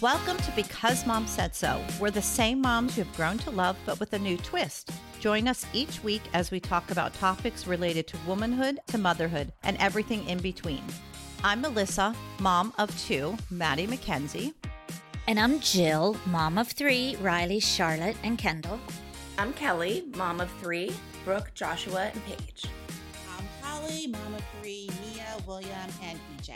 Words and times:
Welcome 0.00 0.38
to 0.38 0.52
Because 0.52 1.04
Mom 1.06 1.26
Said 1.26 1.54
So. 1.54 1.78
We're 2.00 2.10
the 2.10 2.22
same 2.22 2.62
moms 2.62 2.96
you've 2.96 3.14
grown 3.14 3.36
to 3.40 3.50
love, 3.50 3.76
but 3.84 4.00
with 4.00 4.14
a 4.14 4.18
new 4.18 4.38
twist. 4.38 4.90
Join 5.20 5.46
us 5.46 5.66
each 5.74 6.02
week 6.02 6.22
as 6.32 6.50
we 6.50 6.58
talk 6.58 6.90
about 6.90 7.12
topics 7.12 7.66
related 7.66 8.06
to 8.06 8.16
womanhood, 8.26 8.80
to 8.86 8.96
motherhood, 8.96 9.52
and 9.62 9.76
everything 9.76 10.26
in 10.26 10.38
between. 10.38 10.82
I'm 11.44 11.60
Melissa, 11.60 12.14
mom 12.38 12.72
of 12.78 12.98
two, 12.98 13.36
Maddie 13.50 13.86
Mackenzie. 13.86 14.54
And 15.28 15.38
I'm 15.38 15.60
Jill, 15.60 16.16
mom 16.24 16.56
of 16.56 16.68
three, 16.68 17.16
Riley, 17.20 17.60
Charlotte, 17.60 18.16
and 18.24 18.38
Kendall. 18.38 18.80
I'm 19.36 19.52
Kelly, 19.52 20.04
mom 20.16 20.40
of 20.40 20.50
three, 20.62 20.94
Brooke, 21.26 21.50
Joshua, 21.52 22.04
and 22.04 22.24
Paige. 22.24 22.64
I'm 23.36 23.44
Holly, 23.60 24.06
mom 24.06 24.32
of 24.32 24.44
three, 24.62 24.88
Nia, 25.04 25.36
William, 25.46 25.90
and 26.02 26.18
EJ. 26.38 26.54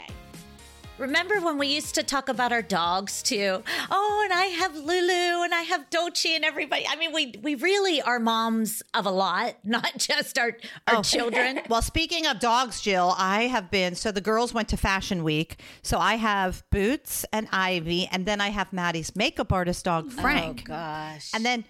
Remember 0.97 1.41
when 1.41 1.57
we 1.57 1.67
used 1.67 1.93
to 1.95 2.03
talk 2.03 2.29
about 2.29 2.53
our 2.53 2.61
dogs 2.61 3.21
too? 3.21 3.61
Oh, 3.91 4.21
and 4.23 4.31
I 4.33 4.45
have 4.45 4.75
Lulu 4.77 5.43
and 5.43 5.53
I 5.53 5.63
have 5.63 5.89
Dochi 5.89 6.35
and 6.37 6.45
everybody. 6.45 6.85
I 6.87 6.95
mean, 6.95 7.11
we 7.11 7.35
we 7.43 7.55
really 7.55 8.01
are 8.01 8.17
moms 8.17 8.81
of 8.93 9.05
a 9.05 9.11
lot, 9.11 9.55
not 9.65 9.97
just 9.97 10.37
our 10.37 10.55
our 10.87 10.97
Oh. 10.97 11.01
children. 11.03 11.59
Well, 11.67 11.81
speaking 11.81 12.25
of 12.25 12.39
dogs, 12.39 12.79
Jill, 12.79 13.13
I 13.17 13.43
have 13.47 13.69
been 13.69 13.95
so 13.95 14.09
the 14.11 14.21
girls 14.21 14.53
went 14.53 14.69
to 14.69 14.77
Fashion 14.77 15.25
Week. 15.25 15.59
So 15.81 15.97
I 15.99 16.15
have 16.15 16.63
Boots 16.71 17.25
and 17.33 17.49
Ivy, 17.51 18.07
and 18.09 18.25
then 18.25 18.39
I 18.39 18.49
have 18.49 18.71
Maddie's 18.71 19.15
makeup 19.17 19.51
artist 19.51 19.83
dog, 19.83 20.05
oh, 20.07 20.21
Frank. 20.21 20.61
Oh 20.65 20.69
gosh. 20.69 21.31
And 21.33 21.45
then 21.45 21.65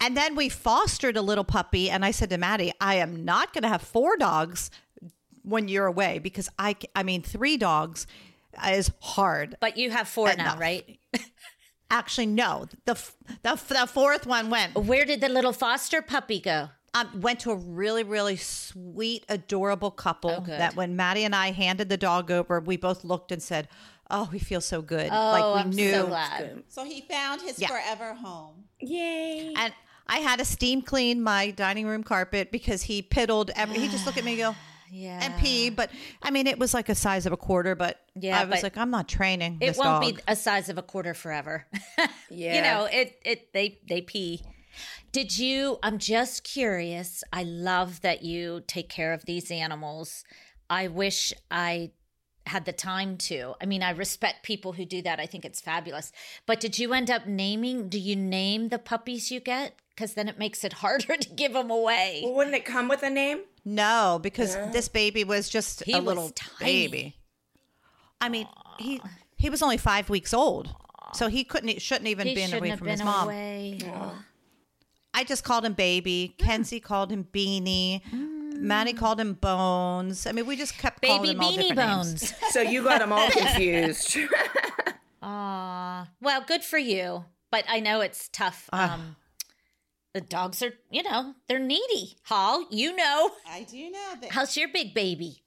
and 0.00 0.16
then 0.16 0.34
we 0.34 0.48
fostered 0.48 1.18
a 1.18 1.22
little 1.22 1.44
puppy 1.44 1.90
and 1.90 2.02
I 2.02 2.12
said 2.12 2.30
to 2.30 2.38
Maddie, 2.38 2.72
I 2.80 2.94
am 2.94 3.26
not 3.26 3.52
going 3.52 3.62
to 3.64 3.68
have 3.68 3.82
four 3.82 4.16
dogs 4.16 4.70
when 5.42 5.68
you're 5.68 5.84
away 5.86 6.18
because 6.18 6.48
I 6.58 6.76
I 6.96 7.02
mean 7.02 7.22
3 7.22 7.58
dogs 7.58 8.06
is 8.68 8.90
hard. 9.00 9.56
but 9.60 9.76
you 9.76 9.90
have 9.90 10.08
four 10.08 10.32
now, 10.36 10.56
right? 10.58 10.98
Actually 11.90 12.26
no. 12.26 12.66
The 12.84 12.94
the, 13.42 13.60
the 13.68 13.86
fourth 13.86 14.26
one 14.26 14.48
went 14.50 14.74
Where 14.76 15.04
did 15.04 15.20
the 15.20 15.28
little 15.28 15.52
foster 15.52 16.02
puppy 16.02 16.40
go? 16.40 16.68
um, 16.94 17.20
went 17.20 17.40
to 17.40 17.50
a 17.52 17.56
really 17.56 18.02
really 18.02 18.36
sweet 18.36 19.24
adorable 19.28 19.90
couple 19.90 20.30
Oh, 20.30 20.44
that 20.46 20.74
when 20.76 20.96
Maddie 20.96 21.24
and 21.24 21.34
I 21.34 21.50
handed 21.52 21.88
the 21.88 21.96
dog 21.96 22.30
over, 22.30 22.60
we 22.60 22.76
both 22.76 23.04
looked 23.04 23.30
and 23.32 23.42
said, 23.42 23.68
"Oh, 24.10 24.28
we 24.32 24.38
feel 24.38 24.60
so 24.60 24.82
good." 24.82 25.08
Oh, 25.12 25.30
like 25.32 25.44
we 25.44 25.60
I'm 25.60 25.70
knew 25.70 25.90
so 25.92 26.06
glad. 26.06 26.64
So 26.68 26.84
he 26.84 27.00
found 27.02 27.42
his 27.42 27.60
Yeah. 27.60 27.68
forever 27.68 28.14
home. 28.14 28.64
Yay. 28.80 29.52
And 29.56 29.72
I 30.06 30.18
had 30.18 30.38
to 30.40 30.44
steam 30.44 30.82
clean 30.82 31.22
my 31.22 31.50
dining 31.52 31.86
room 31.86 32.02
carpet 32.02 32.50
because 32.52 32.82
he 32.82 33.02
piddled. 33.02 33.50
Every, 33.54 33.78
he 33.78 33.86
just 33.88 34.06
looked 34.06 34.18
at 34.18 34.24
me 34.24 34.32
and 34.32 34.40
go, 34.40 34.56
Yeah. 34.90 35.20
and 35.22 35.40
pee. 35.42 35.70
But 35.70 35.90
I 36.22 36.30
mean, 36.30 36.46
it 36.46 36.58
was 36.58 36.74
like 36.74 36.88
a 36.88 36.94
size 36.94 37.26
of 37.26 37.32
a 37.32 37.36
quarter. 37.36 37.74
But 37.74 37.98
Yeah, 38.14 38.40
I 38.40 38.44
was 38.44 38.56
but 38.56 38.62
like, 38.64 38.78
I'm 38.78 38.90
not 38.90 39.08
training 39.08 39.58
It 39.60 39.76
won't 39.76 40.02
dog. 40.02 40.16
be 40.16 40.22
a 40.28 40.36
size 40.36 40.68
of 40.68 40.78
a 40.78 40.82
quarter 40.82 41.14
forever. 41.14 41.66
Yeah. 42.32 42.54
You 42.56 42.62
know, 42.62 42.84
it 42.90 43.18
it 43.24 43.52
they 43.52 43.78
they 43.88 44.00
pee. 44.02 44.42
Did 45.10 45.36
you 45.36 45.78
I'm 45.82 45.98
just 45.98 46.44
curious. 46.44 47.24
I 47.32 47.42
love 47.42 48.00
that 48.02 48.22
you 48.22 48.62
take 48.68 48.88
care 48.88 49.12
of 49.12 49.24
these 49.24 49.50
animals. 49.50 50.22
I 50.68 50.86
wish 50.86 51.32
I 51.50 51.90
had 52.54 52.64
the 52.66 52.72
time 52.72 53.16
to. 53.28 53.54
I 53.62 53.66
mean, 53.66 53.82
I 53.82 53.90
respect 53.90 54.42
people 54.44 54.72
who 54.74 54.84
do 54.84 55.00
that. 55.02 55.18
I 55.18 55.26
think 55.26 55.44
it's 55.44 55.60
fabulous. 55.60 56.12
But 56.46 56.60
did 56.60 56.78
you 56.78 56.92
end 56.92 57.10
up 57.10 57.26
naming 57.26 57.88
do 57.88 57.98
you 57.98 58.14
name 58.16 58.68
the 58.68 58.78
puppies 58.78 59.30
you 59.30 59.40
get? 59.40 59.74
Cuz 59.96 60.14
then 60.14 60.28
it 60.28 60.38
makes 60.38 60.64
it 60.64 60.72
harder 60.84 61.16
to 61.16 61.28
give 61.42 61.52
them 61.54 61.70
away. 61.70 62.20
well, 62.24 62.34
wouldn't 62.34 62.56
it 62.56 62.64
come 62.64 62.88
with 62.88 63.02
a 63.02 63.10
name? 63.10 63.40
no, 63.64 64.18
because 64.22 64.54
this 64.72 64.88
baby 64.88 65.22
was 65.24 65.48
just 65.48 65.84
He 65.84 65.92
a 65.92 65.98
was 65.98 66.06
little 66.06 66.30
tiny. 66.30 66.88
baby. 66.88 67.16
I 68.20 68.28
mean, 68.28 68.46
he 68.78 69.00
he 69.36 69.48
was 69.50 69.62
only 69.62 69.76
five 69.78 70.08
weeks 70.10 70.32
old, 70.34 70.74
so 71.14 71.28
he 71.28 71.44
couldn't 71.44 71.80
shouldn't 71.80 72.08
even 72.08 72.26
He 72.26 72.34
been 72.34 72.44
shouldn't 72.50 72.62
away 72.62 72.70
have 72.70 72.78
from 72.78 72.86
been 72.86 72.98
his 72.98 73.04
mom. 73.04 73.24
away. 73.28 73.78
I 75.12 75.24
just 75.24 75.42
called 75.44 75.64
him 75.64 75.72
baby. 75.74 76.34
Kenzie 76.38 76.80
called 76.80 77.10
him 77.10 77.24
beanie. 77.32 78.02
Mm. 78.14 78.39
Maddie 78.60 78.92
called 78.92 79.20
him 79.20 79.34
bones. 79.34 80.26
I 80.26 80.32
mean, 80.32 80.46
we 80.46 80.56
just 80.56 80.76
kept 80.78 81.02
calling 81.02 81.22
Baby 81.22 81.32
him 81.34 81.40
all 81.40 81.52
beanie 81.52 81.56
different 81.68 81.76
names. 81.78 82.32
bones. 82.32 82.34
So 82.52 82.60
you 82.60 82.82
got 82.84 82.98
them 83.00 83.12
all 83.12 83.28
confused. 83.30 84.16
Aw, 85.22 86.08
well, 86.20 86.44
good 86.46 86.62
for 86.64 86.78
you. 86.78 87.24
But 87.50 87.64
I 87.68 87.80
know 87.80 88.00
it's 88.00 88.28
tough. 88.28 88.68
Ah. 88.72 88.94
Um, 88.94 89.16
the 90.14 90.20
dogs 90.20 90.62
are, 90.62 90.72
you 90.90 91.02
know, 91.04 91.34
they're 91.48 91.58
needy. 91.60 92.16
Hall, 92.24 92.66
you 92.70 92.94
know. 92.96 93.30
I 93.48 93.62
do 93.62 93.90
know 93.90 94.14
that 94.20 94.30
How's 94.32 94.56
your 94.56 94.68
big 94.68 94.92
baby? 94.94 95.42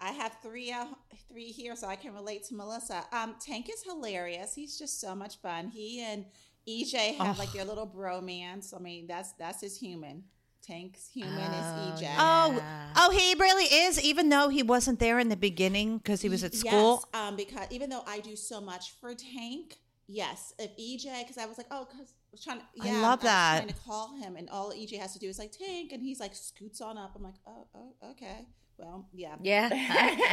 I 0.00 0.10
have 0.12 0.36
three 0.42 0.70
uh, 0.72 0.86
three 1.28 1.46
here, 1.46 1.74
so 1.76 1.88
I 1.88 1.96
can 1.96 2.12
relate 2.14 2.44
to 2.46 2.54
Melissa. 2.54 3.04
Um, 3.12 3.34
Tank 3.40 3.68
is 3.68 3.82
hilarious. 3.82 4.54
He's 4.54 4.78
just 4.78 5.00
so 5.00 5.14
much 5.14 5.40
fun. 5.40 5.68
He 5.68 6.00
and 6.00 6.24
EJ 6.68 7.16
have 7.16 7.38
like 7.38 7.52
their 7.52 7.64
little 7.64 7.86
bromance. 7.86 8.72
I 8.74 8.78
mean, 8.78 9.06
that's 9.08 9.32
that's 9.32 9.60
his 9.60 9.76
human. 9.78 10.24
Tank's 10.68 11.08
human 11.08 11.32
is 11.32 12.00
EJ. 12.02 12.14
Oh, 12.18 12.62
oh, 12.96 13.10
he 13.10 13.34
really 13.38 13.64
is. 13.64 14.02
Even 14.02 14.28
though 14.28 14.50
he 14.50 14.62
wasn't 14.62 15.00
there 15.00 15.18
in 15.18 15.30
the 15.30 15.36
beginning 15.36 15.98
because 15.98 16.20
he 16.20 16.28
was 16.28 16.44
at 16.44 16.54
school. 16.54 17.04
Yes, 17.14 17.22
um, 17.22 17.36
because 17.36 17.66
even 17.70 17.88
though 17.88 18.04
I 18.06 18.20
do 18.20 18.36
so 18.36 18.60
much 18.60 18.92
for 19.00 19.14
Tank, 19.14 19.78
yes, 20.06 20.52
if 20.58 20.70
EJ, 20.76 21.22
because 21.22 21.38
I 21.38 21.46
was 21.46 21.56
like, 21.56 21.68
oh, 21.70 21.86
because 21.90 22.08
I 22.10 22.28
was 22.32 22.44
trying 22.44 22.58
to, 22.58 22.64
I 22.82 22.86
yeah, 22.86 23.00
love 23.00 23.20
was 23.20 23.30
that. 23.30 23.56
trying 23.56 23.68
to 23.68 23.80
call 23.86 24.14
him, 24.16 24.36
and 24.36 24.50
all 24.50 24.70
EJ 24.70 24.98
has 24.98 25.14
to 25.14 25.18
do 25.18 25.28
is 25.28 25.38
like 25.38 25.52
Tank, 25.52 25.92
and 25.92 26.02
he's 26.02 26.20
like 26.20 26.34
scoots 26.34 26.82
on 26.82 26.98
up. 26.98 27.12
I'm 27.16 27.22
like, 27.22 27.40
oh, 27.46 27.66
oh 27.74 27.94
okay, 28.10 28.46
well, 28.78 29.08
yeah, 29.12 29.34
Yeah. 29.42 29.68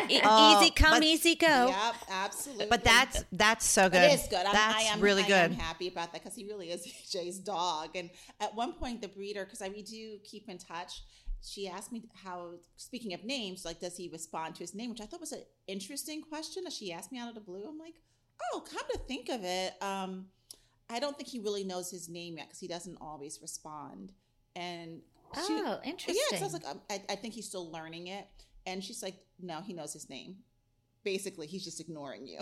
E- 0.10 0.22
Oh, 0.24 0.62
easy 0.62 0.72
come, 0.72 0.92
but- 0.92 1.04
easy 1.04 1.36
go. 1.36 1.68
Yep, 1.68 1.96
absolutely. 2.10 2.66
But 2.68 2.84
that's 2.84 3.24
that's 3.32 3.66
so 3.66 3.90
good. 3.90 4.04
It 4.04 4.14
is 4.20 4.28
good. 4.30 4.46
I'm, 4.46 4.54
That's 4.54 4.76
I 4.76 4.82
am 4.94 5.02
really 5.02 5.24
I 5.24 5.28
good. 5.28 5.52
am 5.52 5.54
happy 5.54 5.88
about 5.88 6.14
that 6.14 6.24
because 6.24 6.36
he 6.36 6.46
really 6.46 6.70
is 6.72 6.86
EJ's 7.12 7.40
dog. 7.40 7.90
And 7.96 8.10
at 8.40 8.54
one 8.56 8.74
point, 8.74 9.02
the 9.02 9.08
breeder, 9.08 9.46
because 9.46 9.62
I 9.62 9.70
we 9.70 9.82
do 9.82 10.18
keep 10.24 10.48
in 10.48 10.58
touch, 10.60 11.04
she 11.42 11.68
asked 11.68 11.92
me 11.92 12.04
how. 12.24 12.52
Speaking 12.78 13.14
of 13.14 13.24
names, 13.26 13.66
like 13.66 13.80
does 13.80 13.98
he 13.98 14.10
respond 14.10 14.56
to 14.56 14.60
his 14.62 14.76
name? 14.76 14.90
Which 14.92 15.02
I 15.02 15.06
thought 15.06 15.22
was 15.22 15.32
an 15.32 15.44
interesting 15.68 16.22
question. 16.22 16.64
That 16.66 16.74
she 16.74 16.94
asked 16.94 17.12
me 17.12 17.20
out 17.20 17.30
of 17.30 17.36
the 17.36 17.42
blue. 17.42 17.64
I'm 17.68 17.80
like, 17.80 17.96
oh, 18.54 18.62
come 18.62 18.84
to 18.94 19.00
think 19.08 19.30
of 19.30 19.44
it, 19.44 19.74
um, 19.82 20.28
I 20.90 21.00
don't 21.00 21.18
think 21.18 21.30
he 21.30 21.40
really 21.40 21.64
knows 21.64 21.90
his 21.90 22.08
name 22.10 22.38
yet 22.38 22.48
because 22.48 22.60
he 22.60 22.68
doesn't 22.68 22.98
always 23.02 23.40
respond. 23.42 24.12
And 24.56 25.02
she, 25.34 25.42
Oh, 25.54 25.56
yeah, 25.58 25.64
'cause 25.64 25.80
interesting. 25.86 26.40
I 26.40 26.44
was 26.44 26.54
like, 26.54 26.66
um, 26.68 26.82
I, 26.90 27.02
I 27.10 27.16
think 27.16 27.34
he's 27.34 27.48
still 27.48 27.70
learning 27.72 28.08
it. 28.08 28.28
And 28.66 28.84
she's 28.84 29.04
like, 29.04 29.16
no, 29.40 29.62
he 29.62 29.74
knows 29.74 29.94
his 29.94 30.10
name. 30.10 30.38
Basically, 31.04 31.46
he's 31.48 31.64
just 31.64 31.80
ignoring 31.80 32.26
you. 32.28 32.40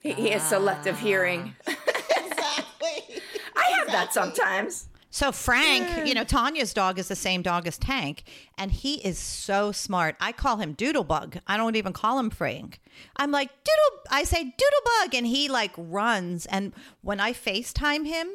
he, 0.00 0.12
he 0.12 0.30
has 0.30 0.42
selective 0.48 0.98
hearing. 0.98 1.54
exactly. 1.66 3.20
I 3.56 3.70
have 3.78 3.86
that 3.88 4.08
sometimes. 4.12 4.88
So 5.14 5.30
Frank, 5.30 6.08
you 6.08 6.14
know, 6.14 6.24
Tanya's 6.24 6.72
dog 6.72 6.98
is 6.98 7.06
the 7.08 7.14
same 7.14 7.42
dog 7.42 7.66
as 7.66 7.76
Tank, 7.76 8.22
and 8.56 8.70
he 8.72 8.94
is 9.06 9.18
so 9.18 9.70
smart. 9.70 10.16
I 10.20 10.32
call 10.32 10.56
him 10.56 10.74
Doodlebug. 10.74 11.38
I 11.46 11.58
don't 11.58 11.76
even 11.76 11.92
call 11.92 12.18
him 12.18 12.30
Frank. 12.30 12.80
I'm 13.16 13.30
like 13.30 13.50
Doodle. 13.50 14.00
I 14.10 14.24
say 14.24 14.42
Doodlebug, 14.44 15.14
and 15.18 15.26
he 15.26 15.48
like 15.50 15.72
runs. 15.76 16.46
And 16.46 16.72
when 17.02 17.20
I 17.20 17.34
FaceTime 17.34 18.06
him, 18.06 18.26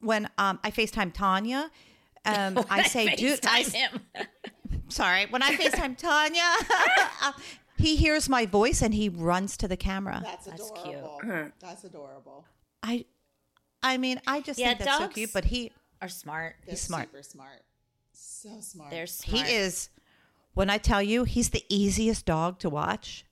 when 0.00 0.28
um 0.36 0.60
I 0.62 0.70
FaceTime 0.70 1.14
Tanya, 1.14 1.70
um 2.24 2.64
I 2.70 2.82
say 2.84 3.14
Dood. 3.16 3.40
I 3.46 3.62
FaceTime 3.62 3.72
him. 3.74 4.00
sorry. 4.88 5.26
When 5.26 5.42
I 5.42 5.54
FaceTime 5.56 5.96
Tanya, 5.96 7.34
he 7.78 7.96
hears 7.96 8.28
my 8.28 8.46
voice 8.46 8.82
and 8.82 8.94
he 8.94 9.08
runs 9.08 9.56
to 9.58 9.68
the 9.68 9.76
camera. 9.76 10.20
That's 10.22 10.46
That's 10.46 10.70
adorable. 10.70 11.20
cute. 11.22 11.52
That's 11.60 11.84
adorable. 11.84 12.44
I, 12.82 13.04
I 13.82 13.96
mean, 13.98 14.20
I 14.26 14.40
just 14.40 14.58
Yeah, 14.58 14.68
think 14.68 14.80
that's 14.80 14.98
so 14.98 15.08
cute. 15.08 15.32
But 15.32 15.46
he, 15.46 15.72
Are 16.02 16.08
smart. 16.08 16.56
They're 16.66 16.76
smart. 16.76 17.08
super 17.08 17.22
smart. 17.22 17.62
So 18.12 18.60
smart. 18.60 18.90
They're 18.90 19.06
he 19.24 19.40
is. 19.40 19.88
When 20.54 20.70
I 20.70 20.78
tell 20.78 21.02
you, 21.02 21.24
he's 21.24 21.50
the 21.50 21.64
easiest 21.68 22.26
dog 22.26 22.58
to 22.60 22.70
watch. 22.70 23.24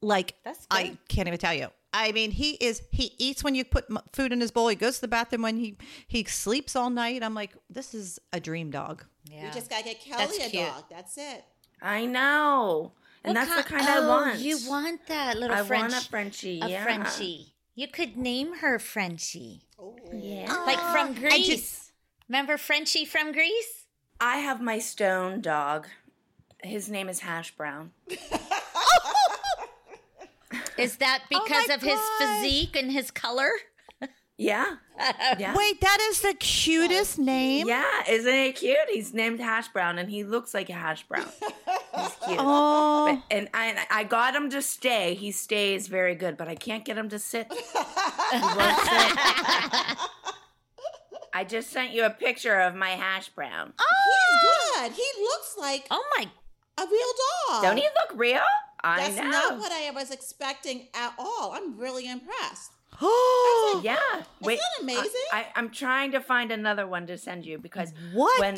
Like 0.00 0.34
That's 0.44 0.66
I 0.70 0.96
can't 1.08 1.26
even 1.26 1.38
tell 1.40 1.54
you. 1.54 1.68
I 1.92 2.12
mean, 2.12 2.30
he 2.32 2.52
is. 2.52 2.82
He 2.90 3.12
eats 3.18 3.42
when 3.42 3.54
you 3.54 3.64
put 3.64 3.86
food 4.12 4.32
in 4.32 4.40
his 4.40 4.50
bowl. 4.50 4.68
He 4.68 4.76
goes 4.76 4.96
to 4.96 5.00
the 5.02 5.08
bathroom 5.08 5.42
when 5.42 5.56
he 5.56 5.76
he 6.06 6.24
sleeps 6.24 6.76
all 6.76 6.90
night. 6.90 7.22
I'm 7.22 7.34
like, 7.34 7.52
this 7.70 7.94
is 7.94 8.18
a 8.32 8.40
dream 8.40 8.70
dog. 8.70 9.04
Yeah. 9.24 9.44
we 9.46 9.50
just 9.52 9.70
gotta 9.70 9.84
get 9.84 10.00
Kelly 10.00 10.24
That's 10.26 10.38
a 10.46 10.50
cute. 10.50 10.66
dog. 10.66 10.84
That's 10.90 11.16
it. 11.16 11.44
I 11.80 12.04
know. 12.06 12.92
And 13.24 13.34
What 13.36 13.46
that's 13.48 13.56
the 13.56 13.62
ki- 13.68 13.76
kind 13.84 13.88
I 13.88 13.98
oh, 13.98 14.08
want. 14.08 14.38
You 14.38 14.58
want 14.68 15.06
that 15.08 15.38
little 15.38 15.56
I 15.56 15.62
French. 15.62 15.92
want 15.92 16.04
a 16.04 16.08
Frenchie. 16.08 16.60
A 16.62 16.68
yeah. 16.68 16.84
Frenchie. 16.84 17.54
You 17.74 17.88
could 17.88 18.16
name 18.16 18.56
her 18.58 18.78
Frenchie. 18.78 19.62
Oh, 19.78 19.96
Yeah. 20.12 20.52
Like 20.66 20.78
from 20.92 21.14
Grease. 21.14 21.46
just- 21.46 21.92
Remember 22.28 22.56
Frenchie 22.58 23.04
from 23.06 23.32
Grease? 23.32 23.86
I 24.20 24.38
have 24.38 24.60
my 24.60 24.78
stone 24.78 25.40
dog. 25.40 25.86
His 26.62 26.88
name 26.90 27.08
is 27.08 27.20
Hash 27.20 27.54
Brown. 27.56 27.92
Is 30.78 30.96
that 30.98 31.22
Oh 31.24 31.40
because 31.44 31.68
my 31.68 31.74
of 31.74 31.82
his 31.82 31.98
physique 32.18 32.76
and 32.76 32.90
his 32.92 33.10
color? 33.10 33.50
Yeah. 34.36 34.76
Yeah. 35.38 35.54
Wait, 35.56 35.80
that 35.80 35.98
is 36.10 36.22
the 36.22 36.34
cutest 36.34 37.18
name. 37.20 37.68
Yeah, 37.68 38.02
isn't 38.08 38.34
it 38.34 38.56
cute? 38.56 38.76
He's 38.92 39.14
named 39.14 39.38
Hash 39.38 39.68
Brown, 39.68 39.96
and 39.98 40.10
he 40.10 40.24
looks 40.24 40.52
like 40.54 40.68
a 40.70 40.72
hash 40.72 41.04
brown. 41.06 41.28
He's 41.40 42.16
cute. 42.26 42.38
Oh, 42.40 43.06
But, 43.30 43.36
and 43.36 43.48
I, 43.54 43.86
I 43.90 44.02
got 44.02 44.34
him 44.34 44.50
to 44.50 44.60
stay. 44.60 45.14
He 45.14 45.30
stays 45.30 45.86
very 45.86 46.16
good, 46.16 46.36
but 46.36 46.48
I 46.48 46.56
can't 46.56 46.84
get 46.84 46.98
him 46.98 47.08
to 47.10 47.18
sit. 47.20 47.46
sit. 47.52 47.62
I 51.32 51.44
just 51.46 51.70
sent 51.70 51.92
you 51.92 52.04
a 52.04 52.10
picture 52.10 52.58
of 52.58 52.74
my 52.74 52.90
hash 52.90 53.28
brown. 53.28 53.72
Oh, 53.80 53.84
he's 54.10 54.82
good. 54.82 54.92
He 54.92 55.22
looks 55.22 55.56
like 55.58 55.86
Oh 55.90 56.04
my 56.18 56.24
a 56.78 56.86
real 56.90 57.12
dog. 57.54 57.62
Don't 57.62 57.76
he 57.76 57.84
look 57.84 58.18
real? 58.18 58.40
I 58.84 58.98
That's 59.10 59.16
know. 59.16 59.28
not 59.30 59.58
what 59.58 59.72
I 59.72 59.90
was 59.90 60.10
expecting 60.10 60.88
at 60.94 61.14
all. 61.18 61.52
I'm 61.54 61.76
really 61.78 62.08
impressed. 62.08 62.72
Oh, 63.00 63.80
yeah. 63.84 63.96
Wait, 64.40 64.58
that 64.58 64.82
amazing? 64.82 65.10
I, 65.32 65.46
I, 65.54 65.58
am 65.58 65.70
trying 65.70 66.12
to 66.12 66.20
find 66.20 66.50
another 66.50 66.86
one 66.86 67.06
to 67.08 67.18
send 67.18 67.44
you 67.46 67.58
because 67.58 67.92
what? 68.12 68.40
when 68.40 68.56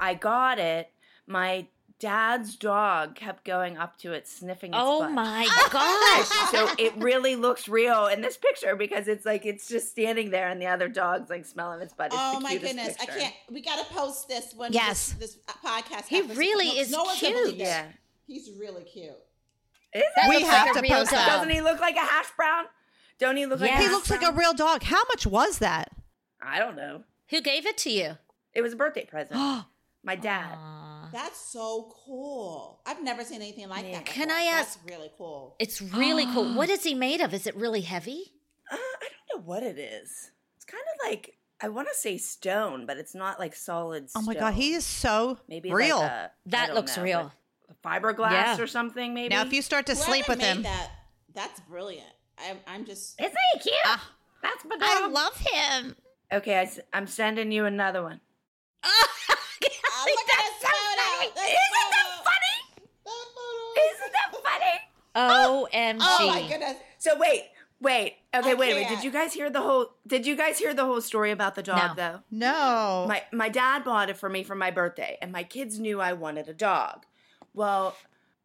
I 0.00 0.14
got 0.14 0.58
it, 0.58 0.90
my 1.26 1.66
dad's 1.98 2.54
dog 2.56 3.14
kept 3.14 3.44
going 3.44 3.78
up 3.78 3.96
to 3.98 4.12
it, 4.12 4.28
sniffing 4.28 4.72
its 4.72 4.78
Oh 4.80 5.00
butt. 5.00 5.12
my 5.12 5.48
gosh. 5.70 6.50
so 6.50 6.68
it 6.78 6.92
really 6.98 7.34
looks 7.34 7.66
real 7.68 8.06
in 8.06 8.20
this 8.20 8.36
picture 8.36 8.76
because 8.76 9.08
it's 9.08 9.24
like 9.24 9.46
it's 9.46 9.66
just 9.68 9.90
standing 9.90 10.30
there 10.30 10.48
and 10.48 10.60
the 10.60 10.66
other 10.66 10.88
dog's 10.88 11.30
like 11.30 11.44
smelling 11.46 11.80
its 11.80 11.94
butt. 11.94 12.08
It's 12.08 12.16
oh 12.18 12.34
the 12.34 12.40
my 12.40 12.50
cutest 12.50 12.74
goodness! 12.76 12.96
picture. 12.98 13.12
I 13.14 13.18
can't. 13.20 13.34
We 13.50 13.62
got 13.62 13.86
to 13.86 13.94
post 13.94 14.28
this 14.28 14.52
when 14.54 14.72
Yes. 14.72 15.14
this, 15.18 15.34
this 15.34 15.56
podcast. 15.64 16.08
He 16.08 16.16
happens. 16.16 16.36
really 16.38 16.68
no, 16.68 16.74
is 16.74 16.90
no 16.90 17.04
one's 17.04 17.20
gonna 17.20 17.34
cute. 17.46 17.54
Yeah. 17.56 17.86
He's 18.26 18.50
really 18.58 18.84
cute. 18.84 19.16
Isn't 19.94 20.06
That 20.16 20.24
it? 20.26 20.28
We 20.28 20.42
have 20.42 20.66
like 20.66 20.74
to 20.74 20.80
real 20.80 20.90
post 20.98 21.10
dog. 21.10 21.18
that. 21.20 21.26
Doesn't 21.36 21.50
he 21.50 21.60
look 21.60 21.80
like 21.80 21.96
a 21.96 22.00
hash 22.00 22.30
brown? 22.36 22.64
Don't 23.18 23.36
he 23.36 23.46
look 23.46 23.60
like 23.60 23.70
Yeah. 23.70 23.76
a 23.76 23.80
he 23.80 23.84
hash 23.84 23.92
looks 23.92 24.10
like 24.10 24.22
a 24.22 24.32
real 24.32 24.54
dog. 24.54 24.82
How 24.84 25.02
much 25.08 25.26
was 25.26 25.58
that? 25.58 25.90
I 26.40 26.58
don't 26.58 26.76
know. 26.76 27.04
Who 27.30 27.40
gave 27.40 27.66
it 27.66 27.76
to 27.78 27.90
you? 27.90 28.18
It 28.54 28.62
was 28.62 28.72
a 28.72 28.76
birthday 28.76 29.04
present. 29.04 29.38
My 30.04 30.16
dad. 30.16 30.56
Aw. 30.58 31.08
That's 31.12 31.38
so 31.38 31.92
cool. 32.04 32.80
I've 32.86 33.02
never 33.02 33.22
seen 33.22 33.40
anything 33.40 33.68
like 33.68 33.84
Yeah. 33.86 33.92
that. 33.98 34.06
Can 34.06 34.28
before. 34.28 34.40
I 34.40 34.44
That's 34.46 34.76
ask- 34.76 34.80
really 34.88 35.10
cool. 35.16 35.56
It's 35.58 35.80
really 35.80 36.26
cool. 36.26 36.54
What 36.56 36.70
is 36.70 36.82
he 36.82 36.94
made 36.94 37.20
of? 37.20 37.32
Is 37.32 37.46
it 37.46 37.54
really 37.54 37.82
heavy? 37.82 38.32
Uh, 38.70 38.76
I 38.76 39.08
don't 39.28 39.38
know 39.40 39.46
what 39.46 39.62
it 39.62 39.78
is. 39.78 40.30
It's 40.56 40.64
kind 40.64 40.82
of 40.94 41.06
like 41.10 41.36
I 41.60 41.68
want 41.68 41.86
to 41.86 41.94
say 41.94 42.18
stone, 42.18 42.86
but 42.86 42.96
it's 42.96 43.14
not 43.14 43.38
like 43.38 43.54
solid. 43.54 44.08
Oh 44.16 44.22
my 44.22 44.34
god, 44.34 44.54
he 44.54 44.72
is 44.74 44.84
so 44.84 45.38
maybe 45.48 45.72
real. 45.72 45.98
Like 46.00 46.10
a, 46.10 46.30
That 46.46 46.74
looks 46.74 46.96
know, 46.96 47.02
real. 47.04 47.32
Like 47.84 48.02
Fiberglass 48.02 48.30
Yeah. 48.32 48.60
or 48.60 48.66
something, 48.66 49.14
maybe. 49.14 49.34
now, 49.34 49.42
if 49.42 49.52
you 49.52 49.62
start 49.62 49.86
to 49.86 49.92
Whoever 49.94 50.10
sleep 50.10 50.28
with 50.28 50.38
made 50.38 50.44
him, 50.46 50.62
that, 50.62 50.90
that's 51.34 51.60
brilliant. 51.60 52.08
I'm, 52.38 52.56
I'm 52.66 52.84
just. 52.84 53.20
isn't 53.20 53.36
he 53.54 53.58
cute? 53.60 53.74
Ah, 53.84 54.10
That's 54.42 54.64
my. 54.64 54.76
I 54.80 55.06
love 55.08 55.36
him. 55.36 55.96
Okay, 56.32 56.58
I, 56.58 56.96
am 56.96 57.06
sending 57.06 57.52
you 57.52 57.64
another 57.66 58.02
one. 58.02 58.20
Oh, 59.94 60.04
look 60.08 60.18
at 60.18 60.44
this 60.44 60.68
photo. 60.70 61.32
This 61.34 61.44
Isn't 61.44 61.72
that 61.72 61.92
photo. 61.92 62.24
funny? 62.24 62.56
That 63.04 63.26
photo. 63.36 63.80
Isn't 63.94 64.12
that 64.12 64.30
funny? 64.42 64.76
OMG. 65.94 65.98
Oh 66.00 66.26
my 66.26 66.48
goodness. 66.48 66.76
So 66.98 67.16
wait, 67.18 67.44
wait. 67.80 68.16
Okay, 68.34 68.50
I 68.50 68.54
wait, 68.54 68.74
wait. 68.74 68.86
can't. 68.88 68.96
Did 68.96 69.04
you 69.04 69.10
guys 69.12 69.32
hear 69.32 69.48
the 69.50 69.60
whole? 69.60 69.92
Did 70.06 70.26
you 70.26 70.34
guys 70.36 70.58
hear 70.58 70.74
the 70.74 70.84
whole 70.84 71.00
story 71.00 71.30
about 71.30 71.54
the 71.54 71.62
dog 71.62 71.96
No. 71.96 72.02
though? 72.12 72.20
No. 72.32 73.04
My 73.08 73.22
my 73.32 73.48
dad 73.48 73.84
bought 73.84 74.10
it 74.10 74.16
for 74.16 74.28
me 74.28 74.42
for 74.42 74.56
my 74.56 74.70
birthday, 74.72 75.18
and 75.22 75.30
my 75.30 75.44
kids 75.44 75.78
knew 75.78 76.00
I 76.00 76.14
wanted 76.14 76.48
a 76.48 76.54
dog. 76.54 77.04
Well, 77.54 77.96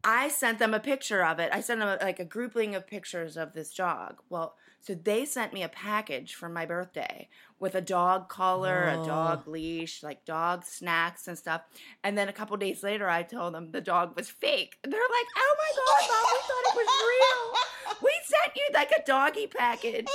I 0.04 0.28
sent 0.28 0.58
them 0.58 0.74
a 0.74 0.80
picture 0.80 1.24
of 1.24 1.38
it. 1.38 1.50
I 1.52 1.60
sent 1.60 1.80
them 1.80 1.98
like 2.00 2.20
a 2.20 2.24
grouping 2.24 2.74
of 2.74 2.86
pictures 2.86 3.36
of 3.36 3.52
this 3.52 3.74
dog. 3.74 4.20
Well, 4.28 4.54
so 4.80 4.94
they 4.94 5.24
sent 5.24 5.52
me 5.52 5.62
a 5.62 5.68
package 5.68 6.34
for 6.34 6.48
my 6.48 6.64
birthday 6.64 7.28
with 7.58 7.74
a 7.74 7.80
dog 7.80 8.28
collar, 8.28 8.88
a 8.88 9.04
dog 9.04 9.44
oh. 9.46 9.50
leash, 9.50 10.02
like 10.02 10.24
dog 10.24 10.64
snacks 10.64 11.26
and 11.26 11.36
stuff. 11.36 11.62
And 12.04 12.16
then 12.16 12.28
a 12.28 12.32
couple 12.32 12.56
days 12.56 12.82
later, 12.82 13.08
I 13.08 13.24
told 13.24 13.54
them 13.54 13.72
the 13.72 13.80
dog 13.80 14.14
was 14.16 14.30
fake. 14.30 14.78
And 14.84 14.92
they're 14.92 15.00
like, 15.00 15.26
"Oh 15.36 15.56
my 15.58 15.70
god, 15.76 16.08
mom, 16.08 16.24
we 16.32 16.38
thought 16.48 16.64
it 16.64 16.76
was 16.76 16.88
real. 17.08 18.00
We 18.02 18.12
sent 18.24 18.56
you 18.56 18.68
like 18.72 18.92
a 18.92 19.04
doggy 19.04 19.48
package." 19.48 20.06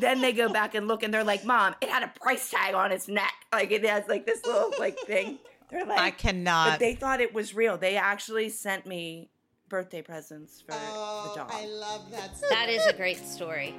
then 0.00 0.20
they 0.20 0.32
go 0.32 0.48
back 0.48 0.74
and 0.74 0.86
look, 0.86 1.02
and 1.02 1.12
they're 1.12 1.24
like, 1.24 1.44
"Mom, 1.44 1.74
it 1.80 1.88
had 1.88 2.04
a 2.04 2.12
price 2.20 2.50
tag 2.50 2.74
on 2.74 2.92
its 2.92 3.08
neck. 3.08 3.34
Like 3.52 3.72
it 3.72 3.84
has 3.84 4.04
like 4.08 4.24
this 4.24 4.44
little 4.46 4.72
like 4.78 4.98
thing." 5.00 5.40
They're 5.72 5.86
like, 5.86 5.98
I 5.98 6.10
cannot. 6.10 6.72
but 6.72 6.78
they 6.80 6.94
thought 6.94 7.20
it 7.20 7.32
was 7.34 7.54
real. 7.54 7.78
They 7.78 7.96
actually 7.96 8.50
sent 8.50 8.86
me 8.86 9.30
birthday 9.68 10.02
presents 10.02 10.60
for 10.60 10.74
Oh, 10.74 11.32
the 11.34 11.40
dog. 11.40 11.50
I 11.52 11.64
love 11.66 12.10
that. 12.12 12.30
That 12.50 12.68
is 12.68 12.86
a 12.86 12.92
great 12.92 13.18
story. 13.26 13.74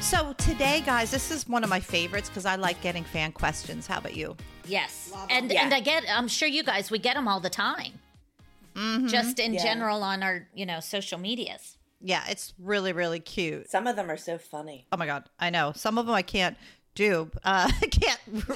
so 0.00 0.32
today, 0.34 0.82
guys, 0.84 1.10
this 1.10 1.30
is 1.30 1.48
one 1.48 1.62
of 1.64 1.70
my 1.70 1.80
favorites 1.80 2.28
because 2.28 2.44
I 2.44 2.56
like 2.56 2.80
getting 2.82 3.04
fan 3.04 3.32
questions. 3.32 3.86
How 3.86 3.98
about 3.98 4.14
you? 4.16 4.36
Yes. 4.66 5.10
Love 5.12 5.26
and. 5.30 5.50
Yeah. 5.50 5.64
and 5.64 5.72
I 5.74 5.80
get 5.80 6.04
I'm 6.08 6.28
sure 6.28 6.48
you 6.48 6.62
guys 6.62 6.90
we 6.90 6.98
get 6.98 7.14
them 7.14 7.28
all 7.28 7.40
the 7.40 7.50
time. 7.50 7.92
Mm-hmm. 8.74 9.06
Just 9.06 9.38
in 9.38 9.54
Yeah. 9.54 9.62
general 9.62 10.02
on 10.02 10.22
our, 10.22 10.48
you 10.54 10.66
know, 10.66 10.80
social 10.80 11.18
medias. 11.18 11.76
Yeah, 12.02 12.24
it's 12.28 12.52
really, 12.58 12.92
really 12.92 13.20
cute. 13.20 13.70
Some 13.70 13.86
of 13.86 13.96
them 13.96 14.10
are 14.10 14.16
so 14.16 14.38
funny. 14.38 14.86
Oh 14.92 14.96
my 14.96 15.06
god, 15.06 15.28
I 15.38 15.50
know. 15.50 15.72
Some 15.74 15.98
of 15.98 16.06
them 16.06 16.14
I 16.14 16.22
can't 16.22 16.56
do. 16.94 17.30
Uh, 17.44 17.70
I 17.70 17.86
can't. 17.90 18.20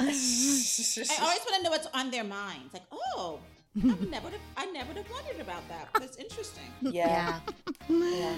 I 0.00 1.16
always 1.20 1.40
want 1.40 1.56
to 1.56 1.62
know 1.62 1.70
what's 1.70 1.88
on 1.92 2.10
their 2.10 2.24
minds. 2.24 2.72
Like, 2.72 2.82
oh, 2.90 3.38
I 3.76 3.86
never, 3.86 4.24
would 4.24 4.32
have, 4.32 4.42
I 4.56 4.66
never 4.66 4.92
have 4.94 5.10
wondered 5.10 5.40
about 5.40 5.68
that. 5.68 5.88
That's 5.98 6.16
interesting. 6.16 6.64
Yeah. 6.80 7.40
yeah. 7.88 8.34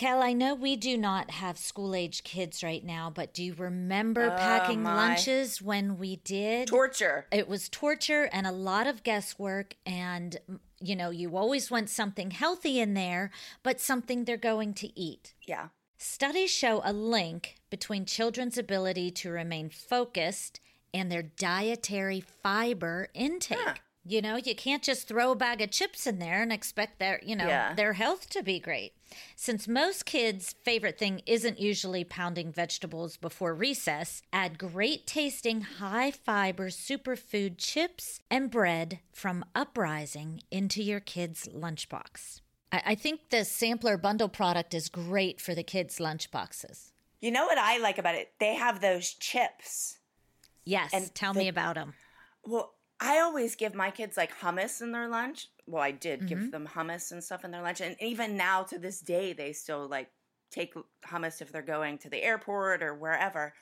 Kel, 0.00 0.22
I 0.22 0.32
know 0.32 0.54
we 0.54 0.76
do 0.76 0.96
not 0.96 1.30
have 1.30 1.58
school 1.58 1.94
age 1.94 2.24
kids 2.24 2.62
right 2.62 2.82
now, 2.82 3.12
but 3.14 3.34
do 3.34 3.44
you 3.44 3.52
remember 3.52 4.28
Oh, 4.28 4.30
packing 4.30 4.82
my. 4.82 4.94
lunches 4.96 5.60
when 5.60 5.98
we 5.98 6.16
did? 6.16 6.68
Torture. 6.68 7.26
it 7.30 7.46
was 7.46 7.68
torture 7.68 8.30
and 8.32 8.46
a 8.46 8.50
lot 8.50 8.86
of 8.86 9.02
guesswork 9.02 9.76
and 9.84 10.38
you 10.80 10.96
know 10.96 11.10
you 11.10 11.36
always 11.36 11.70
want 11.70 11.90
something 11.90 12.30
healthy 12.30 12.80
in 12.80 12.94
there 12.94 13.30
but 13.62 13.78
something 13.78 14.24
they're 14.24 14.38
going 14.38 14.72
to 14.72 14.98
eat 14.98 15.34
Yeah. 15.46 15.68
studies 15.98 16.50
show 16.50 16.80
a 16.82 16.94
link 16.94 17.56
between 17.68 18.06
children's 18.06 18.56
ability 18.56 19.10
to 19.10 19.30
remain 19.30 19.68
focused 19.68 20.60
and 20.94 21.12
their 21.12 21.22
dietary 21.22 22.20
fiber 22.42 23.08
intake 23.12 23.58
Huh. 23.60 23.74
You 24.10 24.20
know 24.20 24.36
you 24.36 24.54
can't 24.54 24.82
just 24.82 25.06
throw 25.06 25.30
a 25.32 25.36
bag 25.36 25.60
of 25.60 25.70
chips 25.70 26.06
in 26.06 26.18
there 26.18 26.42
and 26.42 26.52
expect 26.52 26.98
their 26.98 27.20
you 27.22 27.36
know 27.36 27.46
Yeah. 27.46 27.74
their 27.74 27.92
health 27.94 28.28
to 28.30 28.42
be 28.42 28.58
great 28.58 28.92
since 29.36 29.66
most 29.68 30.04
kids 30.06 30.54
favorite 30.64 30.98
thing 30.98 31.22
isn't 31.26 31.58
usually 31.60 32.04
pounding 32.04 32.52
vegetables 32.52 33.16
before 33.16 33.54
recess 33.54 34.22
add 34.32 34.58
great 34.58 35.06
tasting 35.06 35.60
high 35.62 36.10
fiber 36.10 36.68
superfood 36.70 37.54
chips 37.58 38.20
and 38.30 38.50
bread 38.50 39.00
from 39.12 39.44
uprising 39.54 40.40
into 40.50 40.82
your 40.82 41.00
kids 41.00 41.48
lunchbox 41.54 42.40
I, 42.72 42.82
I 42.86 42.94
think 42.94 43.30
the 43.30 43.44
sampler 43.44 43.96
bundle 43.96 44.28
product 44.28 44.74
is 44.74 44.88
great 44.88 45.40
for 45.40 45.54
the 45.54 45.62
kids 45.64 45.98
lunchboxes 45.98 46.90
You 47.20 47.30
know 47.30 47.46
what 47.46 47.58
I 47.58 47.78
like 47.78 47.98
about 47.98 48.14
it? 48.14 48.32
They 48.40 48.54
have 48.54 48.80
those 48.80 49.12
chips. 49.12 49.98
yes 50.64 50.90
And 50.92 51.14
tell 51.14 51.32
the- 51.32 51.40
me 51.40 51.48
about 51.48 51.74
them 51.76 51.94
Well, 52.44 52.74
I 53.00 53.20
always 53.20 53.54
give 53.56 53.74
my 53.74 53.90
kids 53.90 54.16
like 54.16 54.38
hummus 54.38 54.82
in 54.82 54.92
their 54.92 55.08
lunch. 55.08 55.48
Well, 55.66 55.82
I 55.82 55.90
did 55.90 56.26
give 56.28 56.50
them 56.50 56.66
hummus 56.66 57.12
and 57.12 57.24
stuff 57.24 57.44
in 57.44 57.50
their 57.50 57.62
lunch. 57.62 57.80
And 57.80 57.96
even 58.00 58.36
now 58.36 58.62
to 58.64 58.78
this 58.78 59.00
day, 59.00 59.32
they 59.32 59.52
still 59.52 59.88
like 59.88 60.10
take 60.50 60.74
hummus 61.06 61.40
if 61.40 61.50
they're 61.50 61.62
going 61.62 61.96
to 61.98 62.10
the 62.10 62.22
airport 62.22 62.82
or 62.82 62.94
wherever. 62.94 63.54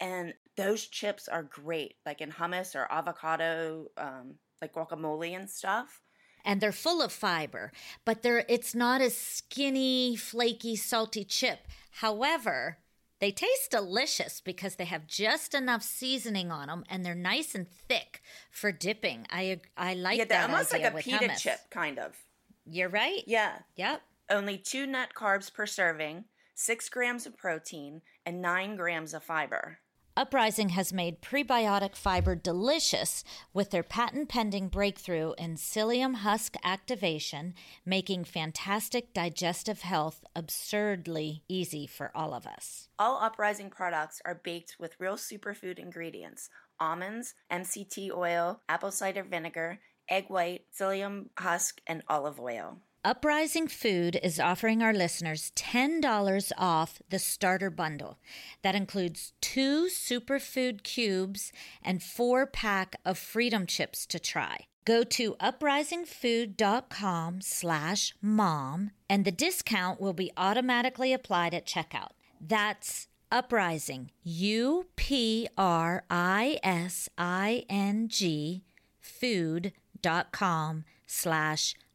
And 0.00 0.34
those 0.56 0.86
chips 0.88 1.28
are 1.28 1.42
great, 1.42 1.94
like 2.04 2.20
in 2.20 2.32
hummus 2.32 2.74
or 2.74 2.90
avocado, 2.90 3.86
um, 3.96 4.34
like 4.60 4.74
guacamole 4.74 5.36
and 5.36 5.48
stuff. 5.48 6.00
and 6.44 6.60
they're 6.60 6.72
full 6.72 7.02
of 7.02 7.12
fiber, 7.12 7.70
but 8.06 8.22
they're 8.22 8.44
it's 8.48 8.74
not 8.74 9.00
a 9.02 9.10
skinny, 9.10 10.16
flaky, 10.16 10.74
salty 10.74 11.22
chip. 11.24 11.68
However, 11.92 12.78
they 13.20 13.30
taste 13.30 13.70
delicious 13.70 14.40
because 14.40 14.76
they 14.76 14.86
have 14.86 15.06
just 15.06 15.54
enough 15.54 15.82
seasoning 15.82 16.50
on 16.50 16.68
them 16.68 16.84
and 16.88 17.04
they're 17.04 17.14
nice 17.14 17.54
and 17.54 17.68
thick 17.68 18.22
for 18.50 18.72
dipping. 18.72 19.26
I 19.30 19.60
I 19.76 19.94
like 19.94 20.18
yeah, 20.18 20.24
that 20.24 20.50
almost 20.50 20.72
like 20.72 20.84
a 20.84 20.90
pita 20.90 21.26
hummus. 21.26 21.38
chip, 21.40 21.60
kind 21.70 21.98
of. 21.98 22.16
You're 22.64 22.88
right. 22.88 23.22
Yeah. 23.26 23.58
Yep. 23.76 24.02
Only 24.30 24.56
two 24.58 24.86
net 24.86 25.10
carbs 25.14 25.52
per 25.52 25.66
serving, 25.66 26.24
six 26.54 26.88
grams 26.88 27.26
of 27.26 27.36
protein, 27.36 28.00
and 28.24 28.40
nine 28.40 28.76
grams 28.76 29.12
of 29.12 29.22
fiber. 29.22 29.78
Uprising 30.20 30.68
has 30.68 30.92
made 30.92 31.22
prebiotic 31.22 31.96
fiber 31.96 32.34
delicious 32.34 33.24
with 33.54 33.70
their 33.70 33.82
patent 33.82 34.28
pending 34.28 34.68
breakthrough 34.68 35.32
in 35.38 35.54
psyllium 35.54 36.16
husk 36.16 36.56
activation, 36.62 37.54
making 37.86 38.24
fantastic 38.24 39.14
digestive 39.14 39.80
health 39.80 40.22
absurdly 40.36 41.42
easy 41.48 41.86
for 41.86 42.12
all 42.14 42.34
of 42.34 42.46
us. 42.46 42.90
All 42.98 43.16
Uprising 43.22 43.70
products 43.70 44.20
are 44.26 44.34
baked 44.34 44.76
with 44.78 45.00
real 45.00 45.16
superfood 45.16 45.78
ingredients 45.78 46.50
almonds, 46.78 47.32
MCT 47.50 48.10
oil, 48.14 48.60
apple 48.68 48.90
cider 48.90 49.22
vinegar, 49.22 49.78
egg 50.06 50.26
white, 50.28 50.66
psyllium 50.78 51.30
husk, 51.38 51.80
and 51.86 52.02
olive 52.08 52.38
oil. 52.38 52.76
Uprising 53.02 53.66
Food 53.66 54.20
is 54.22 54.38
offering 54.38 54.82
our 54.82 54.92
listeners 54.92 55.52
$10 55.56 56.52
off 56.58 57.00
the 57.08 57.18
starter 57.18 57.70
bundle. 57.70 58.18
That 58.60 58.74
includes 58.74 59.32
two 59.40 59.86
superfood 59.86 60.82
cubes 60.82 61.50
and 61.82 62.02
four 62.02 62.44
pack 62.44 62.96
of 63.02 63.16
freedom 63.16 63.66
chips 63.66 64.04
to 64.04 64.18
try. 64.18 64.66
Go 64.84 65.02
to 65.04 65.34
uprisingfood.com 65.36 67.40
slash 67.40 68.14
mom 68.20 68.90
and 69.08 69.24
the 69.24 69.32
discount 69.32 69.98
will 69.98 70.12
be 70.12 70.30
automatically 70.36 71.14
applied 71.14 71.54
at 71.54 71.66
checkout. 71.66 72.10
That's 72.38 73.06
Uprising, 73.32 74.10
U 74.24 74.88
P 74.96 75.48
R 75.56 76.04
I 76.10 76.58
S 76.62 77.08
I 77.16 77.64
N 77.70 78.08
G 78.08 78.64
food.com 78.98 80.84
slash 81.06 81.74
mom 81.74 81.89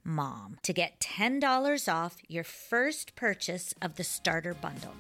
to 0.63 0.73
get 0.73 0.99
$10 0.99 1.91
off 1.93 2.17
your 2.27 2.43
first 2.43 3.15
purchase 3.15 3.73
of 3.81 3.95
the 3.95 4.03
starter 4.03 4.53
bundle. 4.53 4.93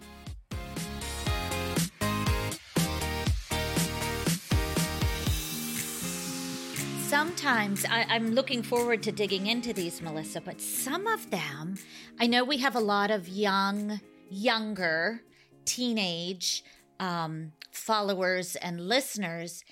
Sometimes 6.99 7.85
I, 7.85 8.05
I'm 8.09 8.31
looking 8.31 8.63
forward 8.63 9.03
to 9.03 9.11
digging 9.11 9.47
into 9.47 9.73
these, 9.73 10.01
Melissa, 10.01 10.41
but 10.41 10.59
some 10.59 11.05
of 11.07 11.29
them, 11.29 11.75
I 12.19 12.25
know 12.27 12.43
we 12.43 12.57
have 12.57 12.75
a 12.75 12.79
lot 12.79 13.11
of 13.11 13.29
young, 13.29 14.01
younger, 14.29 15.21
teenage 15.65 16.63
um, 16.99 17.51
followers 17.71 18.55
and 18.55 18.87
listeners 18.87 19.63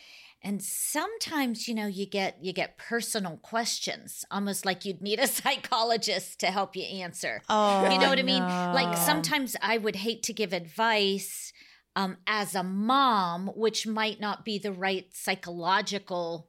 and 0.43 0.61
sometimes 0.61 1.67
you 1.67 1.73
know 1.75 1.87
you 1.87 2.05
get 2.05 2.37
you 2.41 2.51
get 2.53 2.77
personal 2.77 3.37
questions 3.37 4.25
almost 4.29 4.65
like 4.65 4.83
you'd 4.85 5.01
need 5.01 5.19
a 5.19 5.27
psychologist 5.39 6.39
to 6.41 6.47
help 6.47 6.75
you 6.75 6.83
answer. 6.83 7.41
Oh, 7.49 7.89
you 7.89 7.97
know 7.99 8.09
what 8.09 8.19
i 8.19 8.23
mean? 8.23 8.43
Like 8.43 8.97
sometimes 8.97 9.55
i 9.61 9.77
would 9.77 9.95
hate 9.97 10.23
to 10.23 10.33
give 10.33 10.53
advice 10.53 11.53
um, 11.95 12.17
as 12.25 12.55
a 12.55 12.63
mom 12.63 13.47
which 13.55 13.85
might 13.85 14.19
not 14.19 14.43
be 14.43 14.57
the 14.57 14.71
right 14.71 15.05
psychological 15.13 16.47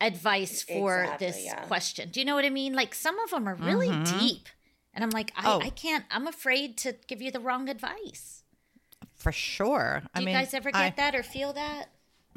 advice 0.00 0.62
for 0.62 1.02
Exactly, 1.02 1.26
this 1.26 1.44
yeah. 1.44 1.64
question. 1.66 2.10
Do 2.10 2.20
you 2.20 2.26
know 2.26 2.34
what 2.34 2.44
i 2.44 2.50
mean? 2.50 2.72
Like 2.74 2.94
some 2.94 3.18
of 3.20 3.30
them 3.30 3.48
are 3.48 3.54
really 3.54 3.88
deep 4.04 4.48
and 4.94 5.04
i'm 5.04 5.10
like 5.10 5.32
I, 5.36 5.42
Oh. 5.52 5.60
I 5.60 5.70
can't 5.70 6.04
i'm 6.10 6.26
afraid 6.26 6.76
to 6.78 6.94
give 7.06 7.20
you 7.22 7.30
the 7.30 7.40
wrong 7.40 7.68
advice. 7.68 8.42
For 9.16 9.32
sure. 9.32 10.02
do 10.04 10.08
I 10.14 10.20
you 10.20 10.26
mean, 10.26 10.34
guys 10.36 10.54
ever 10.54 10.70
get 10.70 10.80
I- 10.80 10.94
that 10.96 11.14
or 11.14 11.22
feel 11.22 11.52
that 11.52 11.88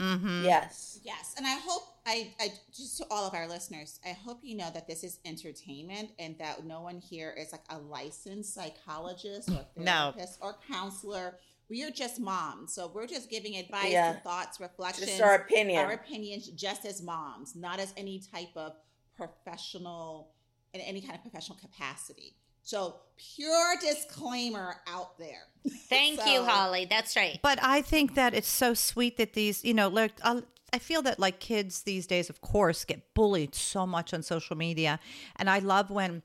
Mm-hmm. 0.01 0.43
Yes. 0.45 0.99
Yes, 1.03 1.35
and 1.37 1.45
I 1.45 1.57
hope 1.63 1.83
I, 2.05 2.33
I 2.39 2.49
just 2.75 2.97
to 2.97 3.05
all 3.11 3.27
of 3.27 3.33
our 3.33 3.47
listeners, 3.47 3.99
I 4.05 4.09
hope 4.09 4.39
you 4.43 4.57
know 4.57 4.69
that 4.73 4.87
this 4.87 5.03
is 5.03 5.19
entertainment 5.25 6.09
and 6.19 6.35
that 6.39 6.65
no 6.65 6.81
one 6.81 6.97
here 6.99 7.33
is 7.37 7.51
like 7.51 7.61
a 7.69 7.77
licensed 7.77 8.53
psychologist 8.53 9.49
or 9.49 9.65
No. 9.77 10.13
therapist 10.15 10.39
or 10.41 10.55
counselor. 10.67 11.37
We 11.69 11.83
are 11.85 11.91
just 11.91 12.19
moms, 12.19 12.73
so 12.73 12.91
we're 12.93 13.07
just 13.07 13.29
giving 13.29 13.55
advice, 13.55 13.91
Yeah. 13.91 14.11
and 14.13 14.21
thoughts, 14.23 14.59
reflections, 14.59 15.07
Just 15.07 15.21
our 15.21 15.35
opinion. 15.35 15.85
our 15.85 15.91
opinions, 15.93 16.47
just 16.49 16.85
as 16.85 17.01
moms, 17.01 17.55
not 17.55 17.79
as 17.79 17.93
any 17.95 18.19
type 18.19 18.49
of 18.57 18.73
professional 19.15 20.33
in 20.73 20.81
any 20.81 21.01
kind 21.01 21.15
of 21.15 21.21
professional 21.21 21.57
capacity. 21.57 22.35
So 22.63 22.95
pure 23.35 23.75
disclaimer 23.79 24.75
out 24.87 25.17
there. 25.17 25.43
thank 25.89 26.19
So- 26.19 26.25
you 26.25 26.43
holly 26.43 26.85
that's 26.89 27.15
right 27.15 27.39
But 27.43 27.59
I 27.61 27.81
think 27.83 28.15
that 28.15 28.33
it's 28.33 28.47
so 28.47 28.73
sweet 28.73 29.17
that 29.17 29.33
these, 29.33 29.63
you 29.63 29.73
know, 29.73 29.87
like 29.89 30.13
i 30.23 30.41
I 30.73 30.79
feel 30.79 31.01
that 31.01 31.19
like 31.19 31.39
kids 31.41 31.83
these 31.83 32.07
days, 32.07 32.29
of 32.29 32.39
course, 32.39 32.85
get 32.85 33.13
bullied 33.13 33.53
so 33.55 33.85
much 33.85 34.13
on 34.13 34.23
social 34.23 34.55
media, 34.55 35.01
and 35.35 35.49
I 35.49 35.59
love 35.59 35.89
when 35.91 36.23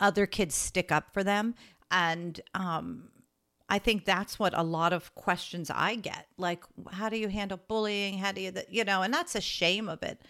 other 0.00 0.24
kids 0.26 0.54
stick 0.54 0.90
up 0.90 1.12
for 1.12 1.22
them, 1.22 1.54
and 1.90 2.40
um, 2.54 3.10
I 3.68 3.78
think 3.78 4.06
that's 4.06 4.38
what 4.38 4.56
a 4.56 4.62
lot 4.62 4.94
of 4.94 5.14
questions 5.14 5.70
I 5.70 5.96
get, 5.96 6.26
like, 6.38 6.64
how 6.90 7.10
do 7.10 7.18
you 7.18 7.28
handle 7.28 7.60
bullying? 7.68 8.16
How 8.16 8.32
do 8.32 8.40
you, 8.40 8.52
you 8.70 8.82
know, 8.84 9.02
and 9.02 9.12
that's 9.12 9.34
a 9.34 9.42
shame 9.42 9.90
of 9.90 10.02
it. 10.02 10.22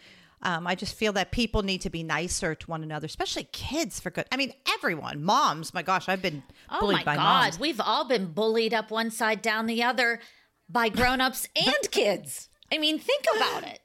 Um, 0.43 0.67
I 0.67 0.75
just 0.75 0.95
feel 0.95 1.13
that 1.15 1.33
people 1.33 1.63
need 1.63 1.81
to 1.81 1.91
be 1.91 2.03
nicer 2.03 2.55
to 2.55 2.67
one 2.71 2.83
another, 2.83 3.07
especially 3.07 3.45
kids. 3.53 3.99
For 4.01 4.11
good, 4.11 4.27
I 4.31 4.37
mean, 4.37 4.53
everyone, 4.75 5.23
moms. 5.25 5.73
My 5.73 5.83
gosh, 5.83 6.09
I've 6.09 6.23
been 6.23 6.43
Oh 6.71 6.81
bullied 6.81 6.99
my 6.99 7.05
by 7.05 7.17
God, 7.17 7.23
moms. 7.45 7.59
we've 7.59 7.81
all 7.81 8.05
been 8.07 8.27
bullied 8.33 8.75
up 8.75 8.91
one 8.91 9.11
side, 9.11 9.41
down 9.43 9.67
the 9.67 9.83
other 9.83 10.21
by 10.69 10.89
grown-ups 10.89 11.49
and 11.57 11.91
kids. 11.91 12.49
I 12.71 12.79
mean, 12.79 12.99
think 12.99 13.25
about 13.37 13.63
it. 13.65 13.81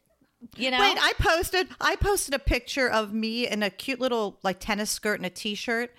You 0.57 0.71
know, 0.71 0.79
Wait, 0.79 0.97
I 0.99 1.13
posted 1.19 1.67
I 1.79 1.95
posted 1.95 2.33
a 2.33 2.39
picture 2.39 2.89
of 2.89 3.13
me 3.13 3.47
in 3.47 3.61
a 3.61 3.69
cute 3.69 3.99
little 3.99 4.39
like 4.43 4.59
tennis 4.59 4.89
skirt 4.89 5.19
and 5.19 5.25
a 5.25 5.29
t-shirt 5.29 5.91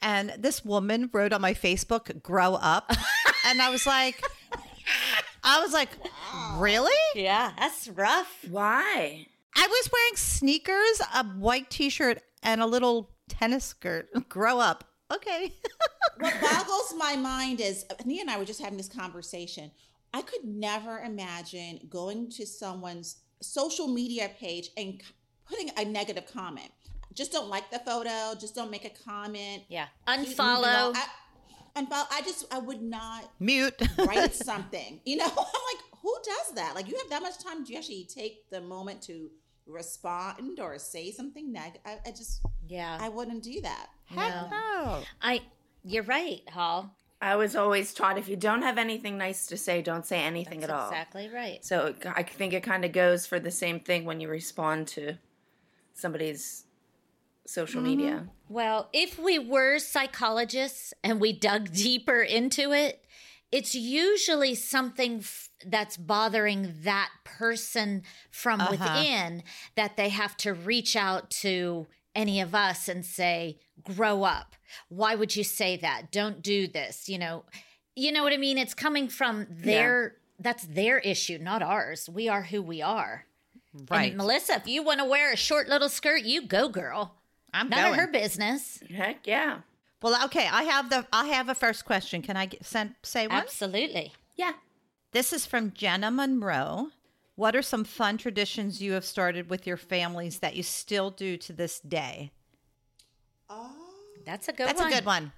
and 0.00 0.32
this 0.38 0.64
woman 0.64 1.10
wrote 1.12 1.34
on 1.34 1.42
my 1.42 1.52
Facebook 1.52 2.22
grow 2.22 2.54
up 2.54 2.90
and 3.46 3.60
I 3.60 3.68
was 3.68 3.84
like 3.86 4.24
I 5.44 5.60
was 5.60 5.74
like 5.74 5.90
really? 6.56 6.96
yeah, 7.14 7.52
that's 7.58 7.88
rough. 7.88 8.44
Why? 8.48 9.26
I 9.56 9.66
was 9.66 9.90
wearing 9.92 10.16
sneakers, 10.16 11.02
a 11.14 11.24
white 11.24 11.70
t-shirt 11.70 12.22
and 12.42 12.60
a 12.60 12.66
little 12.66 13.10
tennis 13.28 13.64
skirt. 13.64 14.08
Grow 14.28 14.58
up. 14.58 14.84
Okay. 15.12 15.54
what 16.18 16.40
boggles 16.40 16.94
my 16.96 17.16
mind 17.16 17.60
is 17.60 17.84
Nia 18.04 18.22
and 18.22 18.30
I 18.30 18.38
were 18.38 18.44
just 18.44 18.60
having 18.60 18.76
this 18.76 18.88
conversation. 18.88 19.70
I 20.12 20.22
could 20.22 20.44
never 20.44 21.00
imagine 21.00 21.80
going 21.88 22.30
to 22.30 22.46
someone's 22.46 23.16
social 23.42 23.88
media 23.88 24.30
page 24.38 24.70
and 24.76 25.00
putting 25.48 25.70
a 25.76 25.84
negative 25.84 26.26
comment. 26.32 26.70
Just 27.14 27.32
don't 27.32 27.48
like 27.48 27.70
the 27.70 27.80
photo. 27.80 28.38
Just 28.38 28.54
don't 28.54 28.70
make 28.70 28.84
a 28.84 28.90
comment. 29.04 29.64
Yeah, 29.68 29.86
Keep 30.06 30.18
moving 30.18 30.34
unfollow. 30.36 30.94
I, 30.96 31.06
unfollow. 31.76 32.06
I 32.12 32.22
just 32.24 32.52
I 32.52 32.58
would 32.58 32.82
not 32.82 33.30
Mute. 33.40 33.74
write 33.98 34.34
something. 34.34 35.00
You 35.04 35.16
know, 35.16 35.26
I'm 35.28 35.34
like, 35.36 35.89
who 36.02 36.16
does 36.24 36.54
that? 36.54 36.74
Like, 36.74 36.88
you 36.88 36.96
have 36.96 37.10
that 37.10 37.22
much 37.22 37.42
time? 37.42 37.64
Do 37.64 37.72
you 37.72 37.78
actually 37.78 38.08
take 38.12 38.48
the 38.50 38.60
moment 38.60 39.02
to 39.02 39.30
respond 39.66 40.58
or 40.60 40.78
say 40.78 41.12
something 41.12 41.52
negative? 41.52 41.82
I, 41.84 41.98
I 42.06 42.10
just 42.10 42.40
yeah, 42.68 42.98
I 43.00 43.08
wouldn't 43.08 43.42
do 43.42 43.60
that. 43.62 43.88
Heck 44.06 44.28
No. 44.28 44.48
no. 44.50 45.02
I. 45.22 45.42
You're 45.82 46.02
right, 46.02 46.42
Hall. 46.50 46.94
I 47.22 47.36
was 47.36 47.54
always 47.54 47.92
taught 47.92 48.16
if 48.18 48.28
you 48.28 48.36
don't 48.36 48.62
have 48.62 48.78
anything 48.78 49.18
nice 49.18 49.46
to 49.46 49.56
say, 49.56 49.82
don't 49.82 50.06
say 50.06 50.20
anything 50.20 50.60
That's 50.60 50.72
at 50.72 50.78
all. 50.78 50.88
exactly 50.88 51.28
right. 51.28 51.62
So 51.64 51.94
I 52.06 52.22
think 52.22 52.54
it 52.54 52.62
kind 52.62 52.84
of 52.84 52.92
goes 52.92 53.26
for 53.26 53.38
the 53.38 53.50
same 53.50 53.80
thing 53.80 54.06
when 54.06 54.20
you 54.20 54.28
respond 54.28 54.88
to 54.88 55.18
somebody's 55.92 56.64
social 57.46 57.82
mm-hmm. 57.82 57.90
media. 57.90 58.28
Well, 58.48 58.88
if 58.92 59.18
we 59.18 59.38
were 59.38 59.78
psychologists 59.78 60.94
and 61.04 61.20
we 61.20 61.32
dug 61.34 61.72
deeper 61.72 62.22
into 62.22 62.72
it, 62.72 63.04
it's 63.52 63.74
usually 63.74 64.54
something 64.54 65.18
f- 65.18 65.49
that's 65.66 65.96
bothering 65.96 66.74
that 66.82 67.10
person 67.24 68.02
from 68.30 68.60
Uh-huh. 68.60 68.70
within 68.72 69.42
that 69.76 69.96
they 69.96 70.08
have 70.08 70.36
to 70.38 70.52
reach 70.54 70.96
out 70.96 71.30
to 71.30 71.86
any 72.14 72.40
of 72.40 72.54
us 72.54 72.88
and 72.88 73.04
say, 73.06 73.58
grow 73.82 74.24
up. 74.24 74.56
Why 74.88 75.14
would 75.14 75.36
you 75.36 75.44
say 75.44 75.76
that? 75.76 76.10
Don't 76.10 76.42
do 76.42 76.66
this. 76.66 77.08
You 77.08 77.18
know, 77.18 77.44
you 77.94 78.10
know 78.12 78.22
what 78.24 78.32
I 78.32 78.36
mean? 78.36 78.58
It's 78.58 78.74
coming 78.74 79.08
from 79.08 79.46
their, 79.50 80.16
that's 80.38 80.64
their 80.66 80.98
issue, 80.98 81.38
not 81.38 81.62
ours. 81.62 82.08
We 82.08 82.28
are 82.28 82.42
who 82.42 82.62
we 82.62 82.82
are. 82.82 83.26
Right. 83.88 84.08
And 84.08 84.16
Melissa, 84.16 84.54
if 84.56 84.66
you 84.66 84.82
want 84.82 84.98
to 84.98 85.04
wear 85.04 85.32
a 85.32 85.36
short 85.36 85.68
little 85.68 85.88
skirt, 85.88 86.22
you 86.22 86.42
go, 86.46 86.68
girl. 86.68 87.14
I'm 87.54 87.68
None 87.68 87.80
going. 87.80 87.92
of 87.92 88.00
her 88.00 88.06
business. 88.08 88.80
Heck 88.92 89.26
yeah. 89.26 89.58
Well, 90.02 90.24
okay, 90.24 90.48
I 90.50 90.62
have 90.64 90.88
the 90.88 91.06
I 91.12 91.26
have 91.26 91.48
a 91.48 91.54
first 91.54 91.84
question. 91.84 92.22
Can 92.22 92.36
I 92.36 92.46
get, 92.46 92.64
send 92.64 92.94
say 93.02 93.26
one? 93.26 93.36
Absolutely. 93.36 94.12
Yeah. 94.36 94.52
This 95.12 95.32
is 95.32 95.46
from 95.46 95.72
Jenna 95.72 96.10
Monroe. 96.10 96.88
What 97.34 97.56
are 97.56 97.62
some 97.62 97.84
fun 97.84 98.18
traditions 98.18 98.82
you 98.82 98.92
have 98.92 99.04
started 99.04 99.50
with 99.50 99.66
your 99.66 99.76
families 99.76 100.38
that 100.40 100.56
you 100.56 100.62
still 100.62 101.10
do 101.10 101.36
to 101.38 101.52
this 101.52 101.80
day? 101.80 102.30
Oh, 103.48 103.74
That's 104.24 104.48
a 104.48 104.52
good 104.52 104.68
That's 104.68 104.80
one. 104.80 104.92
a 104.92 104.94
good 104.94 105.06
one. 105.06 105.32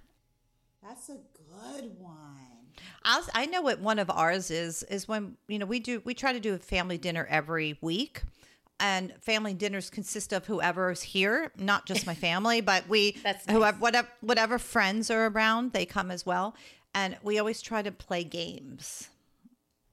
that's 0.83 1.09
a 1.09 1.12
good 1.14 1.99
one. 1.99 2.19
I'll, 3.05 3.25
I 3.35 3.47
know 3.47 3.62
what 3.62 3.81
one 3.81 3.99
of 3.99 4.11
ours 4.11 4.50
is 4.50 4.83
is 4.85 5.09
when 5.09 5.37
you 5.49 5.59
know 5.59 5.67
we 5.67 5.81
do 5.81 6.02
we 6.05 6.14
try 6.14 6.33
to 6.33 6.41
do 6.41 6.55
a 6.55 6.59
family 6.59 6.99
dinner 6.99 7.26
every 7.31 7.79
week, 7.81 8.23
and 8.81 9.12
family 9.21 9.55
dinners 9.55 9.91
consist 9.91 10.33
of 10.33 10.47
whoever's 10.47 11.02
here, 11.02 11.50
not 11.57 11.87
just 11.87 12.07
my 12.07 12.14
family, 12.14 12.61
but 12.61 12.88
we 12.88 13.12
That's 13.23 13.49
whoever 13.50 13.79
whatever 13.79 14.09
whatever 14.21 14.59
friends 14.59 15.11
are 15.11 15.26
around, 15.29 15.73
they 15.73 15.87
come 15.87 16.11
as 16.11 16.26
well, 16.26 16.55
and 16.95 17.17
we 17.23 17.38
always 17.38 17.61
try 17.62 17.83
to 17.83 17.93
play 17.93 18.25
games. 18.25 19.09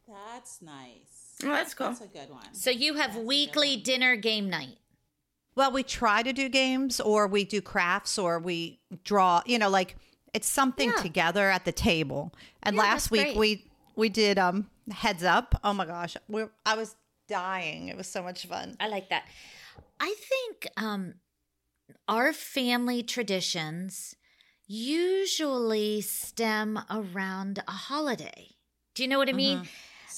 That's 0.10 0.62
nice. 0.62 1.36
Oh, 1.44 1.48
that's 1.48 1.74
cool. 1.74 1.88
That's 1.90 2.02
a 2.02 2.08
good 2.08 2.30
one. 2.30 2.54
So 2.54 2.70
you 2.70 2.96
have 2.96 3.16
weekly 3.16 3.78
dinner 3.78 4.16
game 4.16 4.50
night. 4.50 4.78
Well, 5.56 5.72
we 5.72 5.84
try 5.84 6.24
to 6.24 6.34
do 6.34 6.50
games, 6.50 7.00
or 7.00 7.28
we 7.28 7.44
do 7.46 7.62
crafts, 7.62 8.18
or 8.18 8.40
we 8.40 8.80
draw. 9.04 9.42
You 9.46 9.60
know, 9.60 9.70
like 9.70 9.96
it's 10.34 10.48
something 10.48 10.90
Yeah. 10.96 11.02
together 11.02 11.50
at 11.50 11.66
the 11.66 11.72
table. 11.72 12.34
And 12.64 12.76
Yeah, 12.76 12.82
last 12.84 13.12
week 13.12 13.22
great. 13.22 13.38
we 13.38 13.72
we 13.96 14.10
did 14.10 14.38
um 14.40 14.70
heads 14.92 15.24
up. 15.24 15.60
Oh 15.64 15.74
my 15.74 15.86
gosh, 15.86 16.16
we 16.28 16.46
I 16.66 16.76
was 16.76 16.96
dying. 17.28 17.90
It 17.90 17.98
was 17.98 18.08
so 18.08 18.24
much 18.24 18.46
fun. 18.46 18.76
I 18.80 18.88
like 18.88 19.10
that. 19.10 19.26
I 20.00 20.16
think 20.18 20.68
um 20.78 21.16
our 22.08 22.34
family 22.34 23.04
traditions 23.04 24.16
usually 24.68 26.02
stem 26.02 26.80
around 26.90 27.64
a 27.68 27.72
holiday. 27.72 28.50
Do 28.96 29.04
you 29.04 29.10
know 29.10 29.18
what 29.18 29.30
I 29.30 29.34
mean? 29.34 29.68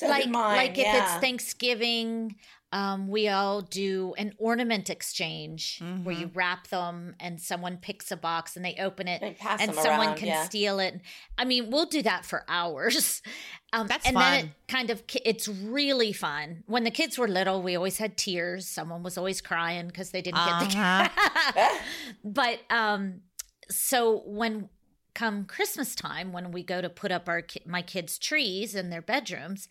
So 0.01 0.07
like 0.07 0.23
did 0.23 0.31
mine, 0.31 0.57
like 0.57 0.77
if 0.77 0.87
it's 0.87 1.13
Thanksgiving, 1.15 2.35
um, 2.73 3.09
we 3.09 3.27
all 3.27 3.61
do 3.61 4.13
an 4.17 4.33
ornament 4.37 4.89
exchange 4.89 5.81
where 6.03 6.15
you 6.15 6.31
wrap 6.33 6.67
them 6.67 7.15
and 7.19 7.39
someone 7.39 7.77
picks 7.77 8.11
a 8.11 8.17
box 8.17 8.55
and 8.55 8.63
they 8.63 8.75
open 8.79 9.07
it 9.09 9.19
They 9.19 9.35
and 9.59 9.75
someone 9.75 10.07
around, 10.07 10.17
can 10.17 10.29
yeah. 10.29 10.43
steal 10.45 10.79
it. 10.79 11.01
I 11.37 11.43
mean, 11.43 11.69
we'll 11.69 11.85
do 11.85 12.01
that 12.03 12.25
for 12.25 12.43
hours. 12.47 13.21
Um, 13.73 13.87
That's 13.87 14.05
and 14.05 14.17
then 14.17 14.45
it 14.47 14.51
kind 14.67 14.89
of 14.89 15.01
it's 15.23 15.47
really 15.47 16.11
fun. 16.11 16.65
When 16.65 16.83
the 16.83 16.91
kids 16.91 17.17
were 17.17 17.29
little, 17.29 17.61
we 17.61 17.77
always 17.77 17.97
had 17.97 18.17
tears. 18.17 18.67
Someone 18.67 19.01
was 19.01 19.17
always 19.17 19.39
crying 19.39 19.87
because 19.87 20.11
they 20.11 20.21
didn't 20.21 20.43
get 20.43 20.59
the 20.59 20.77
Uh-huh. 20.77 21.77
but 22.25 22.59
um 22.69 23.21
so 23.69 24.23
when 24.25 24.67
come 25.13 25.45
christmas 25.45 25.93
time 25.95 26.31
when 26.31 26.51
we 26.51 26.63
go 26.63 26.81
to 26.81 26.89
put 26.89 27.11
up 27.11 27.27
our 27.27 27.41
ki- 27.41 27.61
my 27.65 27.81
kids 27.81 28.17
trees 28.17 28.75
in 28.75 28.89
their 28.89 29.01
bedrooms 29.01 29.67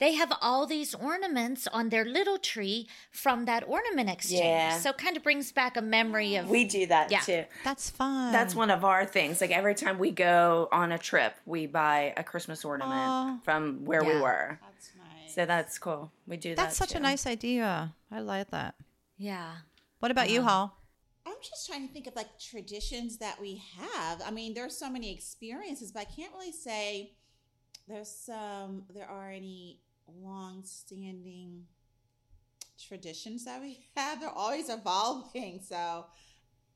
they 0.00 0.14
have 0.14 0.32
all 0.40 0.66
these 0.66 0.94
ornaments 0.94 1.66
on 1.72 1.88
their 1.88 2.04
little 2.04 2.36
tree 2.38 2.88
from 3.12 3.44
that 3.44 3.62
ornament 3.68 4.08
exchange 4.10 4.40
Yeah. 4.42 4.78
so 4.78 4.90
it 4.90 4.98
kind 4.98 5.16
of 5.16 5.22
brings 5.22 5.52
back 5.52 5.76
a 5.76 5.82
memory 5.82 6.34
of 6.36 6.48
We 6.50 6.64
do 6.64 6.86
that 6.86 7.10
Yeah. 7.12 7.20
too. 7.20 7.44
That's 7.62 7.90
fun. 7.90 8.32
That's 8.32 8.56
one 8.56 8.70
of 8.70 8.84
our 8.84 9.06
things. 9.06 9.40
Like 9.40 9.52
every 9.52 9.76
time 9.76 9.98
we 10.00 10.10
go 10.10 10.68
on 10.72 10.90
a 10.90 10.98
trip, 10.98 11.34
we 11.46 11.66
buy 11.66 12.12
a 12.16 12.24
Christmas 12.24 12.64
ornament 12.64 12.98
Aw. 12.98 13.38
from 13.44 13.84
where 13.84 14.02
we 14.02 14.16
were. 14.20 14.58
That's 14.62 14.90
nice. 14.98 15.32
So 15.34 15.46
that's 15.46 15.78
cool. 15.78 16.10
We 16.26 16.36
do 16.38 16.50
that. 16.50 16.56
That's 16.56 16.76
such 16.76 16.96
a 16.96 17.00
nice 17.00 17.24
idea. 17.24 17.94
I 18.10 18.18
like 18.18 18.50
that. 18.50 18.74
yeah 19.16 19.52
What 20.00 20.10
about 20.10 20.28
you, 20.28 20.40
um, 20.40 20.46
Hall? 20.46 20.78
I'm 21.26 21.36
just 21.42 21.66
trying 21.66 21.86
to 21.86 21.92
think 21.92 22.06
of 22.06 22.14
like 22.16 22.38
traditions 22.38 23.18
that 23.18 23.40
we 23.40 23.62
have. 23.78 24.20
I 24.24 24.30
mean, 24.30 24.54
there's 24.54 24.76
so 24.76 24.90
many 24.90 25.12
experiences, 25.14 25.90
but 25.92 26.00
I 26.00 26.04
can't 26.04 26.32
really 26.32 26.52
say 26.52 27.12
there's 27.88 28.10
some 28.10 28.84
there 28.94 29.08
are 29.08 29.30
any 29.30 29.80
long-standing 30.06 31.64
traditions 32.88 33.44
that 33.44 33.60
we 33.60 33.78
have. 33.96 34.20
They're 34.20 34.30
always 34.30 34.68
evolving. 34.68 35.60
So 35.66 36.06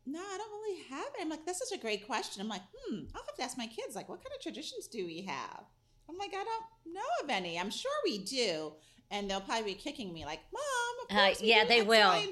no, 0.06 0.18
I 0.20 0.38
don't 0.38 0.52
really 0.62 0.82
have 0.88 1.06
it. 1.18 1.20
I'm 1.22 1.28
like, 1.28 1.44
that's 1.44 1.58
such 1.68 1.78
a 1.78 1.80
great 1.82 2.06
question. 2.06 2.40
I'm 2.40 2.48
like, 2.48 2.62
hmm, 2.74 3.00
I'll 3.14 3.22
have 3.26 3.36
to 3.36 3.42
ask 3.42 3.58
my 3.58 3.66
kids, 3.66 3.94
like, 3.94 4.08
what 4.08 4.20
kind 4.24 4.32
of 4.34 4.40
traditions 4.42 4.86
do 4.88 5.04
we 5.04 5.22
have? 5.22 5.64
I'm 6.08 6.16
like, 6.16 6.30
I 6.30 6.42
don't 6.44 6.94
know 6.94 7.00
of 7.24 7.28
any. 7.28 7.58
I'm 7.58 7.68
sure 7.70 7.90
we 8.04 8.24
do. 8.24 8.72
And 9.10 9.30
they'll 9.30 9.42
probably 9.42 9.74
be 9.74 9.78
kicking 9.78 10.12
me 10.14 10.24
like, 10.24 10.40
Mom, 10.52 11.10
of 11.10 11.16
Uh, 11.16 11.34
we 11.42 11.48
yeah, 11.48 11.62
do 11.64 11.68
they 11.68 11.80
X, 11.80 11.86
will. 11.88 12.08
Y, 12.08 12.26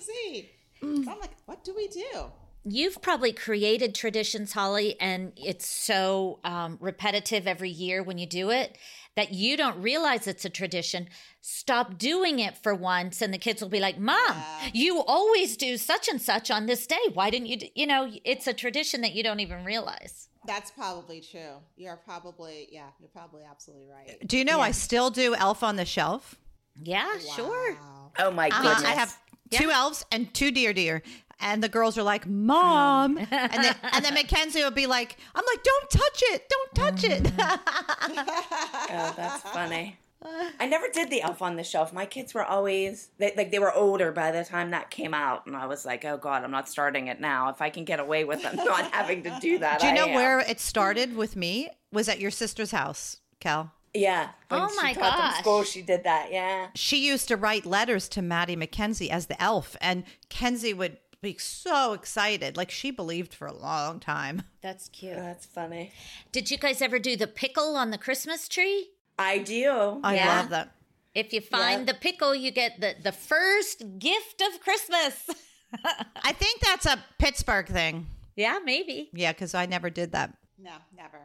and 0.82 0.98
Z." 0.98 1.04
So 1.04 1.10
I'm 1.12 1.20
like, 1.20 1.36
what 1.46 1.64
do 1.64 1.74
we 1.74 1.88
do? 1.88 2.26
You've 2.68 3.00
probably 3.00 3.32
created 3.32 3.94
traditions, 3.94 4.52
Holly, 4.52 4.96
and 5.00 5.32
it's 5.36 5.66
so 5.68 6.40
um, 6.42 6.78
repetitive 6.80 7.46
every 7.46 7.70
year 7.70 8.02
when 8.02 8.18
you 8.18 8.26
do 8.26 8.50
it 8.50 8.76
that 9.14 9.32
you 9.32 9.56
don't 9.56 9.80
realize 9.80 10.26
it's 10.26 10.44
a 10.44 10.50
tradition. 10.50 11.08
Stop 11.40 11.96
doing 11.96 12.40
it 12.40 12.56
for 12.56 12.74
once, 12.74 13.22
and 13.22 13.32
the 13.32 13.38
kids 13.38 13.62
will 13.62 13.68
be 13.68 13.78
like, 13.78 13.98
Mom, 13.98 14.18
Yeah. 14.36 14.70
you 14.74 15.00
always 15.06 15.56
do 15.56 15.76
such 15.76 16.08
and 16.08 16.20
such 16.20 16.50
on 16.50 16.66
this 16.66 16.88
day. 16.88 16.98
Why 17.14 17.30
didn't 17.30 17.46
you? 17.46 17.56
Do? 17.58 17.66
You 17.76 17.86
know, 17.86 18.10
it's 18.24 18.48
a 18.48 18.52
tradition 18.52 19.00
that 19.02 19.12
you 19.14 19.22
don't 19.22 19.38
even 19.40 19.64
realize. 19.64 20.28
That's 20.44 20.72
probably 20.72 21.20
true. 21.20 21.58
You're 21.76 21.96
probably, 22.04 22.68
yeah, 22.72 22.88
you're 22.98 23.10
probably 23.10 23.42
absolutely 23.48 23.86
right. 23.86 24.16
Do 24.26 24.36
you 24.36 24.44
know 24.44 24.60
I 24.60 24.72
still 24.72 25.10
do 25.10 25.36
Elf 25.36 25.62
on 25.62 25.76
the 25.76 25.84
Shelf? 25.84 26.34
Yeah, 26.74 27.16
sure. 27.36 27.76
Oh 28.18 28.30
my 28.32 28.48
Uh, 28.48 28.62
goodness. 28.62 28.84
I 28.88 28.92
have 28.94 29.16
two 29.50 29.70
elves 29.70 30.04
and 30.10 30.32
two 30.32 30.50
deer 30.50 30.72
deer. 30.72 31.02
And 31.38 31.62
the 31.62 31.68
girls 31.68 31.98
are 31.98 32.02
like, 32.02 32.26
Mom. 32.26 33.18
and, 33.30 33.64
then, 33.64 33.76
and 33.92 34.04
then 34.04 34.14
Mackenzie 34.14 34.64
would 34.64 34.74
be 34.74 34.86
like, 34.86 35.18
I'm 35.34 35.44
like, 35.46 35.62
don't 35.62 35.90
touch 35.90 36.22
it. 36.32 36.48
Don't 36.48 36.74
touch 36.74 37.04
it. 37.04 37.22
Mm-hmm. 37.22 38.30
Oh, 38.88 39.12
that's 39.16 39.42
funny. 39.42 39.98
I 40.60 40.66
never 40.66 40.88
did 40.88 41.10
the 41.10 41.22
Elf 41.22 41.42
on 41.42 41.56
the 41.56 41.64
Shelf. 41.64 41.92
My 41.92 42.06
kids 42.06 42.34
were 42.34 42.44
always 42.44 43.08
they, 43.18 43.32
like 43.36 43.50
they 43.50 43.58
were 43.58 43.72
older 43.72 44.12
by 44.12 44.30
the 44.32 44.44
time 44.44 44.70
that 44.70 44.90
came 44.90 45.14
out, 45.14 45.46
and 45.46 45.56
I 45.56 45.66
was 45.66 45.84
like, 45.84 46.04
"Oh 46.04 46.16
God, 46.16 46.44
I'm 46.44 46.50
not 46.50 46.68
starting 46.68 47.08
it 47.08 47.20
now. 47.20 47.50
If 47.50 47.60
I 47.60 47.70
can 47.70 47.84
get 47.84 48.00
away 48.00 48.24
with 48.24 48.42
them 48.42 48.56
not 48.56 48.90
having 48.92 49.22
to 49.24 49.38
do 49.40 49.58
that." 49.58 49.80
do 49.80 49.86
you 49.86 49.92
I 49.92 49.96
know 49.96 50.06
am." 50.06 50.14
where 50.14 50.40
it 50.40 50.60
started 50.60 51.16
with 51.16 51.36
me? 51.36 51.68
Was 51.92 52.08
at 52.08 52.20
your 52.20 52.30
sister's 52.30 52.70
house, 52.70 53.20
Cal. 53.40 53.72
Yeah. 53.98 54.30
When 54.48 54.60
Oh 54.62 54.68
she 54.68 54.76
my 54.76 54.92
taught 54.92 55.16
them 55.16 55.30
gosh. 55.30 55.38
School, 55.40 55.62
she 55.64 55.82
did 55.82 56.04
that. 56.04 56.30
Yeah. 56.32 56.68
She 56.74 57.06
used 57.06 57.28
to 57.28 57.36
write 57.36 57.66
letters 57.66 58.08
to 58.10 58.22
Maddie 58.22 58.56
Mackenzie 58.56 59.10
as 59.10 59.26
the 59.26 59.40
elf. 59.42 59.76
And 59.80 60.04
Kenzie 60.28 60.74
would 60.74 60.98
be 61.22 61.36
so 61.38 61.92
excited. 61.92 62.56
Like 62.56 62.70
she 62.70 62.90
believed 62.90 63.34
for 63.34 63.46
a 63.46 63.52
long 63.56 63.98
time. 64.00 64.42
That's 64.60 64.88
cute. 64.88 65.16
That's 65.16 65.46
funny. 65.46 65.92
Did 66.32 66.50
you 66.50 66.58
guys 66.58 66.80
ever 66.82 66.98
do 66.98 67.16
the 67.16 67.26
pickle 67.26 67.76
on 67.76 67.90
the 67.90 67.98
Christmas 67.98 68.48
tree? 68.48 68.90
I 69.18 69.38
do. 69.38 70.00
I 70.04 70.14
Yeah. 70.16 70.36
love 70.40 70.48
that. 70.50 70.72
If 71.14 71.32
you 71.32 71.40
find 71.40 71.80
Yeah. 71.86 71.92
the 71.92 71.98
pickle, 71.98 72.34
you 72.34 72.50
get 72.50 72.80
the, 72.80 72.94
the 73.02 73.12
first 73.12 73.82
gift 73.98 74.42
of 74.42 74.60
Christmas. 74.60 75.30
I 76.22 76.32
think 76.32 76.60
that's 76.60 76.84
a 76.86 77.02
Pittsburgh 77.18 77.66
thing. 77.66 78.06
yeah, 78.36 78.58
maybe. 78.64 79.08
Yeah, 79.14 79.32
because 79.32 79.54
I 79.54 79.64
never 79.66 79.88
did 79.90 80.12
that. 80.12 80.34
No, 80.58 80.72
never. 80.94 81.20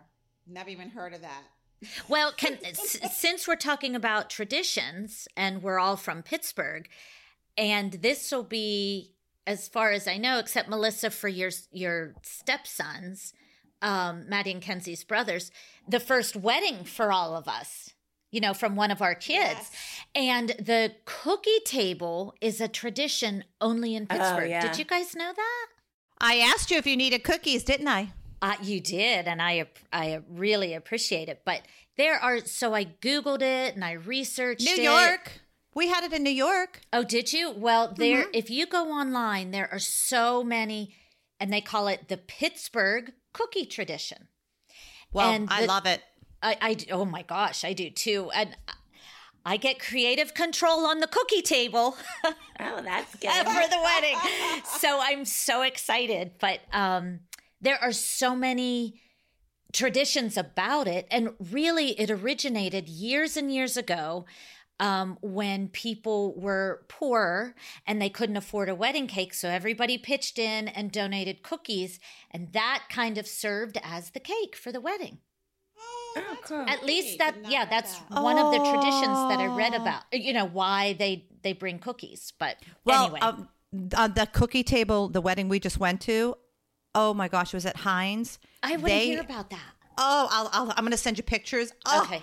Never 0.48 0.70
even 0.70 0.90
heard 0.90 1.14
of 1.14 1.22
that. 1.22 1.44
Well, 2.08 2.32
can 2.32 2.58
s- 2.64 3.00
since 3.18 3.48
we're 3.48 3.56
talking 3.56 3.96
about 3.96 4.30
traditions 4.30 5.28
and 5.36 5.64
we're 5.64 5.80
all 5.80 5.98
from 5.98 6.22
Pittsburgh, 6.24 6.88
and 7.58 7.94
this 7.94 8.32
will 8.32 8.44
be, 8.44 9.14
as 9.48 9.68
far 9.68 9.92
as 9.92 10.08
I 10.08 10.18
know, 10.18 10.38
except 10.40 10.70
Melissa 10.70 11.10
for 11.10 11.28
your 11.28 11.50
your 11.72 12.14
stepsons, 12.24 13.34
um, 13.82 14.30
Maddie 14.30 14.52
and 14.52 14.62
Kenzie's 14.62 15.04
brothers, 15.04 15.52
the 15.88 16.00
first 16.00 16.36
wedding 16.36 16.84
for 16.84 17.12
all 17.12 17.36
of 17.36 17.48
us. 17.48 17.90
You 18.32 18.40
know, 18.40 18.54
from 18.54 18.78
one 18.78 18.92
of 18.92 19.02
our 19.02 19.14
kids, 19.14 19.60
Yes. 19.60 19.72
and 20.16 20.50
the 20.52 20.94
cookie 21.04 21.60
table 21.66 22.34
is 22.40 22.62
a 22.62 22.70
tradition 22.70 23.44
only 23.60 23.94
in 23.94 24.08
Pittsburgh. 24.08 24.50
yeah. 24.50 24.62
Did 24.62 24.78
you 24.80 24.86
guys 24.86 25.14
know 25.18 25.34
that? 25.36 25.66
I 26.22 26.38
asked 26.38 26.72
you 26.72 26.78
if 26.78 26.88
you 26.88 26.96
needed 26.96 27.26
cookies, 27.26 27.66
didn't 27.66 27.90
I? 27.90 28.14
Uh, 28.42 28.56
you 28.62 28.80
did, 28.82 29.28
and 29.28 29.42
I 29.42 29.68
I 29.94 30.22
really 30.30 30.74
appreciate 30.74 31.30
it. 31.30 31.42
But 31.46 31.62
there 31.98 32.18
are 32.18 32.40
so 32.46 32.74
I 32.74 32.86
googled 32.86 33.42
it 33.42 33.76
and 33.76 33.84
I 33.86 33.94
researched 33.94 34.64
New 34.66 34.74
it. 34.74 34.84
York. 34.84 35.42
We 35.74 35.88
had 35.88 36.04
it 36.04 36.12
in 36.12 36.24
New 36.24 36.30
York. 36.32 36.82
Oh, 36.92 37.04
did 37.04 37.32
you? 37.32 37.52
Well, 37.52 37.94
there. 37.96 38.24
Mm-hmm. 38.24 38.32
If 38.34 38.50
you 38.50 38.66
go 38.66 38.92
online, 38.92 39.52
there 39.52 39.70
are 39.72 39.80
so 39.80 40.44
many, 40.44 40.96
and 41.40 41.54
they 41.54 41.62
call 41.62 41.88
it 41.88 42.08
the 42.10 42.18
Pittsburgh 42.18 43.14
cookie 43.32 43.66
tradition. 43.66 44.28
Well, 45.14 45.30
And 45.30 45.48
I 45.50 45.62
the- 45.62 45.68
love 45.68 45.86
it. 45.86 46.02
I, 46.44 46.58
I 46.60 46.74
d- 46.74 46.88
oh 46.92 47.06
my 47.06 47.22
gosh, 47.22 47.64
I 47.64 47.74
do 47.74 47.90
too, 47.92 48.32
and 48.34 48.58
I 49.46 49.58
get 49.58 49.80
creative 49.80 50.34
control 50.34 50.86
on 50.88 51.00
the 51.00 51.08
cookie 51.08 51.42
table. 51.44 51.96
Oh, 52.64 52.80
that's 52.84 53.16
good. 53.20 53.32
for 53.32 53.68
the 53.70 53.82
wedding. 53.84 54.16
So 54.78 55.00
I'm 55.02 55.26
so 55.26 55.64
excited. 55.64 56.34
But 56.40 56.60
um, 56.72 57.22
there 57.62 57.78
are 57.82 57.92
so 57.92 58.36
many 58.36 59.00
traditions 59.74 60.38
about 60.38 60.88
it. 60.88 61.08
And 61.12 61.34
really, 61.52 61.92
it 62.00 62.10
originated 62.10 62.90
years 62.90 63.38
and 63.38 63.54
years 63.54 63.78
ago 63.78 64.26
um, 64.80 65.18
when 65.22 65.68
people 65.70 66.34
were 66.40 66.86
poor 66.90 67.56
and 67.86 68.02
they 68.02 68.10
couldn't 68.10 68.38
afford 68.38 68.68
a 68.68 68.76
wedding 68.76 69.08
cake. 69.08 69.34
So 69.34 69.48
everybody 69.48 69.98
pitched 69.98 70.40
in 70.40 70.68
and 70.68 70.92
donated 70.92 71.44
cookies. 71.44 72.00
And 72.32 72.52
that 72.54 72.86
kind 72.90 73.18
of 73.18 73.28
served 73.28 73.78
as 73.84 74.10
the 74.10 74.20
cake 74.20 74.56
for 74.56 74.72
the 74.72 74.82
wedding. 74.82 75.20
Oh, 75.78 76.02
Oh, 76.18 76.38
cool. 76.44 76.66
At 76.68 76.84
least 76.86 77.20
that, 77.20 77.42
not 77.42 77.52
yeah, 77.52 77.64
that's 77.64 77.98
that. 77.98 78.22
one 78.22 78.38
of 78.38 78.52
the 78.52 78.58
traditions 78.58 79.18
that 79.30 79.40
I 79.40 79.46
read 79.56 79.74
about. 79.74 80.04
You 80.12 80.34
know 80.34 80.46
why 80.46 80.92
they 80.94 81.26
they 81.42 81.54
bring 81.54 81.80
cookies, 81.80 82.34
but 82.38 82.58
Well, 82.84 83.06
anyway. 83.06 83.20
um, 83.22 83.48
on 83.96 84.14
the 84.14 84.28
cookie 84.34 84.64
table, 84.64 85.08
the 85.08 85.22
wedding 85.22 85.48
we 85.48 85.60
just 85.60 85.80
went 85.80 86.02
to. 86.02 86.36
Oh 86.94 87.14
my 87.14 87.28
gosh, 87.28 87.54
it 87.54 87.58
was 87.58 87.66
at 87.66 87.78
Heinz. 87.78 88.40
I 88.64 88.72
want 88.72 88.80
to 88.82 88.86
They- 88.88 89.06
hear 89.08 89.22
about 89.22 89.50
that. 89.50 89.74
Oh, 89.98 90.28
I'll, 90.32 90.50
I'll, 90.54 90.70
I'm 90.72 90.84
going 90.84 90.92
to 90.92 90.98
send 90.98 91.18
you 91.18 91.24
pictures. 91.24 91.74
Oh, 91.86 92.04
Okay. 92.04 92.22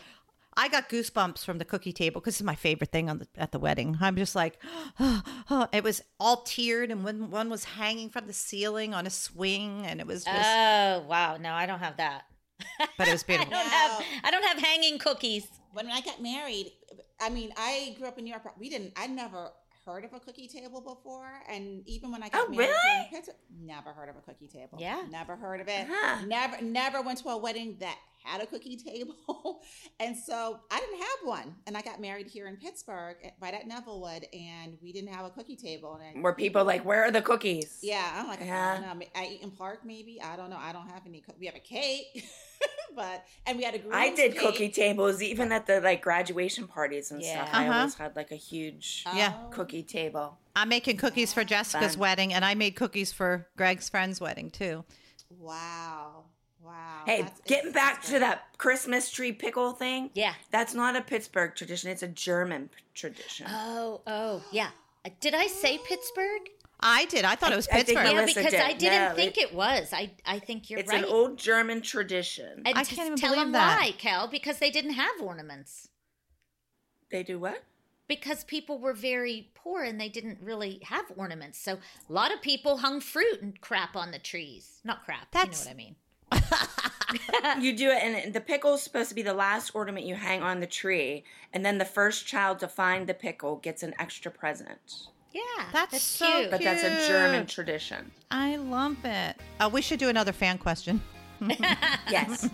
I 0.61 0.67
got 0.67 0.89
goosebumps 0.89 1.45
from 1.45 1.59
the 1.59 1.65
cookie 1.65 1.93
table 1.93 2.21
because 2.21 2.35
it's 2.35 2.43
my 2.43 2.57
favorite 2.57 2.91
thing 2.91 3.09
on 3.09 3.19
the, 3.19 3.29
at 3.37 3.53
the 3.53 3.61
wedding. 3.61 3.97
I'm 4.01 4.17
just 4.17 4.35
like, 4.35 4.59
oh, 4.99 5.69
it 5.73 5.85
was 5.85 6.01
all 6.19 6.39
tiered, 6.43 6.91
and 6.91 7.05
one, 7.05 7.31
one 7.31 7.49
was 7.49 7.63
hanging 7.63 8.11
from 8.11 8.27
the 8.27 8.33
ceiling 8.33 8.93
on 8.93 9.07
a 9.07 9.11
swing, 9.11 9.87
and 9.87 10.01
it 10.01 10.07
was 10.09 10.25
just, 10.25 10.37
Oh 10.37 11.05
wow! 11.09 11.37
No, 11.37 11.53
I 11.53 11.67
don't 11.67 11.79
have 11.79 11.99
that. 11.99 12.23
but 12.97 13.07
it 13.07 13.13
was 13.13 13.23
beautiful. 13.23 13.53
I 13.55 13.61
beautiful. 13.61 13.79
don't 13.79 14.03
have. 14.11 14.25
I 14.25 14.31
don't 14.33 14.45
have 14.47 14.59
hanging 14.59 14.99
cookies. 14.99 15.47
when 15.75 15.89
I 15.93 16.01
got 16.01 16.21
married, 16.21 16.73
I 17.21 17.29
mean, 17.31 17.53
I 17.57 17.95
grew 17.97 18.09
up 18.09 18.19
in 18.19 18.25
New 18.25 18.31
York. 18.31 18.43
We 18.59 18.69
didn't. 18.69 18.95
I 18.97 19.07
never 19.07 19.51
heard 19.89 20.05
of 20.05 20.13
a 20.13 20.21
cookie 20.21 20.49
table 20.49 20.81
before, 20.83 21.31
and 21.49 21.83
even 21.89 22.13
when 22.13 22.23
I 22.23 22.29
got 22.29 22.47
Oh, 22.47 22.51
married, 22.51 22.69
really? 22.69 23.07
Pittsburgh, 23.11 23.37
never 23.59 23.93
heard 23.93 24.11
of 24.11 24.17
a 24.17 24.21
cookie 24.21 24.47
table. 24.47 24.77
Yeah. 24.79 25.03
never 25.11 25.35
heard 25.35 25.61
of 25.63 25.69
it. 25.69 25.87
Huh. 25.91 26.25
Never, 26.27 26.61
never 26.63 27.01
went 27.03 27.19
to 27.21 27.29
a 27.31 27.39
wedding 27.39 27.77
that 27.81 27.97
had 28.23 28.43
a 28.43 28.47
cookie 28.47 28.77
table. 28.77 29.63
and 30.01 30.15
so 30.17 30.61
I 30.71 30.79
didn't 30.81 30.99
have 30.99 31.19
one. 31.25 31.55
And 31.67 31.75
I 31.77 31.81
got 31.83 32.01
married 32.01 32.27
here 32.27 32.47
in 32.49 32.57
Pittsburgh, 32.57 33.17
eh, 33.23 33.31
right 33.41 33.55
at 33.55 33.67
Nevillewood, 33.67 34.25
and 34.39 34.77
we 34.83 34.93
didn't 34.93 35.13
have 35.15 35.25
a 35.25 35.31
cookie 35.31 35.57
table. 35.57 35.99
And 36.05 36.23
Were 36.23 36.35
people 36.35 36.65
like, 36.65 36.85
where 36.85 37.05
are 37.05 37.11
the 37.11 37.23
cookies? 37.23 37.79
yeah, 37.83 38.11
I'm 38.15 38.27
like, 38.29 38.41
Yeah. 38.41 38.73
I 38.79 38.87
don't 38.87 38.99
know. 38.99 39.07
I 39.17 39.27
eat 39.27 39.43
in 39.43 39.51
Park, 39.53 39.81
maybe. 39.87 40.21
I 40.21 40.37
don't 40.37 40.51
know. 40.51 40.59
I 40.61 40.73
don't 40.73 40.89
have 40.89 41.03
any. 41.07 41.21
Co- 41.23 41.35
we 41.41 41.47
have 41.47 41.55
a 41.55 41.61
cake, 41.61 42.25
but 42.95 43.25
and 43.47 43.59
we 43.59 43.65
had 43.65 43.75
a 43.75 43.79
a. 43.79 43.91
I 43.95 44.07
groom's 44.09 44.17
did 44.21 44.33
cake. 44.33 44.41
cookie 44.41 44.69
tables 44.71 45.23
even 45.23 45.53
at 45.53 45.67
the 45.67 45.81
like 45.81 46.03
graduation 46.03 46.67
parties 46.67 47.11
and 47.11 47.23
Yeah. 47.23 47.45
stuff. 47.45 47.49
I 47.55 47.67
Uh-huh. 47.69 47.79
always 47.79 47.95
had 47.95 48.17
like 48.17 48.31
a 48.33 48.37
huge 48.37 49.05
Yeah. 49.15 49.35
Oh. 49.37 49.49
cookie 49.51 49.83
table. 49.83 50.39
I'm 50.57 50.69
making 50.69 50.97
cookies 50.97 51.33
for 51.33 51.45
Jessica's 51.45 51.93
Fun. 51.95 52.01
wedding, 52.01 52.35
and 52.35 52.45
I 52.45 52.55
made 52.55 52.75
cookies 52.77 53.13
for 53.13 53.47
Greg's 53.57 53.89
friend's 53.89 54.21
wedding 54.21 54.51
too. 54.51 54.85
Wow. 55.39 56.25
Wow. 56.61 57.03
Hey, 57.07 57.23
That's- 57.23 57.41
getting 57.47 57.73
back 57.73 58.03
to 58.05 58.19
that 58.19 58.59
Christmas 58.59 59.11
tree 59.11 59.33
pickle 59.33 59.73
thing. 59.73 60.11
Yeah. 60.15 60.35
That's 60.51 60.75
not 60.75 60.97
a 60.97 61.01
Pittsburgh 61.01 61.55
tradition. 61.55 61.91
It's 61.91 62.03
a 62.03 62.09
German 62.09 62.69
p- 62.69 62.83
tradition. 62.95 63.47
Oh, 63.49 64.03
oh, 64.07 64.43
yeah. 64.51 64.71
Uh, 65.05 65.11
Did 65.21 65.35
I 65.35 65.47
say 65.47 65.79
Pittsburgh? 65.79 66.51
I 66.81 67.07
did. 67.07 67.25
I 67.25 67.35
thought 67.35 67.53
it 67.53 67.57
was 67.57 67.67
I 67.69 67.83
think 67.83 67.99
Pittsburgh. 67.99 68.15
Melissa 68.15 68.41
Yeah, 68.41 68.47
because 68.47 68.51
did. 68.53 68.61
I 68.61 68.73
didn't 68.75 69.09
No, 69.11 69.15
think 69.15 69.37
it- 69.39 69.41
it 69.51 69.55
was. 69.55 69.93
I 69.93 70.13
I 70.25 70.39
think 70.39 70.71
you're 70.71 70.79
it's 70.81 70.89
right. 70.91 71.01
It's 71.01 71.09
an 71.09 71.15
old 71.15 71.37
German 71.39 71.83
tradition. 71.83 72.63
and 72.65 72.79
I 72.79 72.83
t- 72.85 72.95
can't 72.97 73.07
even 73.07 73.19
tell 73.19 73.33
believe 73.33 73.47
them 73.47 73.53
that. 73.53 73.81
why, 73.81 73.93
Cal, 73.99 74.29
because 74.29 74.59
they 74.59 74.71
didn't 74.71 74.93
have 74.93 75.21
ornaments. 75.21 75.89
they 77.11 77.23
do 77.23 77.39
what? 77.39 77.65
Because 78.07 78.45
people 78.45 78.79
were 78.79 78.95
very 78.95 79.51
poor 79.55 79.83
and 79.83 80.01
they 80.01 80.09
didn't 80.09 80.39
really 80.41 80.81
have 80.85 81.05
ornaments. 81.17 81.59
So 81.59 81.79
a 82.09 82.13
lot 82.13 82.33
of 82.33 82.41
people 82.43 82.79
hung 82.79 83.01
fruit 83.01 83.43
and 83.43 83.61
crap 83.61 83.97
on 83.97 84.13
the 84.13 84.19
trees. 84.19 84.81
Not 84.85 85.05
crap. 85.05 85.31
That's- 85.33 85.67
you 85.67 85.75
know 85.75 85.77
what 86.31 86.41
I 86.41 87.57
mean. 87.57 87.63
you 87.65 87.77
do 87.77 87.91
it, 87.91 88.03
and 88.03 88.33
the 88.35 88.41
pickle's 88.41 88.83
supposed 88.83 89.09
to 89.09 89.15
be 89.15 89.23
the 89.23 89.35
last 89.35 89.75
ornament 89.75 90.07
you 90.07 90.15
hang 90.15 90.43
on 90.43 90.61
the 90.61 90.67
tree, 90.67 91.25
and 91.53 91.65
then 91.65 91.79
the 91.79 91.85
first 91.85 92.27
child 92.27 92.59
to 92.61 92.69
find 92.69 93.07
the 93.07 93.15
pickle 93.15 93.57
gets 93.57 93.83
an 93.83 93.95
extra 93.99 94.31
present. 94.31 95.09
Yeah, 95.39 95.65
That's 95.73 96.03
so 96.03 96.27
cute. 96.27 96.51
But 96.51 96.63
that's 96.63 96.83
a 96.83 97.07
German 97.09 97.47
tradition. 97.47 98.11
I 98.31 98.57
love 98.57 98.97
it. 99.05 99.37
Uh, 99.61 99.71
we 99.73 99.83
should 99.83 99.99
do 99.99 100.09
another 100.09 100.33
fan 100.33 100.59
question. 100.59 101.01
Yes. 102.11 102.49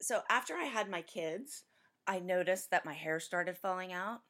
so 0.00 0.20
after 0.28 0.54
I 0.54 0.64
had 0.64 0.90
my 0.90 1.02
kids, 1.02 1.64
I 2.06 2.18
noticed 2.18 2.70
that 2.70 2.84
my 2.86 2.94
hair 2.94 3.20
started 3.20 3.56
falling 3.58 3.92
out. 3.92 4.20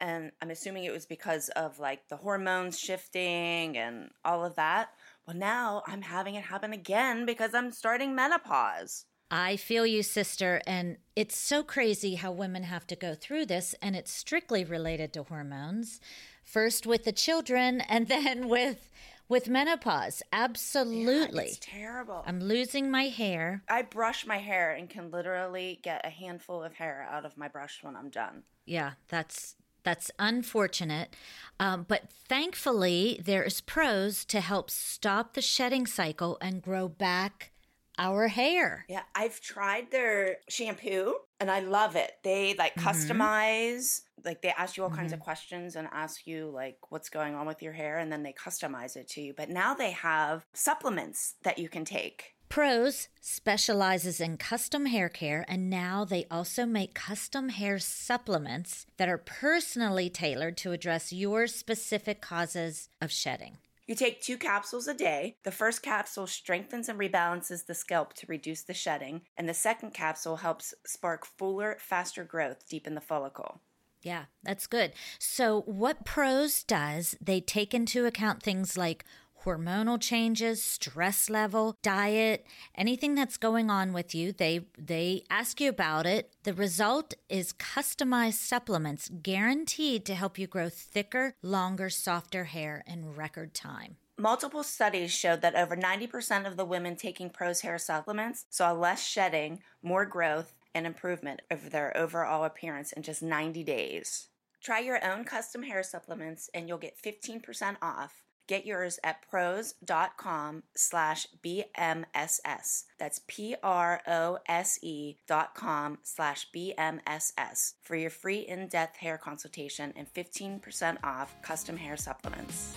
And 0.00 0.32
I'm 0.42 0.50
assuming 0.50 0.84
it 0.84 0.92
was 0.92 1.06
because 1.06 1.48
of 1.50 1.78
like 1.78 2.08
the 2.08 2.16
hormones 2.16 2.78
shifting 2.78 3.78
and 3.78 4.10
all 4.24 4.44
of 4.44 4.56
that. 4.56 4.90
Well, 5.26 5.36
now 5.36 5.82
I'm 5.86 6.02
having 6.02 6.34
it 6.34 6.44
happen 6.44 6.72
again 6.72 7.24
because 7.26 7.54
I'm 7.54 7.72
starting 7.72 8.14
menopause. 8.14 9.06
I 9.30 9.56
feel 9.56 9.86
you, 9.86 10.02
sister. 10.02 10.60
And 10.66 10.98
it's 11.16 11.36
so 11.36 11.62
crazy 11.62 12.16
how 12.16 12.32
women 12.32 12.64
have 12.64 12.86
to 12.88 12.96
go 12.96 13.14
through 13.14 13.46
this, 13.46 13.74
and 13.80 13.96
it's 13.96 14.12
strictly 14.12 14.64
related 14.64 15.12
to 15.14 15.24
hormones. 15.24 16.00
First 16.42 16.86
with 16.86 17.04
the 17.04 17.12
children, 17.12 17.80
and 17.88 18.08
then 18.08 18.48
with 18.48 18.90
with 19.28 19.48
menopause. 19.48 20.22
Absolutely. 20.32 21.44
It's 21.44 21.58
terrible. 21.60 22.22
I'm 22.26 22.40
losing 22.40 22.90
my 22.90 23.04
hair. 23.04 23.62
I 23.68 23.82
brush 23.82 24.26
my 24.26 24.36
hair 24.36 24.72
and 24.72 24.88
can 24.88 25.10
literally 25.10 25.80
get 25.82 26.04
a 26.04 26.10
handful 26.10 26.62
of 26.62 26.74
hair 26.74 27.08
out 27.10 27.24
of 27.24 27.36
my 27.38 27.48
brush 27.48 27.82
when 27.82 27.96
I'm 27.96 28.10
done. 28.10 28.42
Yeah, 28.66 28.92
that's 29.08 29.56
that's 29.82 30.10
unfortunate. 30.18 31.14
Um, 31.60 31.84
but 31.86 32.10
thankfully, 32.10 33.20
there's 33.22 33.60
Prose 33.60 34.24
to 34.26 34.40
help 34.40 34.70
stop 34.70 35.34
the 35.34 35.42
shedding 35.42 35.86
cycle 35.86 36.38
and 36.40 36.62
grow 36.62 36.88
back 36.88 37.52
our 37.98 38.28
hair. 38.28 38.84
Yeah, 38.88 39.02
I've 39.14 39.40
tried 39.40 39.90
their 39.90 40.36
shampoo 40.48 41.14
and 41.40 41.50
I 41.50 41.60
love 41.60 41.96
it. 41.96 42.12
They 42.22 42.54
like 42.54 42.74
mm-hmm. 42.74 42.88
customize, 42.88 44.02
like 44.24 44.42
they 44.42 44.50
ask 44.50 44.76
you 44.76 44.82
all 44.82 44.90
kinds 44.90 45.12
of 45.12 45.18
mm-hmm. 45.18 45.24
questions 45.24 45.76
and 45.76 45.88
ask 45.92 46.26
you 46.26 46.50
like 46.50 46.78
what's 46.88 47.08
going 47.08 47.34
on 47.34 47.46
with 47.46 47.62
your 47.62 47.72
hair 47.72 47.98
and 47.98 48.10
then 48.10 48.22
they 48.22 48.32
customize 48.32 48.96
it 48.96 49.08
to 49.08 49.20
you. 49.20 49.34
But 49.36 49.50
now 49.50 49.74
they 49.74 49.92
have 49.92 50.44
supplements 50.54 51.34
that 51.42 51.58
you 51.58 51.68
can 51.68 51.84
take. 51.84 52.34
Prose 52.48 53.08
specializes 53.20 54.20
in 54.20 54.36
custom 54.36 54.86
hair 54.86 55.08
care, 55.08 55.44
and 55.48 55.68
now 55.68 56.04
they 56.04 56.24
also 56.30 56.64
make 56.64 56.94
custom 56.94 57.48
hair 57.48 57.80
supplements 57.80 58.86
that 58.96 59.08
are 59.08 59.18
personally 59.18 60.08
tailored 60.08 60.56
to 60.58 60.70
address 60.70 61.12
your 61.12 61.48
specific 61.48 62.20
causes 62.20 62.88
of 63.00 63.10
shedding. 63.10 63.58
You 63.86 63.94
take 63.94 64.22
two 64.22 64.38
capsules 64.38 64.88
a 64.88 64.94
day. 64.94 65.36
The 65.42 65.50
first 65.50 65.82
capsule 65.82 66.26
strengthens 66.26 66.88
and 66.88 66.98
rebalances 66.98 67.66
the 67.66 67.74
scalp 67.74 68.14
to 68.14 68.26
reduce 68.26 68.62
the 68.62 68.72
shedding, 68.72 69.22
and 69.36 69.46
the 69.46 69.54
second 69.54 69.92
capsule 69.92 70.36
helps 70.36 70.72
spark 70.86 71.26
fuller, 71.26 71.76
faster 71.78 72.24
growth 72.24 72.66
deep 72.68 72.86
in 72.86 72.94
the 72.94 73.00
follicle. 73.02 73.60
Yeah, 74.02 74.24
that's 74.42 74.66
good. 74.66 74.92
So, 75.18 75.62
what 75.62 76.04
Prose 76.04 76.62
does, 76.62 77.16
they 77.20 77.40
take 77.40 77.72
into 77.72 78.06
account 78.06 78.42
things 78.42 78.76
like 78.76 79.04
hormonal 79.44 80.00
changes, 80.00 80.62
stress 80.62 81.30
level, 81.30 81.76
diet, 81.82 82.46
anything 82.74 83.14
that's 83.14 83.36
going 83.36 83.70
on 83.70 83.92
with 83.92 84.14
you. 84.14 84.32
They 84.32 84.66
they 84.78 85.24
ask 85.30 85.60
you 85.60 85.68
about 85.68 86.06
it. 86.06 86.32
The 86.44 86.54
result 86.54 87.14
is 87.28 87.52
customized 87.52 88.34
supplements 88.34 89.10
guaranteed 89.22 90.04
to 90.06 90.14
help 90.14 90.38
you 90.38 90.46
grow 90.46 90.68
thicker, 90.68 91.34
longer, 91.42 91.90
softer 91.90 92.44
hair 92.44 92.82
in 92.86 93.14
record 93.14 93.54
time. 93.54 93.96
Multiple 94.16 94.62
studies 94.62 95.10
showed 95.12 95.40
that 95.40 95.56
over 95.56 95.76
90% 95.76 96.46
of 96.46 96.56
the 96.56 96.64
women 96.64 96.94
taking 96.94 97.30
Prose's 97.30 97.62
hair 97.62 97.78
supplements 97.78 98.46
saw 98.48 98.70
less 98.70 99.04
shedding, 99.04 99.60
more 99.82 100.06
growth, 100.06 100.54
and 100.72 100.86
improvement 100.86 101.42
of 101.50 101.70
their 101.70 101.96
overall 101.96 102.44
appearance 102.44 102.92
in 102.92 103.02
just 103.02 103.22
90 103.22 103.64
days. 103.64 104.28
Try 104.62 104.80
your 104.80 105.04
own 105.04 105.24
custom 105.24 105.62
hair 105.64 105.82
supplements 105.82 106.48
and 106.54 106.68
you'll 106.68 106.78
get 106.78 106.96
15% 107.02 107.76
off. 107.82 108.23
Get 108.46 108.66
yours 108.66 108.98
at 109.02 109.26
prose.com 109.30 110.64
slash 110.76 111.26
BMSS. 111.42 112.84
That's 112.98 113.22
P 113.26 113.56
R 113.62 114.02
O 114.06 114.38
S 114.46 114.78
E 114.82 115.16
dot 115.26 115.54
com 115.54 115.98
slash 116.02 116.48
BMSS 116.54 117.74
for 117.82 117.96
your 117.96 118.10
free 118.10 118.40
in-depth 118.40 118.96
hair 118.98 119.16
consultation 119.16 119.94
and 119.96 120.12
15% 120.12 120.98
off 121.02 121.34
custom 121.40 121.78
hair 121.78 121.96
supplements. 121.96 122.74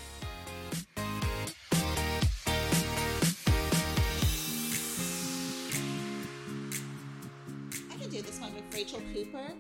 I 7.92 7.98
can 8.00 8.10
do 8.10 8.22
this 8.22 8.40
one 8.40 8.56
with 8.56 8.74
Rachel 8.74 9.02
Cooper. 9.14 9.52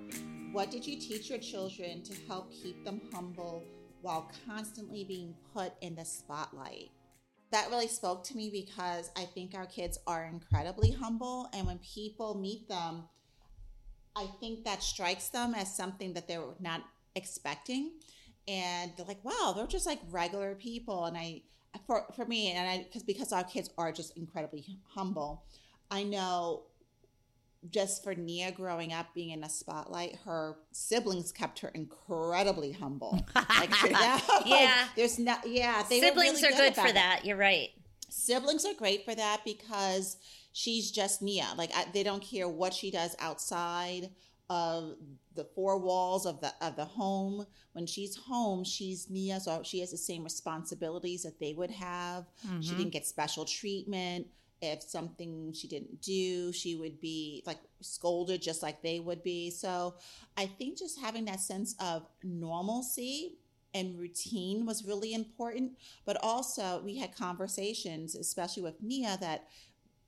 What 0.53 0.71
did 0.71 0.87
you 0.87 0.95
teach 0.95 1.29
your 1.29 1.39
children 1.39 2.01
to 2.03 2.13
help 2.27 2.49
keep 2.53 2.85
them 2.85 3.01
humble 3.13 3.61
while 4.01 4.31
constantly 4.45 5.03
being 5.03 5.35
put 5.53 5.73
in 5.81 5.95
the 5.95 6.05
spotlight? 6.05 6.91
That 7.51 7.69
really 7.69 7.87
spoke 7.87 8.23
to 8.25 8.35
me 8.35 8.49
because 8.49 9.09
I 9.15 9.23
think 9.23 9.55
our 9.55 9.65
kids 9.65 9.97
are 10.05 10.25
incredibly 10.25 10.91
humble. 10.91 11.49
And 11.53 11.65
when 11.65 11.79
people 11.79 12.35
meet 12.35 12.67
them, 12.67 13.03
I 14.15 14.25
think 14.39 14.65
that 14.65 14.83
strikes 14.83 15.29
them 15.29 15.53
as 15.55 15.73
something 15.73 16.13
that 16.13 16.27
they 16.27 16.37
were 16.37 16.55
not 16.59 16.83
expecting. 17.15 17.91
And 18.47 18.91
they're 18.97 19.05
like, 19.05 19.23
wow, 19.23 19.53
they're 19.55 19.67
just 19.67 19.85
like 19.85 19.99
regular 20.09 20.55
people. 20.55 21.05
And 21.05 21.17
I, 21.17 21.43
for, 21.85 22.05
for 22.15 22.25
me, 22.25 22.51
and 22.51 22.67
I, 22.67 22.83
because 22.83 23.03
because 23.03 23.31
our 23.31 23.43
kids 23.43 23.69
are 23.77 23.91
just 23.91 24.17
incredibly 24.17 24.65
humble, 24.87 25.43
I 25.91 26.03
know 26.03 26.63
just 27.71 28.03
for 28.03 28.13
Nia 28.15 28.51
growing 28.51 28.93
up 28.93 29.13
being 29.13 29.31
in 29.31 29.43
a 29.43 29.49
spotlight, 29.49 30.17
her 30.25 30.57
siblings 30.71 31.31
kept 31.31 31.59
her 31.59 31.69
incredibly 31.69 32.71
humble. 32.71 33.25
Like, 33.59 33.71
you 33.83 33.89
know, 33.91 33.99
like, 33.99 34.45
Yeah. 34.45 34.87
there's 34.95 35.17
not, 35.17 35.47
yeah, 35.47 35.83
Siblings 35.83 36.41
really 36.41 36.53
are 36.53 36.57
good 36.57 36.73
about 36.73 36.83
for 36.83 36.89
it. 36.89 36.95
that. 36.95 37.21
You're 37.25 37.37
right. 37.37 37.69
Siblings 38.09 38.65
are 38.65 38.73
great 38.73 39.03
for 39.03 39.15
that 39.15 39.41
because 39.43 40.17
she's 40.53 40.91
just 40.91 41.21
Nia. 41.21 41.47
Like, 41.57 41.71
I, 41.75 41.85
they 41.93 42.03
don't 42.03 42.23
care 42.23 42.47
what 42.47 42.73
she 42.73 42.91
does 42.91 43.15
outside 43.19 44.11
of 44.49 44.95
the 45.35 45.45
four 45.55 45.77
walls 45.79 46.25
of 46.25 46.39
the 46.41 46.53
of 46.61 46.75
the 46.75 46.85
home. 46.85 47.45
When 47.73 47.85
she's 47.85 48.15
home, 48.15 48.63
she's 48.63 49.09
Nia, 49.09 49.39
so 49.39 49.61
she 49.63 49.79
has 49.81 49.91
the 49.91 49.97
same 49.97 50.23
responsibilities 50.23 51.23
that 51.23 51.39
they 51.39 51.53
would 51.53 51.71
have. 51.71 52.25
She 52.41 52.47
mm-hmm. 52.47 52.77
didn't 52.77 52.93
get 52.93 53.05
special 53.05 53.45
treatment. 53.45 54.27
If 54.61 54.81
something 54.83 55.53
she 55.53 55.67
didn't 55.67 56.01
do, 56.01 56.51
she 56.51 56.75
would 56.75 56.99
be 56.99 57.43
like 57.45 57.59
scolded 57.81 58.41
just 58.41 58.63
like 58.63 58.81
they 58.81 58.99
would 58.99 59.21
be. 59.21 59.51
So 59.51 59.95
I 60.35 60.47
think 60.47 60.79
just 60.79 60.99
having 60.99 61.25
that 61.25 61.41
sense 61.41 61.75
of 61.79 62.07
normalcy 62.23 63.37
and 63.73 63.99
routine 63.99 64.65
was 64.65 64.85
really 64.85 65.13
important. 65.13 65.73
But 66.05 66.17
also, 66.23 66.81
we 66.83 66.97
had 66.97 67.15
conversations, 67.15 68.15
especially 68.15 68.63
with 68.63 68.81
Nia, 68.81 69.17
that 69.21 69.47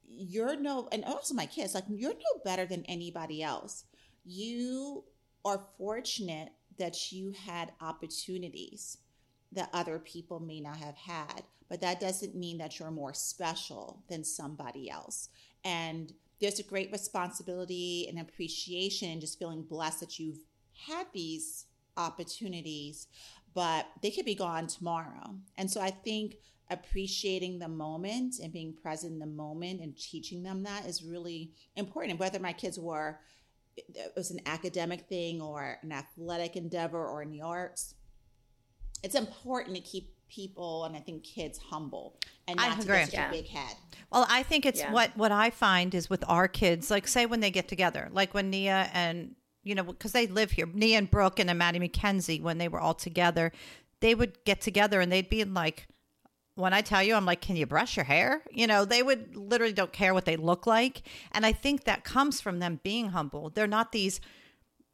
you're 0.07 0.55
no, 0.55 0.89
and 0.91 1.05
also 1.05 1.35
my 1.35 1.45
kids, 1.45 1.75
like, 1.75 1.83
you're 1.87 2.13
no 2.13 2.41
better 2.43 2.65
than 2.65 2.83
anybody 2.85 3.43
else. 3.43 3.85
You 4.25 5.03
are 5.45 5.67
fortunate 5.77 6.49
that 6.79 7.11
you 7.11 7.31
had 7.31 7.73
opportunities 7.81 8.97
that 9.51 9.69
other 9.73 9.99
people 9.99 10.39
may 10.39 10.59
not 10.59 10.77
have 10.77 10.95
had. 10.95 11.43
But 11.69 11.81
that 11.81 11.99
doesn't 11.99 12.35
mean 12.35 12.57
that 12.57 12.79
you're 12.79 12.91
more 12.91 13.13
special 13.13 14.03
than 14.09 14.23
somebody 14.23 14.89
else. 14.89 15.29
And 15.63 16.11
there's 16.41 16.59
a 16.59 16.63
great 16.63 16.91
responsibility 16.91 18.07
and 18.09 18.19
appreciation 18.19 19.09
and 19.11 19.21
just 19.21 19.37
feeling 19.37 19.61
blessed 19.63 19.99
that 19.99 20.19
you've 20.19 20.39
had 20.87 21.05
these 21.13 21.65
opportunities, 21.97 23.07
but 23.53 23.85
they 24.01 24.09
could 24.09 24.25
be 24.25 24.35
gone 24.35 24.67
tomorrow. 24.67 25.35
And 25.57 25.69
so 25.69 25.81
I 25.81 25.91
think 25.91 26.37
appreciating 26.71 27.59
the 27.59 27.67
moment 27.67 28.35
and 28.41 28.53
being 28.53 28.73
present 28.73 29.13
in 29.13 29.19
the 29.19 29.25
moment 29.25 29.81
and 29.81 29.97
teaching 29.97 30.43
them 30.43 30.63
that 30.63 30.85
is 30.85 31.03
really 31.03 31.51
important. 31.75 32.19
Whether 32.19 32.39
my 32.39 32.53
kids 32.53 32.79
were 32.79 33.19
it 33.75 34.11
was 34.15 34.31
an 34.31 34.41
academic 34.45 35.07
thing 35.07 35.41
or 35.41 35.77
an 35.83 35.91
athletic 35.91 36.55
endeavor 36.55 37.05
or 37.05 37.21
in 37.21 37.31
the 37.31 37.41
arts, 37.41 37.95
it's 39.03 39.15
important 39.15 39.75
to 39.75 39.81
keep 39.81 40.13
people 40.29 40.85
and 40.85 40.95
I 40.95 40.99
think 40.99 41.23
kids 41.23 41.57
humble 41.57 42.19
and 42.47 42.59
I 42.59 42.69
not 42.69 42.81
to 42.81 42.87
get 42.87 43.05
such 43.05 43.13
Yeah. 43.13 43.29
a 43.29 43.31
big 43.31 43.47
head. 43.47 43.75
Well, 44.11 44.25
I 44.29 44.43
think 44.43 44.65
it's 44.65 44.79
Yeah. 44.79 44.91
what 44.93 45.15
what 45.17 45.31
I 45.31 45.49
find 45.49 45.93
is 45.93 46.09
with 46.09 46.23
our 46.27 46.47
kids, 46.47 46.89
like 46.89 47.07
say 47.07 47.25
when 47.25 47.39
they 47.39 47.51
get 47.51 47.67
together, 47.67 48.09
like 48.11 48.33
when 48.33 48.49
Nia 48.49 48.89
and 48.93 49.35
you 49.63 49.75
know 49.75 49.83
because 49.83 50.11
they 50.13 50.27
live 50.27 50.51
here, 50.51 50.67
Nia 50.67 50.97
and 50.97 51.09
Brooke 51.11 51.39
and 51.39 51.49
then 51.49 51.57
Maddie 51.57 51.79
Mackenzie, 51.79 52.39
when 52.39 52.57
they 52.57 52.67
were 52.67 52.79
all 52.79 52.93
together, 52.93 53.51
they 53.99 54.15
would 54.15 54.43
get 54.45 54.61
together 54.61 55.01
and 55.01 55.11
they'd 55.11 55.29
be 55.29 55.43
like, 55.43 55.87
when 56.55 56.73
I 56.73 56.81
tell 56.81 57.01
you, 57.03 57.15
I'm 57.15 57.25
like, 57.25 57.41
can 57.41 57.55
you 57.55 57.65
brush 57.65 57.95
your 57.95 58.03
hair? 58.05 58.41
You 58.51 58.67
know, 58.67 58.83
they 58.85 59.01
would 59.01 59.35
literally 59.35 59.73
don't 59.73 59.93
care 59.93 60.13
what 60.13 60.25
they 60.25 60.35
look 60.35 60.67
like, 60.67 61.03
and 61.31 61.45
I 61.45 61.51
think 61.53 61.83
that 61.85 62.03
comes 62.03 62.41
from 62.41 62.59
them 62.59 62.79
being 62.83 63.09
humble. 63.09 63.49
They're 63.49 63.67
not 63.67 63.91
these 63.91 64.19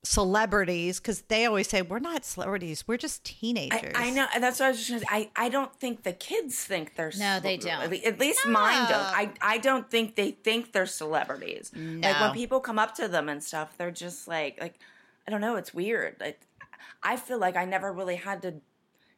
celebrities 0.06 1.00
because 1.00 1.22
they 1.24 1.46
always 1.46 1.68
say 1.68 1.82
we're 1.82 2.00
not 2.00 2.26
celebrities, 2.26 2.88
we're 2.88 2.98
just 2.98 3.24
teenagers. 3.24 3.94
I 3.96 4.12
know, 4.12 4.26
and 4.34 4.44
that's 4.44 4.60
what 4.60 4.68
I 4.68 4.70
was 4.70 4.78
just. 4.78 4.90
Gonna 4.90 5.22
say. 5.24 5.32
I 5.36 5.46
I 5.46 5.50
don't 5.50 5.74
think 5.76 6.04
the 6.04 6.14
kids 6.14 6.64
think 6.64 6.96
they're. 6.96 7.12
No, 7.18 7.40
they 7.40 7.58
don't. 7.58 7.82
At 7.82 7.90
le- 7.90 7.98
at 7.98 8.20
least 8.20 8.46
mine 8.48 8.88
don't. 8.90 9.00
I 9.00 9.32
I 9.42 9.58
don't 9.58 9.90
think 9.90 10.16
they 10.16 10.32
think 10.32 10.72
they're 10.72 10.86
celebrities. 10.86 11.72
Like 11.76 12.20
when 12.22 12.32
people 12.34 12.60
come 12.60 12.80
up 12.80 12.96
to 12.96 13.08
them 13.08 13.30
and 13.30 13.44
stuff, 13.44 13.78
they're 13.78 13.92
just 13.92 14.28
like 14.28 14.60
like, 14.62 14.80
I 15.28 15.32
don't 15.32 15.42
know. 15.42 15.56
It's 15.56 15.74
weird. 15.74 16.16
Like, 16.20 16.40
I 17.04 17.18
feel 17.18 17.40
like 17.40 17.56
I 17.56 17.66
never 17.66 17.92
really 17.92 18.16
had 18.16 18.42
to 18.44 18.56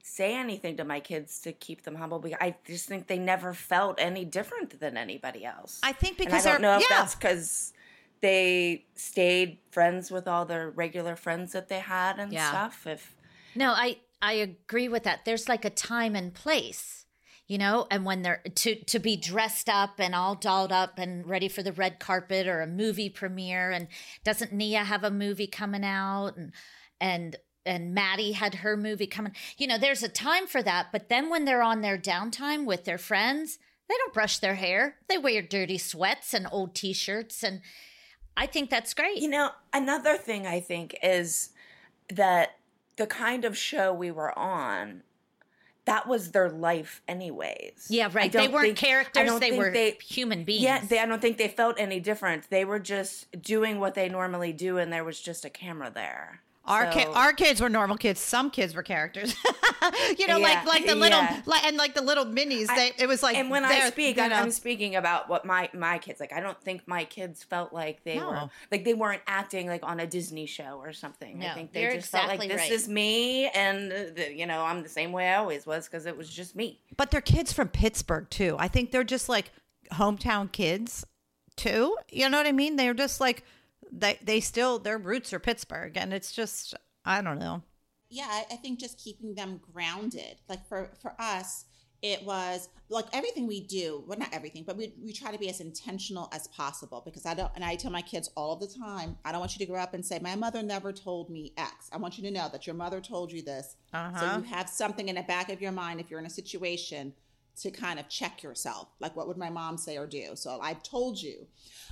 say 0.01 0.33
anything 0.35 0.77
to 0.77 0.85
my 0.85 0.99
kids 0.99 1.39
to 1.41 1.51
keep 1.51 1.83
them 1.83 1.95
humble 1.95 2.19
because 2.19 2.37
I 2.39 2.55
just 2.65 2.87
think 2.87 3.07
they 3.07 3.19
never 3.19 3.53
felt 3.53 3.99
any 3.99 4.23
different 4.23 4.79
than 4.79 4.95
anybody 4.95 5.43
else. 5.43 5.81
I 5.83 5.91
think 5.91 6.19
and 6.19 6.27
I 6.27 6.31
because 6.31 6.43
don't 6.45 6.61
they're 6.61 6.71
know 6.71 6.77
if 6.77 6.89
yeah. 6.89 6.97
that's 6.97 7.15
because 7.15 7.73
they 8.21 8.85
stayed 8.95 9.59
friends 9.71 10.11
with 10.11 10.27
all 10.27 10.45
their 10.45 10.69
regular 10.69 11.15
friends 11.15 11.51
that 11.53 11.69
they 11.69 11.79
had 11.79 12.19
and 12.19 12.33
Yeah. 12.33 12.49
stuff. 12.49 12.87
If 12.87 13.15
No, 13.55 13.71
I 13.71 13.97
I 14.21 14.33
agree 14.33 14.87
with 14.87 15.03
that. 15.03 15.25
There's 15.25 15.47
like 15.47 15.63
a 15.65 15.69
time 15.69 16.15
and 16.15 16.33
place, 16.33 17.05
you 17.45 17.57
know, 17.57 17.85
and 17.91 18.03
when 18.05 18.21
they're 18.23 18.41
to 18.55 18.75
to 18.85 18.99
be 18.99 19.15
dressed 19.15 19.69
up 19.69 19.99
and 19.99 20.15
all 20.15 20.35
dolled 20.35 20.71
up 20.71 20.97
and 20.97 21.27
ready 21.27 21.47
for 21.47 21.61
the 21.63 21.71
red 21.71 21.99
carpet 21.99 22.47
or 22.47 22.61
a 22.61 22.67
movie 22.67 23.09
premiere 23.09 23.71
and 23.71 23.87
doesn't 24.23 24.51
Nia 24.51 24.83
have 24.83 25.03
a 25.03 25.11
movie 25.11 25.47
coming 25.47 25.83
out 25.85 26.35
and 26.37 26.51
and 26.99 27.35
and 27.65 27.93
Maddie 27.93 28.31
had 28.31 28.55
her 28.55 28.77
movie 28.77 29.07
coming. 29.07 29.33
You 29.57 29.67
know, 29.67 29.77
there's 29.77 30.01
a 30.01 30.09
time 30.09 30.47
for 30.47 30.63
that, 30.63 30.87
but 30.91 31.09
then 31.09 31.29
when 31.29 31.45
they're 31.45 31.61
on 31.61 31.81
their 31.81 31.97
downtime 31.97 32.65
with 32.65 32.85
their 32.85 32.97
friends, 32.97 33.59
they 33.89 33.95
don't 33.97 34.13
brush 34.13 34.39
their 34.39 34.55
hair. 34.55 34.95
They 35.09 35.17
wear 35.17 35.41
dirty 35.41 35.77
sweats 35.77 36.33
and 36.33 36.47
old 36.51 36.75
t-shirts 36.75 37.43
and 37.43 37.61
I 38.37 38.45
think 38.45 38.69
that's 38.69 38.93
great. 38.93 39.17
You 39.17 39.29
know, 39.29 39.49
another 39.73 40.15
thing 40.15 40.45
I 40.45 40.59
think 40.59 40.95
is 41.01 41.49
that 42.13 42.51
the 42.95 43.07
kind 43.07 43.43
of 43.43 43.57
show 43.57 43.91
we 43.91 44.11
were 44.11 44.37
on, 44.37 45.01
that 45.85 46.07
was 46.07 46.31
their 46.31 46.49
life 46.49 47.01
anyways. 47.07 47.87
yeah, 47.89 48.09
right. 48.13 48.31
They 48.31 48.47
weren't 48.47 48.65
think- 48.65 48.77
characters, 48.77 49.39
they 49.39 49.57
were 49.57 49.71
they- 49.71 49.97
human 50.01 50.43
beings. 50.43 50.61
Yeah, 50.63 50.79
they, 50.85 50.99
I 50.99 51.05
don't 51.05 51.21
think 51.21 51.37
they 51.37 51.47
felt 51.47 51.79
any 51.79 51.99
different. 51.99 52.49
They 52.49 52.63
were 52.63 52.79
just 52.79 53.41
doing 53.41 53.79
what 53.79 53.95
they 53.95 54.07
normally 54.07 54.53
do, 54.53 54.77
and 54.77 54.93
there 54.93 55.03
was 55.03 55.19
just 55.19 55.43
a 55.43 55.49
camera 55.49 55.89
there. 55.89 56.41
Our 56.67 56.87
ki- 56.91 57.05
our 57.05 57.33
kids 57.33 57.61
were 57.61 57.69
normal 57.69 57.95
kids. 57.97 58.19
Some 58.19 58.51
kids 58.51 58.75
were 58.75 58.83
characters. 58.83 59.33
you 60.17 60.27
know, 60.27 60.37
like 60.39 60.53
Yeah, 60.53 60.63
like 60.65 60.85
the 60.85 60.95
little 60.95 61.19
yeah. 61.19 61.41
like, 61.45 61.63
and 61.65 61.77
like 61.77 61.95
the 61.95 62.01
little 62.01 62.25
minis. 62.25 62.69
I- 62.69 62.75
They, 62.75 63.03
it 63.03 63.07
was 63.07 63.23
like 63.23 63.37
and 63.37 63.49
when 63.49 63.63
I 63.63 63.89
speak, 63.89 64.17
you 64.17 64.23
I'm, 64.23 64.29
know, 64.29 64.35
I'm 64.35 64.51
speaking 64.51 64.95
about 64.95 65.29
what 65.29 65.45
my 65.45 65.69
my 65.73 65.97
kids 65.97 66.19
like. 66.19 66.33
I 66.33 66.39
don't 66.41 66.59
think 66.61 66.87
my 66.87 67.05
kids 67.05 67.43
felt 67.43 67.71
like 67.73 68.03
they 68.03 68.17
were 68.19 68.49
like 68.71 68.83
they 68.83 68.93
weren't 68.93 69.21
acting 69.27 69.67
like 69.67 69.83
on 69.83 69.99
a 69.99 70.07
Disney 70.07 70.45
show 70.45 70.79
or 70.83 70.91
something. 70.93 71.43
I 71.43 71.53
think 71.53 71.71
they 71.71 71.95
just 71.95 72.09
felt 72.09 72.27
like 72.27 72.41
this 72.41 72.57
right. 72.57 72.71
is 72.71 72.89
me, 72.89 73.47
and 73.49 73.91
uh, 73.91 73.95
the, 74.15 74.33
you 74.35 74.45
know 74.45 74.63
I'm 74.63 74.83
the 74.83 74.89
same 74.89 75.11
way 75.11 75.29
I 75.29 75.35
always 75.37 75.65
was 75.65 75.85
because 75.87 76.05
it 76.05 76.17
was 76.17 76.29
just 76.29 76.55
me. 76.55 76.81
but 76.97 77.11
they're 77.11 77.21
kids 77.21 77.53
from 77.53 77.69
Pittsburgh 77.69 78.29
too. 78.29 78.55
I 78.59 78.67
think 78.67 78.91
they're 78.91 79.03
just 79.03 79.29
like 79.29 79.51
hometown 79.93 80.51
kids 80.51 81.05
too. 81.55 81.95
You 82.11 82.29
know 82.29 82.37
what 82.37 82.45
I 82.47 82.51
mean? 82.51 82.75
They're 82.75 82.93
just 82.93 83.19
like 83.21 83.43
they 83.91 84.19
they 84.21 84.39
still 84.39 84.79
their 84.79 84.97
roots 84.97 85.33
are 85.33 85.39
Pittsburgh, 85.39 85.97
and 85.97 86.13
it's 86.13 86.31
just 86.31 86.73
I 87.05 87.21
don't 87.21 87.39
know. 87.39 87.63
yeah 88.09 88.27
I, 88.29 88.45
I 88.51 88.55
think 88.57 88.79
just 88.79 88.99
keeping 88.99 89.35
them 89.35 89.59
grounded. 89.73 90.37
Like 90.49 90.67
for 90.67 90.89
for 91.01 91.15
us 91.19 91.65
it 92.01 92.23
was 92.23 92.69
like 92.89 93.05
everything 93.11 93.47
we 93.47 93.61
do 93.61 94.03
well 94.07 94.19
not 94.19 94.29
everything 94.31 94.63
but 94.63 94.77
we, 94.77 94.93
we 95.03 95.11
try 95.11 95.31
to 95.31 95.39
be 95.39 95.49
as 95.49 95.59
intentional 95.61 96.29
as 96.31 96.47
possible 96.49 97.01
because 97.03 97.25
i 97.25 97.33
don't 97.33 97.51
and 97.55 97.63
i 97.63 97.75
tell 97.75 97.91
my 97.91 98.01
kids 98.03 98.29
all 98.37 98.55
the 98.55 98.67
time 98.67 99.17
i 99.25 99.31
don't 99.31 99.39
want 99.39 99.53
you 99.57 99.65
to 99.65 99.71
grow 99.71 99.81
up 99.81 99.93
and 99.93 100.05
say 100.05 100.19
my 100.19 100.35
mother 100.35 100.61
never 100.61 100.91
told 100.93 101.29
me 101.29 101.53
x 101.57 101.89
i 101.91 101.97
want 101.97 102.17
you 102.17 102.23
to 102.23 102.31
know 102.31 102.47
that 102.51 102.67
your 102.67 102.75
mother 102.75 103.01
told 103.01 103.31
you 103.31 103.41
this. 103.41 103.75
Uh-huh. 103.93 104.19
so 104.19 104.37
you 104.37 104.43
have 104.43 104.69
something 104.69 105.09
in 105.09 105.15
the 105.15 105.23
back 105.23 105.49
of 105.49 105.59
your 105.59 105.71
mind 105.71 105.99
if 105.99 106.09
you're 106.11 106.19
in 106.19 106.25
a 106.25 106.29
situation 106.29 107.13
to 107.59 107.71
kind 107.71 107.99
of 107.99 108.07
check 108.07 108.43
yourself. 108.43 108.89
Like 108.99 109.15
what 109.15 109.27
would 109.27 109.37
my 109.37 109.49
mom 109.49 109.77
say 109.77 109.97
or 109.97 110.05
do? 110.05 110.35
So 110.35 110.59
i've 110.61 110.83
told 110.83 111.19
you 111.19 111.47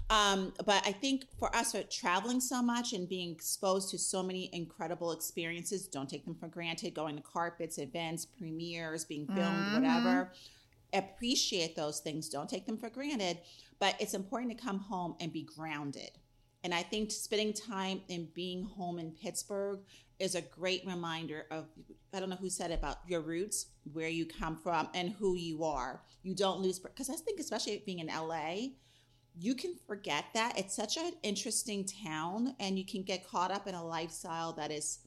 um, 0.09 0.53
but 0.65 0.81
i 0.85 0.91
think 0.91 1.25
for 1.39 1.55
us 1.55 1.73
uh, 1.75 1.83
traveling 1.89 2.39
so 2.39 2.61
much 2.61 2.93
and 2.93 3.09
being 3.09 3.31
exposed 3.31 3.89
to 3.89 3.97
so 3.97 4.21
many 4.21 4.49
incredible 4.53 5.11
experiences 5.11 5.87
don't 5.87 6.09
take 6.09 6.25
them 6.25 6.35
for 6.35 6.47
granted. 6.47 6.93
Going 6.93 7.15
to 7.15 7.21
carpets 7.21 7.77
events 7.77 8.25
premieres 8.25 9.05
being 9.05 9.27
filmed 9.27 9.73
whatever. 9.73 10.31
Appreciate 10.93 11.75
those 11.75 11.99
things. 11.99 12.29
Don't 12.29 12.49
take 12.49 12.65
them 12.65 12.77
for 12.77 12.89
granted. 12.89 13.39
But 13.79 13.95
it's 13.99 14.13
important 14.13 14.57
to 14.57 14.63
come 14.63 14.79
home 14.79 15.15
and 15.19 15.31
be 15.31 15.43
grounded. 15.43 16.11
And 16.63 16.73
I 16.73 16.81
think 16.81 17.11
spending 17.11 17.53
time 17.53 18.01
and 18.09 18.33
being 18.33 18.63
home 18.63 18.97
in 18.97 19.11
Pittsburgh 19.11 19.81
is 20.19 20.35
a 20.35 20.41
great 20.41 20.83
reminder 20.85 21.45
of, 21.51 21.65
I 22.13 22.19
don't 22.19 22.29
know 22.29 22.37
who 22.37 22.49
said 22.49 22.71
it 22.71 22.79
about 22.79 22.97
your 23.07 23.21
roots, 23.21 23.67
where 23.93 24.09
you 24.09 24.25
come 24.25 24.55
from, 24.55 24.89
and 24.95 25.09
who 25.09 25.35
you 25.35 25.63
are. 25.63 26.01
You 26.23 26.33
don't 26.33 26.61
lose, 26.61 26.79
because 26.79 27.09
I 27.09 27.15
think, 27.15 27.39
especially 27.39 27.83
being 27.85 27.99
in 27.99 28.07
LA, 28.07 28.69
you 29.39 29.55
can 29.55 29.75
forget 29.87 30.25
that. 30.33 30.57
It's 30.57 30.75
such 30.75 30.97
an 30.97 31.13
interesting 31.23 31.85
town, 31.85 32.55
and 32.59 32.77
you 32.77 32.85
can 32.85 33.03
get 33.03 33.27
caught 33.27 33.51
up 33.51 33.67
in 33.67 33.75
a 33.75 33.83
lifestyle 33.85 34.53
that 34.53 34.71
is 34.71 34.99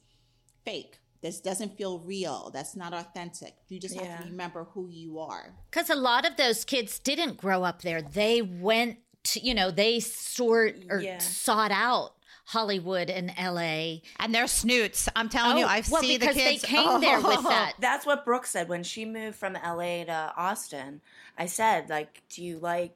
fake. 0.65 0.99
This 1.21 1.41
doesn't 1.41 1.77
feel 1.77 1.99
real. 1.99 2.49
That's 2.53 2.75
not 2.77 2.93
authentic. 2.93 3.53
You 3.67 3.79
just 3.79 3.99
have 3.99 4.19
to 4.21 4.29
remember 4.29 4.65
who 4.73 4.87
you 4.87 5.19
are. 5.19 5.53
Because 5.69 5.89
a 5.89 5.95
lot 5.95 6.25
of 6.25 6.37
those 6.37 6.63
kids 6.63 6.97
didn't 6.99 7.35
grow 7.37 7.63
up 7.63 7.81
there. 7.81 8.01
They 8.01 8.41
went 8.41 8.99
to, 9.25 9.39
you 9.41 9.53
know, 9.53 9.69
they 9.69 9.99
sort 9.99 10.77
or 10.89 11.01
Yeah. 11.01 11.17
sought 11.17 11.71
out 11.71 12.13
Hollywood 12.45 13.09
and 13.09 13.33
LA. 13.37 14.01
And 14.17 14.33
they're 14.33 14.47
snoots. 14.47 15.09
I'm 15.13 15.27
telling 15.27 15.57
you, 15.57 15.65
Oh, 15.65 15.67
I 15.67 15.83
well, 15.91 16.01
see 16.01 16.15
the 16.15 16.19
because 16.27 16.35
kids. 16.37 16.61
they 16.61 16.67
came 16.67 17.01
there 17.01 17.17
with 17.17 17.39
Oh. 17.39 17.41
that. 17.49 17.73
That's 17.79 18.05
what 18.05 18.23
Brooke 18.23 18.45
said 18.45 18.69
when 18.69 18.83
she 18.83 19.03
moved 19.03 19.37
from 19.37 19.53
LA 19.55 20.05
to 20.05 20.33
Austin. 20.37 21.01
I 21.37 21.47
said, 21.47 21.89
like, 21.89 22.23
do 22.29 22.41
you 22.43 22.59
like 22.59 22.95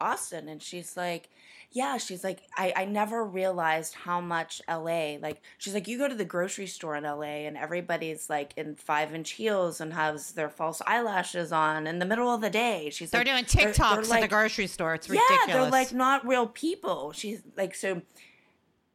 Austin? 0.00 0.48
And 0.48 0.62
she's 0.62 0.96
like, 0.96 1.28
yeah. 1.70 1.96
She's 1.96 2.22
like, 2.22 2.42
I, 2.56 2.72
I 2.76 2.84
never 2.84 3.24
realized 3.24 3.94
how 3.94 4.20
much 4.20 4.62
LA, 4.68 5.16
like, 5.20 5.42
she's 5.58 5.74
like, 5.74 5.88
you 5.88 5.98
go 5.98 6.08
to 6.08 6.14
the 6.14 6.24
grocery 6.24 6.66
store 6.68 6.94
in 6.96 7.04
LA 7.04 7.46
and 7.46 7.56
everybody's 7.56 8.30
like 8.30 8.52
in 8.56 8.76
five 8.76 9.12
inch 9.14 9.32
heels 9.32 9.80
and 9.80 9.92
has 9.92 10.32
their 10.32 10.48
false 10.48 10.80
eyelashes 10.86 11.52
on 11.52 11.86
in 11.86 11.98
the 11.98 12.06
middle 12.06 12.32
of 12.32 12.40
the 12.40 12.50
day. 12.50 12.90
She's 12.92 13.10
They're 13.10 13.24
like, 13.24 13.26
doing 13.26 13.44
TikToks 13.44 14.08
they're 14.08 14.16
at 14.18 14.20
the 14.22 14.28
grocery 14.28 14.68
store. 14.68 14.94
It's 14.94 15.08
yeah, 15.08 15.20
ridiculous. 15.20 15.52
they're 15.52 15.70
like 15.70 15.92
not 15.92 16.26
real 16.26 16.46
people. 16.46 17.12
She's 17.12 17.42
like 17.56 17.74
so. 17.74 18.02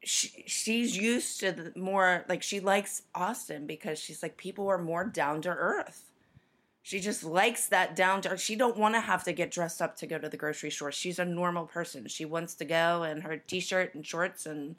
She, 0.01 0.45
she's 0.47 0.95
used 0.97 1.41
to 1.41 1.51
the 1.51 1.73
more 1.77 2.23
like 2.29 2.41
she 2.41 2.61
likes 2.61 3.01
Austin 3.13 3.67
because 3.67 3.99
she's 3.99 4.23
like 4.23 4.37
people 4.37 4.69
are 4.69 4.77
more 4.77 5.03
down 5.03 5.41
to 5.41 5.49
earth. 5.49 6.08
She 6.81 6.99
just 6.99 7.23
likes 7.23 7.67
that 7.67 7.95
down. 7.95 8.21
She 8.37 8.55
don't 8.55 8.77
want 8.77 8.95
to 8.95 9.01
have 9.01 9.23
to 9.25 9.33
get 9.33 9.51
dressed 9.51 9.81
up 9.81 9.95
to 9.97 10.07
go 10.07 10.17
to 10.17 10.29
the 10.29 10.37
grocery 10.37 10.71
store. 10.71 10.91
She's 10.91 11.19
a 11.19 11.25
normal 11.25 11.65
person. 11.65 12.07
She 12.07 12.25
wants 12.25 12.55
to 12.55 12.65
go 12.65 13.03
in 13.03 13.21
her 13.21 13.37
t-shirt 13.37 13.93
and 13.93 14.05
shorts 14.05 14.45
and 14.45 14.75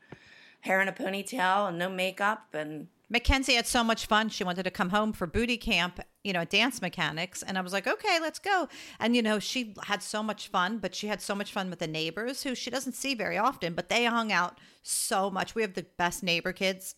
hair 0.60 0.80
in 0.80 0.88
a 0.88 0.92
ponytail 0.92 1.68
and 1.68 1.78
no 1.78 1.88
makeup 1.88 2.48
and 2.52 2.88
Mackenzie 3.12 3.54
had 3.54 3.66
so 3.66 3.82
much 3.82 4.06
fun. 4.06 4.28
She 4.28 4.44
wanted 4.44 4.62
to 4.62 4.70
come 4.70 4.90
home 4.90 5.12
for 5.12 5.26
booty 5.26 5.56
camp, 5.56 5.98
you 6.22 6.32
know, 6.32 6.44
dance 6.44 6.80
mechanics. 6.80 7.42
And 7.42 7.58
I 7.58 7.60
was 7.60 7.72
like, 7.72 7.88
okay, 7.88 8.20
let's 8.20 8.38
go. 8.38 8.68
And, 9.00 9.16
you 9.16 9.22
know, 9.22 9.40
she 9.40 9.74
had 9.82 10.00
so 10.00 10.22
much 10.22 10.46
fun, 10.46 10.78
but 10.78 10.94
she 10.94 11.08
had 11.08 11.20
so 11.20 11.34
much 11.34 11.52
fun 11.52 11.70
with 11.70 11.80
the 11.80 11.88
neighbors 11.88 12.44
who 12.44 12.54
she 12.54 12.70
doesn't 12.70 12.92
see 12.92 13.16
very 13.16 13.36
often, 13.36 13.74
but 13.74 13.88
they 13.88 14.04
hung 14.04 14.30
out 14.30 14.58
so 14.82 15.28
much. 15.28 15.56
We 15.56 15.62
have 15.62 15.74
the 15.74 15.86
best 15.98 16.22
neighbor 16.22 16.52
kids 16.52 16.94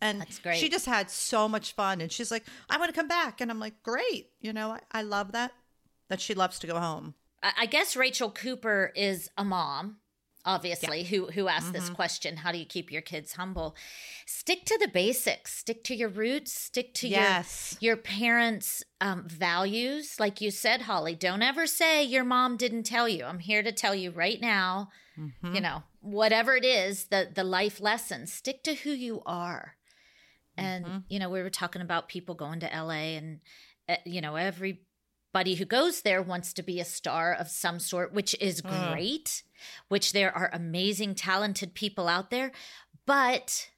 And 0.00 0.20
That's 0.20 0.38
great. 0.38 0.58
she 0.58 0.68
just 0.68 0.86
had 0.86 1.10
so 1.10 1.48
much 1.48 1.72
fun. 1.74 2.00
And 2.00 2.10
she's 2.10 2.30
like, 2.30 2.44
I 2.68 2.78
want 2.78 2.92
to 2.92 2.98
come 3.00 3.08
back. 3.08 3.40
And 3.40 3.50
I'm 3.50 3.60
like, 3.60 3.82
great. 3.82 4.30
You 4.40 4.52
know, 4.52 4.70
I, 4.72 4.80
I 4.92 5.02
love 5.02 5.32
that, 5.32 5.52
that 6.08 6.20
she 6.20 6.34
loves 6.34 6.58
to 6.60 6.66
go 6.66 6.78
home. 6.78 7.14
I 7.42 7.52
I 7.60 7.66
guess 7.66 7.96
Rachel 7.96 8.30
Cooper 8.30 8.92
is 8.96 9.30
a 9.38 9.44
mom, 9.44 9.96
obviously, 10.44 11.04
who 11.04 11.26
who 11.26 11.48
asked 11.48 11.72
this 11.72 11.84
Mm-hmm. 11.84 11.94
question: 11.94 12.36
How 12.38 12.52
do 12.52 12.58
you 12.58 12.64
keep 12.66 12.90
your 12.90 13.02
kids 13.02 13.34
humble? 13.34 13.76
Stick 14.26 14.64
to 14.66 14.78
the 14.78 14.88
basics. 14.88 15.56
Stick 15.58 15.84
to 15.84 15.94
your 15.94 16.08
roots. 16.08 16.52
Stick 16.52 16.92
to 16.94 17.08
Yes. 17.08 17.76
your 17.80 17.90
your 17.94 17.96
parents' 18.02 18.82
um, 19.00 19.24
values. 19.28 20.18
Like 20.18 20.40
you 20.40 20.50
said, 20.50 20.82
Holly, 20.82 21.14
don't 21.14 21.42
ever 21.42 21.66
say 21.66 22.02
your 22.02 22.24
mom 22.24 22.56
didn't 22.56 22.84
tell 22.84 23.08
you. 23.08 23.24
I'm 23.24 23.38
here 23.40 23.62
to 23.62 23.72
tell 23.72 23.94
you 23.94 24.10
right 24.10 24.40
now. 24.40 24.90
Mm-hmm. 25.18 25.54
You 25.54 25.60
know, 25.60 25.82
whatever 26.00 26.56
it 26.56 26.64
is, 26.64 27.04
the 27.06 27.28
the 27.32 27.44
life 27.44 27.80
lessons. 27.80 28.32
Stick 28.32 28.62
to 28.64 28.74
who 28.74 28.90
you 28.90 29.22
are. 29.26 29.76
And 30.56 30.84
Mm-hmm. 30.84 30.98
you 31.08 31.18
know, 31.18 31.30
we 31.30 31.42
were 31.42 31.50
talking 31.50 31.82
about 31.82 32.08
people 32.08 32.34
going 32.34 32.60
to 32.60 32.66
LA, 32.66 33.16
and 33.18 33.40
uh, 33.88 33.96
you 34.04 34.20
know, 34.20 34.36
everybody 34.36 35.54
who 35.56 35.64
goes 35.64 36.02
there 36.02 36.22
wants 36.22 36.52
to 36.54 36.62
be 36.62 36.80
a 36.80 36.84
star 36.84 37.32
of 37.34 37.48
some 37.48 37.78
sort, 37.80 38.12
which 38.12 38.34
is 38.40 38.62
Mm. 38.62 38.92
great. 38.92 39.42
Which 39.88 40.12
there 40.12 40.32
are 40.36 40.50
amazing, 40.52 41.14
talented 41.16 41.74
people 41.74 42.06
out 42.08 42.30
there, 42.30 42.52
but 43.06 43.70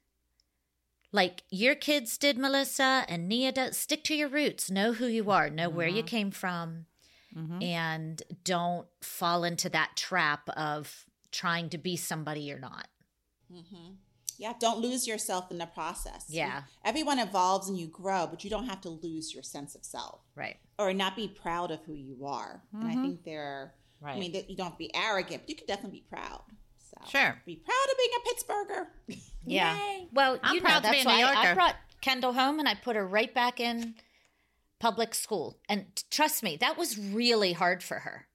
like 1.11 1.43
your 1.49 1.73
kids 1.75 2.17
did, 2.17 2.37
Melissa, 2.37 3.05
and 3.07 3.27
Nia 3.29 3.51
does, 3.53 3.77
stick 3.77 4.03
to 4.05 4.15
your 4.15 4.27
roots. 4.27 4.69
Know 4.69 4.93
who 4.93 5.07
you 5.07 5.31
are. 5.31 5.49
Know 5.49 5.69
where 5.69 5.87
you 5.87 6.03
came 6.03 6.31
from, 6.31 6.85
and 7.63 8.21
don't 8.43 8.87
fall 9.01 9.43
into 9.43 9.69
that 9.69 9.91
trap 9.95 10.49
of 10.49 11.05
trying 11.31 11.69
to 11.69 11.77
be 11.77 11.95
somebody 11.95 12.41
you're 12.41 12.59
not. 12.59 12.87
Yeah, 14.39 14.53
don't 14.59 14.79
lose 14.79 15.07
yourself 15.07 15.51
in 15.51 15.57
the 15.57 15.65
process. 15.65 16.25
Yeah. 16.29 16.63
Everyone 16.85 17.19
evolves 17.19 17.69
and 17.69 17.77
you 17.77 17.87
grow, 17.87 18.27
but 18.27 18.43
you 18.43 18.49
don't 18.49 18.67
have 18.67 18.81
to 18.81 18.89
lose 18.89 19.33
your 19.33 19.43
sense 19.43 19.75
of 19.75 19.83
self 19.83 20.21
Right. 20.35 20.57
or 20.77 20.93
not 20.93 21.15
be 21.15 21.27
proud 21.27 21.71
of 21.71 21.79
who 21.85 21.93
you 21.93 22.25
are. 22.25 22.61
And 22.73 22.87
I 22.87 22.91
mm-hmm. 22.91 23.01
think 23.03 23.23
there, 23.23 23.73
I 24.01 24.05
Right. 24.05 24.19
mean, 24.19 24.33
you 24.47 24.55
don't 24.55 24.67
have 24.67 24.73
to 24.73 24.77
be 24.77 24.93
arrogant, 24.95 25.43
but 25.43 25.49
you 25.49 25.55
can 25.55 25.67
definitely 25.67 25.99
be 25.99 26.05
proud. 26.09 26.43
So 26.77 26.97
Sure. 27.09 27.41
Be 27.45 27.55
proud 27.55 27.87
of 27.91 27.97
being 27.97 28.09
a 28.15 28.29
Pittsburgher. 28.29 29.21
Yeah. 29.49 29.77
Yay. 29.77 30.09
Well, 30.11 30.39
I'm 30.43 30.55
you 30.55 30.61
know, 30.61 30.67
proud 30.67 30.83
to 30.83 30.91
be 30.91 30.97
that's 30.97 31.05
a 31.05 31.07
New 31.07 31.23
why 31.23 31.31
I 31.31 31.43
Yorker. 31.43 31.55
brought 31.55 31.75
Kendall 32.01 32.33
home 32.33 32.59
and 32.59 32.67
I 32.67 32.75
put 32.75 32.97
her 32.97 33.07
right 33.07 33.33
back 33.33 33.61
in 33.61 33.95
public 34.77 35.15
school. 35.15 35.57
And 35.69 35.85
trust 36.11 36.43
me, 36.43 36.57
that 36.57 36.77
was 36.77 36.97
really 36.97 37.53
hard 37.53 37.81
for 37.81 37.99
her. 37.99 38.27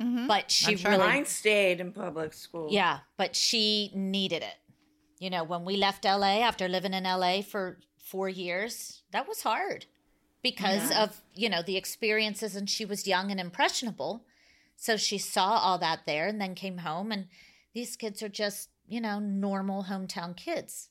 Mm-hmm. 0.00 0.26
But 0.26 0.50
she 0.50 0.76
sure. 0.76 0.92
really 0.92 1.06
Mine 1.06 1.26
stayed 1.26 1.80
in 1.80 1.92
public 1.92 2.32
school. 2.32 2.68
Yeah, 2.70 3.00
but 3.16 3.36
she 3.36 3.92
needed 3.94 4.42
it. 4.42 4.54
You 5.24 5.30
know, 5.30 5.42
when 5.42 5.64
we 5.64 5.78
left 5.78 6.04
LA 6.04 6.42
after 6.42 6.68
living 6.68 6.92
in 6.92 7.04
LA 7.04 7.40
for 7.40 7.78
four 7.96 8.28
years, 8.28 9.00
that 9.10 9.26
was 9.26 9.40
hard 9.40 9.86
because 10.42 10.90
of, 10.90 11.22
you 11.34 11.48
know, 11.48 11.62
the 11.62 11.78
experiences 11.78 12.54
and 12.54 12.68
she 12.68 12.84
was 12.84 13.06
young 13.06 13.30
and 13.30 13.40
impressionable. 13.40 14.26
So 14.76 14.98
she 14.98 15.16
saw 15.16 15.52
all 15.52 15.78
that 15.78 16.00
there 16.04 16.26
and 16.26 16.38
then 16.38 16.54
came 16.54 16.76
home 16.76 17.10
and 17.10 17.28
these 17.72 17.96
kids 17.96 18.22
are 18.22 18.28
just, 18.28 18.68
you 18.86 19.00
know, 19.00 19.18
normal 19.18 19.84
hometown 19.84 20.36
kids. 20.36 20.90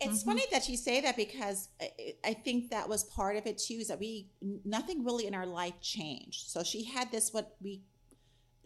It's 0.00 0.20
mm-hmm. 0.20 0.30
funny 0.30 0.44
that 0.50 0.66
you 0.66 0.78
say 0.78 1.02
that 1.02 1.18
because 1.18 1.68
I, 1.78 2.14
I 2.24 2.32
think 2.32 2.70
that 2.70 2.88
was 2.88 3.04
part 3.04 3.36
of 3.36 3.44
it 3.44 3.58
too. 3.58 3.74
Is 3.74 3.88
that 3.88 4.00
we 4.00 4.30
nothing 4.64 5.04
really 5.04 5.26
in 5.26 5.34
our 5.34 5.44
life 5.44 5.78
changed. 5.82 6.48
So 6.48 6.62
she 6.62 6.84
had 6.84 7.12
this 7.12 7.34
what 7.34 7.54
we 7.62 7.82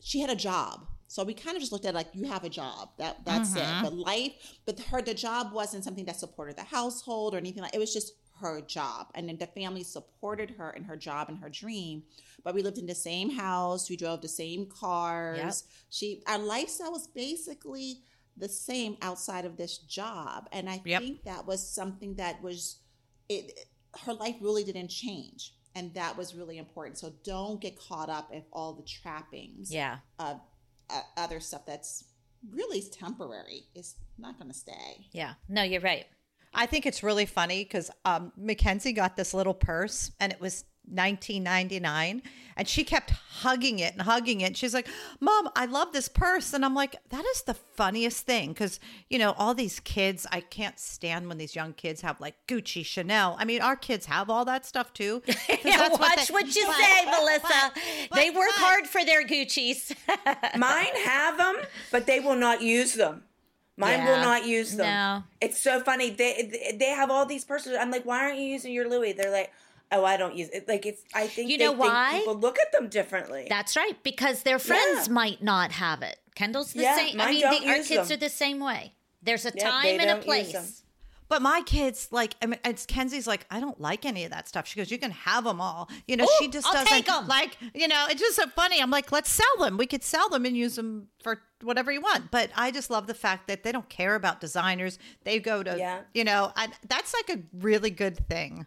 she 0.01 0.21
had 0.21 0.31
a 0.31 0.37
job. 0.37 0.87
So 1.09 1.25
we 1.25 1.33
kind 1.35 1.57
of 1.57 1.61
just 1.61 1.73
looked 1.73 1.87
at 1.87 1.95
like 1.95 2.09
you 2.13 2.27
have 2.27 2.45
a 2.45 2.51
job. 2.51 2.91
That 2.99 3.25
that's 3.25 3.57
it. 3.57 3.63
Mm-hmm. 3.63 3.83
But 3.85 3.93
life, 3.95 4.33
but 4.67 4.79
her 4.79 5.01
the 5.03 5.15
job 5.15 5.53
wasn't 5.53 5.83
something 5.83 6.05
that 6.05 6.17
supported 6.17 6.57
the 6.57 6.63
household 6.65 7.35
or 7.35 7.39
anything 7.39 7.63
like. 7.63 7.75
It 7.75 7.79
was 7.79 7.93
just 7.93 8.13
her 8.41 8.61
job, 8.61 9.09
and 9.15 9.29
then 9.29 9.39
the 9.39 9.47
family 9.47 9.83
supported 9.83 10.51
her 10.51 10.71
in 10.71 10.85
her 10.85 10.97
job 10.97 11.29
and 11.29 11.39
her 11.39 11.49
dream. 11.49 12.05
But 12.45 12.55
we 12.55 12.63
lived 12.63 12.79
in 12.79 12.87
the 12.87 12.95
same 12.95 13.31
house. 13.31 13.89
We 13.91 13.97
drove 13.97 14.21
the 14.21 14.29
same 14.29 14.67
cars. 14.67 15.39
Yep. 15.39 15.55
She 15.91 16.23
our 16.27 16.39
lifestyle 16.39 16.93
was 16.93 17.07
basically 17.09 18.03
the 18.37 18.49
same 18.49 18.97
outside 19.03 19.45
of 19.47 19.57
this 19.57 19.79
job, 19.79 20.49
and 20.53 20.69
I 20.71 20.81
Yep. 20.85 21.03
think 21.03 21.25
that 21.25 21.47
was 21.47 21.67
something 21.67 22.15
that 22.17 22.41
was 22.43 22.81
it. 23.31 23.67
Her 24.05 24.13
life 24.13 24.37
really 24.43 24.63
didn't 24.63 24.89
change. 24.89 25.55
And 25.75 25.95
that 25.95 26.17
was 26.17 26.35
really 26.35 26.59
important. 26.59 26.99
So 26.99 27.13
don't 27.23 27.61
get 27.61 27.79
caught 27.79 28.09
up 28.09 28.33
in 28.33 28.43
all 28.53 28.73
the 28.73 28.83
trappings 28.83 29.71
Yeah. 29.73 29.99
of 30.19 30.41
uh, 30.91 31.01
other 31.17 31.41
stuff 31.41 31.67
that's 31.67 32.05
really 32.51 32.83
temporary. 32.83 33.67
is 33.75 33.97
not 34.19 34.39
going 34.39 34.51
to 34.51 34.57
stay. 34.57 35.07
Yeah. 35.13 35.35
No, 35.49 35.63
you're 35.63 35.81
right. 35.81 36.07
I 36.55 36.67
think 36.67 36.87
it's 36.87 37.03
really 37.03 37.27
funny 37.27 37.63
because 37.65 37.91
um, 38.05 38.33
Mackenzie 38.37 38.93
got 38.93 39.17
this 39.17 39.35
little 39.35 39.55
purse 39.55 40.11
and 40.19 40.33
it 40.33 40.41
was 40.41 40.65
1999 40.91 42.23
and 42.57 42.67
she 42.69 42.83
kept 42.83 43.11
hugging 43.11 43.79
it 43.79 43.93
and 43.93 44.03
hugging 44.03 44.41
it. 44.41 44.57
She's 44.57 44.75
like, 44.75 44.89
Mom, 45.21 45.49
I 45.55 45.67
love 45.67 45.93
this 45.93 46.09
purse. 46.09 46.53
And 46.53 46.65
I'm 46.65 46.75
like, 46.75 46.97
that 47.11 47.25
is 47.25 47.43
the 47.43 47.55
funniest 47.55 48.27
thing 48.27 48.49
because, 48.49 48.81
you 49.09 49.19
know, 49.19 49.33
all 49.39 49.55
these 49.55 49.79
kids, 49.81 50.27
I 50.33 50.41
can't 50.41 50.79
stand 50.79 51.29
when 51.29 51.39
these 51.39 51.55
young 51.55 51.73
kids 51.73 52.01
have 52.01 52.21
like 52.21 52.35
Gucci, 52.49 52.85
Chanel. 52.85 53.37
I 53.39 53.45
mean, 53.45 53.63
our 53.63 53.77
kids 53.77 54.07
have 54.07 54.29
all 54.29 54.45
that 54.47 54.67
stuff 54.67 54.93
too. 54.93 55.23
Yeah, 55.65 55.77
that's 55.89 55.99
watch 55.99 56.27
they- 56.29 56.33
what, 56.33 56.55
you 56.57 56.67
but- 56.67 56.77
say, 56.77 57.05
Melissa. 57.05 57.73
but- 58.11 58.17
they 58.19 58.31
work 58.31 58.49
but- 58.57 58.65
hard 58.65 58.87
for 58.87 59.05
their 59.05 59.25
Gucci's. 59.25 59.95
Mine 60.57 60.87
have 61.05 61.37
them, 61.39 61.57
but 61.93 62.07
they 62.07 62.19
will 62.21 62.37
not 62.37 62.61
use 62.63 62.95
them. 62.95 63.23
Mine 63.77 64.01
Yeah. 64.01 64.11
will 64.11 64.21
not 64.25 64.45
use 64.47 64.75
them. 64.77 64.87
No. 64.87 65.23
It's 65.41 65.63
so 65.63 65.81
funny. 65.81 66.11
They 66.11 66.75
they 66.77 66.87
have 66.91 67.11
all 67.13 67.25
these 67.27 67.45
purses. 67.45 67.77
I'm 67.79 67.93
like, 67.93 68.05
why 68.05 68.25
aren't 68.25 68.39
you 68.41 68.47
using 68.47 68.73
your 68.73 68.89
Louis? 68.89 69.13
They're 69.13 69.31
like, 69.31 69.53
oh, 69.93 70.05
I 70.05 70.17
don't 70.17 70.35
use 70.37 70.49
it. 70.51 70.69
Like 70.69 70.87
it's. 70.87 71.03
I 71.15 71.27
think 71.27 71.51
You 71.51 71.59
they 71.59 71.65
know 71.65 71.71
think 71.73 71.83
why? 71.85 72.19
people 72.19 72.35
look 72.37 72.59
at 72.59 72.73
them 72.73 72.89
differently. 72.89 73.47
That's 73.49 73.77
right, 73.77 74.01
because 74.03 74.43
their 74.43 74.59
friends 74.59 75.09
Yeah. 75.09 75.13
might 75.15 75.43
not 75.43 75.73
have 75.73 76.03
it. 76.03 76.19
Kendall's 76.35 76.73
the 76.73 76.83
Yeah, 76.83 76.97
same. 76.97 77.21
I 77.21 77.25
mine 77.25 77.35
mean, 77.35 77.41
don't 77.43 77.63
the, 77.63 77.69
our 77.71 77.75
kids 77.77 78.09
them. 78.09 78.13
are 78.13 78.21
the 78.21 78.29
same 78.29 78.61
way. 78.61 78.95
There's 79.23 79.45
a 79.45 79.53
Yeah, 79.55 79.71
time 79.71 79.87
and 79.87 80.03
a 80.03 80.07
don't 80.07 80.27
use 80.27 80.53
them. 80.53 80.63
place. 80.63 80.83
But 81.29 81.43
my 81.43 81.61
kids, 81.67 82.09
like, 82.11 82.37
I 82.41 82.47
mean, 82.47 82.59
it's 82.65 82.87
Kenzie's 82.87 83.27
like, 83.27 83.45
I 83.51 83.61
don't 83.61 83.79
like 83.79 84.07
any 84.07 84.25
of 84.25 84.31
that 84.31 84.49
stuff. 84.49 84.67
She 84.67 84.79
goes, 84.79 84.91
you 84.91 84.97
can 84.97 85.11
have 85.11 85.45
them 85.45 85.61
all. 85.61 85.91
You 86.07 86.17
know, 86.17 86.25
Ooh, 86.25 86.29
she 86.39 86.49
just 86.49 86.67
I'll 86.67 86.73
doesn't 86.73 86.89
take 86.89 87.07
'em. 87.13 87.27
like, 87.29 87.59
you 87.75 87.87
know, 87.87 88.07
it's 88.09 88.19
just 88.21 88.37
so 88.37 88.47
funny. 88.57 88.81
I'm 88.81 88.91
like, 88.91 89.13
let's 89.13 89.29
sell 89.29 89.45
them. 89.59 89.77
We 89.77 89.85
could 89.85 90.03
sell 90.03 90.31
them 90.31 90.47
and 90.47 90.57
use 90.57 90.77
them 90.77 91.09
for 91.23 91.43
whatever 91.61 91.93
you 91.93 92.01
want. 92.01 92.31
But 92.31 92.49
I 92.57 92.71
just 92.71 92.89
love 92.89 93.07
the 93.09 93.13
fact 93.15 93.47
that 93.49 93.63
they 93.63 93.73
don't 93.73 93.91
care 93.91 94.15
about 94.15 94.41
designers. 94.41 94.99
They 95.25 95.39
go 95.39 95.63
to, 95.63 95.77
Yeah. 95.77 96.01
you 96.15 96.25
know, 96.25 96.51
I, 96.57 96.69
that's 96.89 97.13
like 97.13 97.29
a 97.37 97.43
really 97.53 97.91
good 97.91 98.27
thing. 98.27 98.67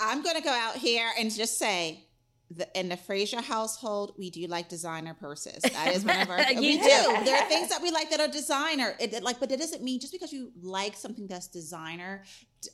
I'm 0.00 0.22
going 0.22 0.36
to 0.36 0.42
go 0.42 0.50
out 0.50 0.76
here 0.76 1.08
and 1.18 1.30
just 1.32 1.58
say, 1.58 2.04
the, 2.50 2.66
in 2.78 2.88
the 2.88 2.96
Frazier 2.96 3.42
household, 3.42 4.14
we 4.16 4.30
do 4.30 4.46
like 4.46 4.70
designer 4.70 5.12
purses. 5.12 5.60
That 5.62 5.94
is 5.94 6.02
one 6.04 6.18
of 6.20 6.30
our. 6.30 6.38
You 6.52 6.60
we 6.60 6.78
do. 6.78 6.82
There 7.24 7.36
are 7.42 7.46
things 7.48 7.68
that 7.72 7.82
we 7.82 7.90
like 7.90 8.08
that 8.10 8.20
are 8.20 8.28
designer. 8.28 8.94
It, 8.98 9.12
it, 9.12 9.22
like, 9.22 9.38
but 9.38 9.52
it 9.52 9.58
doesn't 9.58 9.82
mean 9.82 10.00
just 10.00 10.14
because 10.14 10.32
you 10.32 10.50
like 10.62 10.96
something 10.96 11.26
that's 11.26 11.46
designer 11.48 12.24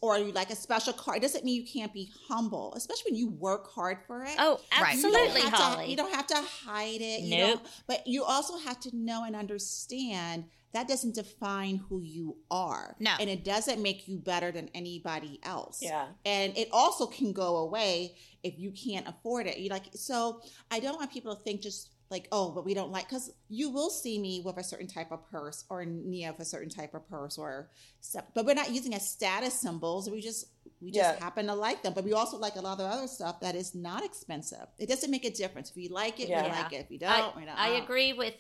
or 0.01 0.17
you 0.19 0.31
like 0.31 0.51
a 0.51 0.55
special 0.57 0.93
car, 0.93 1.17
it 1.17 1.23
doesn't 1.23 1.45
mean 1.45 1.61
you 1.61 1.67
can't 1.67 1.93
be 1.93 2.09
humble, 2.29 2.73
especially 2.77 3.11
when 3.13 3.19
you 3.19 3.31
work 3.31 3.73
hard 3.73 3.99
for 4.07 4.23
it. 4.23 4.37
Oh, 4.39 4.61
Right. 4.81 4.97
You 4.97 5.07
absolutely, 5.09 5.41
to- 5.41 5.51
Holly. 5.51 5.91
you 5.91 5.97
don't 5.97 6.15
have 6.15 6.29
to 6.29 6.37
hide 6.37 7.01
it. 7.01 7.23
You 7.23 7.37
Nope. 7.39 7.49
don't, 7.59 7.69
but 7.89 8.07
you 8.07 8.23
also 8.23 8.57
have 8.59 8.79
to 8.81 8.91
know 8.97 9.25
and 9.25 9.35
understand 9.35 10.45
that 10.75 10.89
doesn't 10.89 11.15
define 11.15 11.77
who 11.89 12.03
you 12.03 12.37
are. 12.51 12.97
No. 12.99 13.13
And 13.19 13.31
it 13.31 13.45
doesn't 13.45 13.81
make 13.81 14.07
you 14.09 14.19
better 14.19 14.51
than 14.53 14.69
anybody 14.75 15.41
else. 15.45 15.79
Yeah. 15.81 16.07
And 16.27 16.57
it 16.59 16.69
also 16.73 17.07
can 17.07 17.33
go 17.33 17.57
away 17.59 18.17
if 18.43 18.59
you 18.59 18.73
can't 18.73 19.09
afford 19.09 19.47
it. 19.47 19.59
You 19.59 19.71
like 19.71 19.85
so 19.95 20.43
I 20.71 20.81
don't 20.81 20.99
want 20.99 21.13
people 21.13 21.35
to 21.35 21.43
think 21.43 21.63
just 21.63 21.91
like, 22.11 22.29
oh, 22.33 22.51
but 22.51 22.65
we 22.65 22.75
don't 22.75 22.91
like 22.93 23.09
because 23.09 23.33
you 23.49 23.71
will 23.71 23.89
see 23.89 24.19
me 24.19 24.43
with 24.45 24.59
a 24.59 24.65
certain 24.65 24.87
type 24.87 25.11
of 25.11 25.29
purse 25.31 25.65
or 25.71 25.85
Nia 25.85 26.33
with 26.33 26.41
a 26.41 26.45
certain 26.45 26.69
type 26.69 26.93
of 26.95 27.09
purse 27.09 27.39
or 27.39 27.71
stuff. 28.01 28.25
But 28.35 28.45
we're 28.45 28.55
not 28.55 28.71
using 28.71 28.95
as 28.95 29.09
status 29.09 29.55
symbols. 29.59 30.11
We 30.11 30.21
just 30.21 30.47
we 30.83 30.91
just 30.91 31.15
Yeah. 31.15 31.25
happen 31.25 31.47
to 31.47 31.55
like 31.55 31.83
them. 31.85 31.93
But 31.95 32.05
we 32.05 32.13
also 32.13 32.37
like 32.37 32.57
a 32.57 32.61
lot 32.61 32.81
of 32.81 32.91
other 32.91 33.07
stuff 33.07 33.41
that 33.41 33.55
is 33.55 33.75
not 33.77 34.05
expensive. 34.05 34.67
It 34.79 34.89
doesn't 34.89 35.11
make 35.11 35.25
a 35.25 35.31
difference. 35.31 35.71
If 35.71 35.77
you 35.77 35.89
like 35.91 36.19
it, 36.21 36.29
Yeah. 36.29 36.43
we 36.43 36.49
like 36.51 36.73
it. 36.73 36.81
If 36.85 36.91
you 36.91 36.99
don't, 36.99 37.35
we 37.37 37.45
don't. 37.45 37.59
I 37.59 37.77
agree 37.83 38.13
with. 38.13 38.35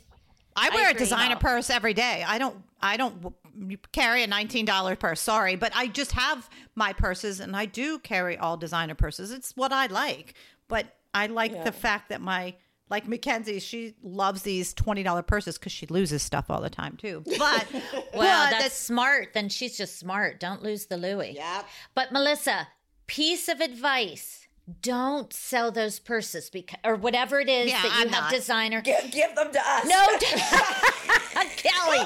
I 0.56 0.68
I 0.70 0.74
wear 0.74 0.90
a 0.90 0.94
designer 0.94 1.36
purse 1.36 1.70
every 1.70 1.94
day. 1.94 2.24
I 2.26 2.38
don't. 2.38 2.56
I 2.80 2.96
don't 2.96 3.34
carry 3.92 4.22
a 4.22 4.26
nineteen 4.26 4.64
dollar 4.64 4.94
purse. 4.96 5.20
Sorry, 5.20 5.56
but 5.56 5.72
I 5.74 5.86
just 5.88 6.12
have 6.12 6.48
my 6.74 6.92
purses, 6.92 7.40
and 7.40 7.56
I 7.56 7.66
do 7.66 7.98
carry 7.98 8.36
all 8.38 8.56
designer 8.56 8.94
purses. 8.94 9.30
It's 9.30 9.56
what 9.56 9.72
I 9.72 9.86
like. 9.86 10.34
But 10.68 10.86
I 11.12 11.26
like 11.26 11.52
Yeah. 11.52 11.64
the 11.64 11.72
fact 11.72 12.08
that 12.10 12.20
my 12.20 12.54
like 12.90 13.08
Mackenzie, 13.08 13.60
she 13.60 13.94
loves 14.02 14.42
these 14.42 14.74
twenty 14.74 15.02
dollar 15.02 15.22
purses 15.22 15.58
because 15.58 15.72
she 15.72 15.86
loses 15.86 16.22
stuff 16.22 16.50
all 16.50 16.60
the 16.60 16.70
time 16.70 16.96
too. 16.96 17.22
But 17.38 17.66
Well, 18.14 18.50
but 18.50 18.58
that's 18.58 18.74
smart. 18.76 19.30
Then 19.34 19.48
she's 19.48 19.76
just 19.76 19.98
smart. 19.98 20.38
Don't 20.38 20.62
lose 20.62 20.86
the 20.86 20.96
Louis. 20.96 21.32
Yep. 21.36 21.66
But 21.94 22.12
Melissa, 22.12 22.68
piece 23.06 23.48
of 23.48 23.60
advice 23.60 24.43
don't 24.80 25.32
sell 25.32 25.70
those 25.70 25.98
purses 25.98 26.48
because 26.50 26.78
or 26.84 26.94
whatever 26.96 27.38
it 27.40 27.48
is 27.48 27.70
Yeah, 27.70 27.82
that 27.82 27.84
you 27.84 27.90
I'm 27.92 28.08
have 28.08 28.22
not. 28.24 28.30
designer. 28.32 28.80
Give, 28.80 29.10
give 29.10 29.34
them 29.34 29.52
to 29.52 29.60
us. 29.60 29.84
No, 29.86 30.06
Kelly. 31.56 31.98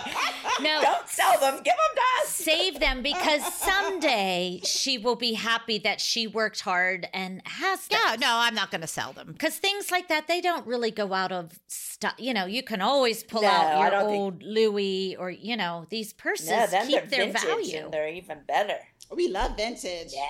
No, 0.60 0.80
Don't 0.82 1.08
sell 1.08 1.38
them. 1.38 1.54
Give 1.56 1.64
them 1.64 1.94
to 1.94 2.02
us. 2.22 2.28
save 2.30 2.80
them 2.80 3.02
because 3.02 3.44
someday 3.54 4.60
she 4.64 4.98
will 4.98 5.14
be 5.16 5.34
happy 5.34 5.78
that 5.78 6.00
she 6.00 6.26
worked 6.26 6.60
hard 6.60 7.06
and 7.14 7.42
has 7.44 7.86
them. 7.86 8.00
Yeah, 8.04 8.16
no, 8.18 8.28
I'm 8.30 8.54
not 8.54 8.70
going 8.70 8.80
to 8.80 8.86
sell 8.86 9.12
them. 9.12 9.32
Because 9.32 9.56
things 9.56 9.90
like 9.90 10.08
that, 10.08 10.26
they 10.26 10.40
don't 10.40 10.66
really 10.66 10.90
go 10.90 11.12
out 11.14 11.30
of 11.32 11.58
stuff. 11.68 12.14
You 12.18 12.34
know, 12.34 12.46
you 12.46 12.62
can 12.62 12.80
always 12.80 13.22
pull 13.22 13.42
No, 13.42 13.48
out 13.48 13.80
your 13.80 13.90
don't 13.90 14.06
think- 14.08 14.18
old 14.20 14.42
Louis 14.42 15.16
or, 15.18 15.30
you 15.30 15.56
know, 15.56 15.86
these 15.90 16.12
purses 16.12 16.50
No, 16.50 16.66
then 16.66 16.86
keep 16.88 17.08
they're 17.08 17.24
their 17.26 17.32
vintage 17.32 17.42
value. 17.44 17.78
and 17.84 17.92
they're 17.92 18.08
even 18.08 18.38
better. 18.48 18.78
We 19.14 19.28
love 19.28 19.56
vintage. 19.56 20.12
Yeah. 20.12 20.22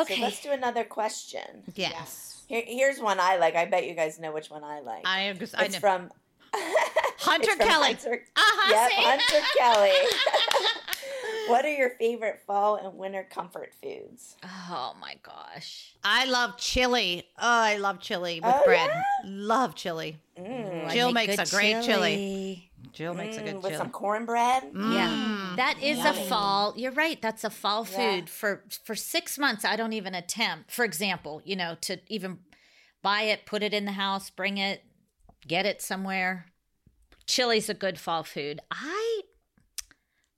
Okay. 0.00 0.16
So 0.16 0.22
let's 0.22 0.42
do 0.42 0.50
another 0.52 0.84
question. 0.84 1.62
Yes. 1.74 2.42
Here, 2.48 2.62
here's 2.66 2.98
one 3.00 3.18
I 3.20 3.36
like. 3.36 3.54
I 3.56 3.64
bet 3.66 3.86
you 3.86 3.94
guys 3.94 4.18
know 4.18 4.32
which 4.32 4.50
one 4.50 4.64
I 4.64 4.80
like. 4.80 5.06
I, 5.06 5.20
am 5.22 5.38
just, 5.38 5.54
it's 5.58 5.74
know. 5.74 5.80
from 5.80 6.10
Hunter 6.54 7.48
it's 7.50 7.56
from 7.56 7.66
Kelly. 7.68 7.86
Hunter, 7.88 8.24
Uh-huh, 8.36 8.72
yep, 8.72 8.90
see? 8.90 9.04
Hunter 9.04 9.46
Kelly. 9.58 10.08
what 11.48 11.64
are 11.64 11.72
your 11.72 11.90
favorite 11.98 12.40
fall 12.46 12.76
and 12.76 12.96
winter 12.98 13.26
comfort 13.30 13.72
foods? 13.82 14.36
oh 14.44 14.94
my 15.00 15.16
gosh. 15.22 15.94
I 16.04 16.24
love 16.26 16.56
chili. 16.58 17.24
Oh, 17.38 17.42
I 17.42 17.76
love 17.76 18.00
chili 18.00 18.40
with 18.42 18.54
Oh, 18.54 18.62
bread. 18.64 18.90
yeah? 18.92 19.02
Love 19.24 19.74
chili. 19.74 20.18
Mm. 20.38 20.90
Jill 20.92 21.12
makes 21.12 21.38
a 21.38 21.54
great 21.54 21.82
chili. 21.82 21.84
chili. 21.84 22.70
Jill 22.92 23.14
makes 23.14 23.38
a 23.38 23.40
Mm, 23.40 23.44
good 23.44 23.54
with 23.56 23.64
chili. 23.64 23.76
some 23.76 23.90
cornbread. 23.90 24.74
Yeah, 24.74 25.56
that 25.56 25.82
is 25.82 26.04
a 26.04 26.12
fall. 26.12 26.74
You're 26.76 26.92
right. 26.92 27.20
That's 27.20 27.44
a 27.44 27.50
fall 27.50 27.84
Yeah. 27.84 27.96
food 28.20 28.30
for 28.30 28.64
for 28.84 28.94
six 28.94 29.38
months. 29.38 29.64
I 29.64 29.76
don't 29.76 29.92
even 29.92 30.14
attempt. 30.14 30.70
For 30.70 30.84
example, 30.84 31.40
you 31.44 31.56
know, 31.56 31.76
to 31.82 31.98
even 32.08 32.40
buy 33.02 33.22
it, 33.22 33.46
put 33.46 33.62
it 33.62 33.72
in 33.74 33.84
the 33.84 33.92
house, 33.92 34.30
bring 34.30 34.58
it, 34.58 34.84
get 35.46 35.66
it 35.66 35.80
somewhere. 35.82 36.46
Chili's 37.26 37.68
a 37.68 37.74
good 37.74 37.98
fall 37.98 38.24
food. 38.24 38.60
I 38.70 39.22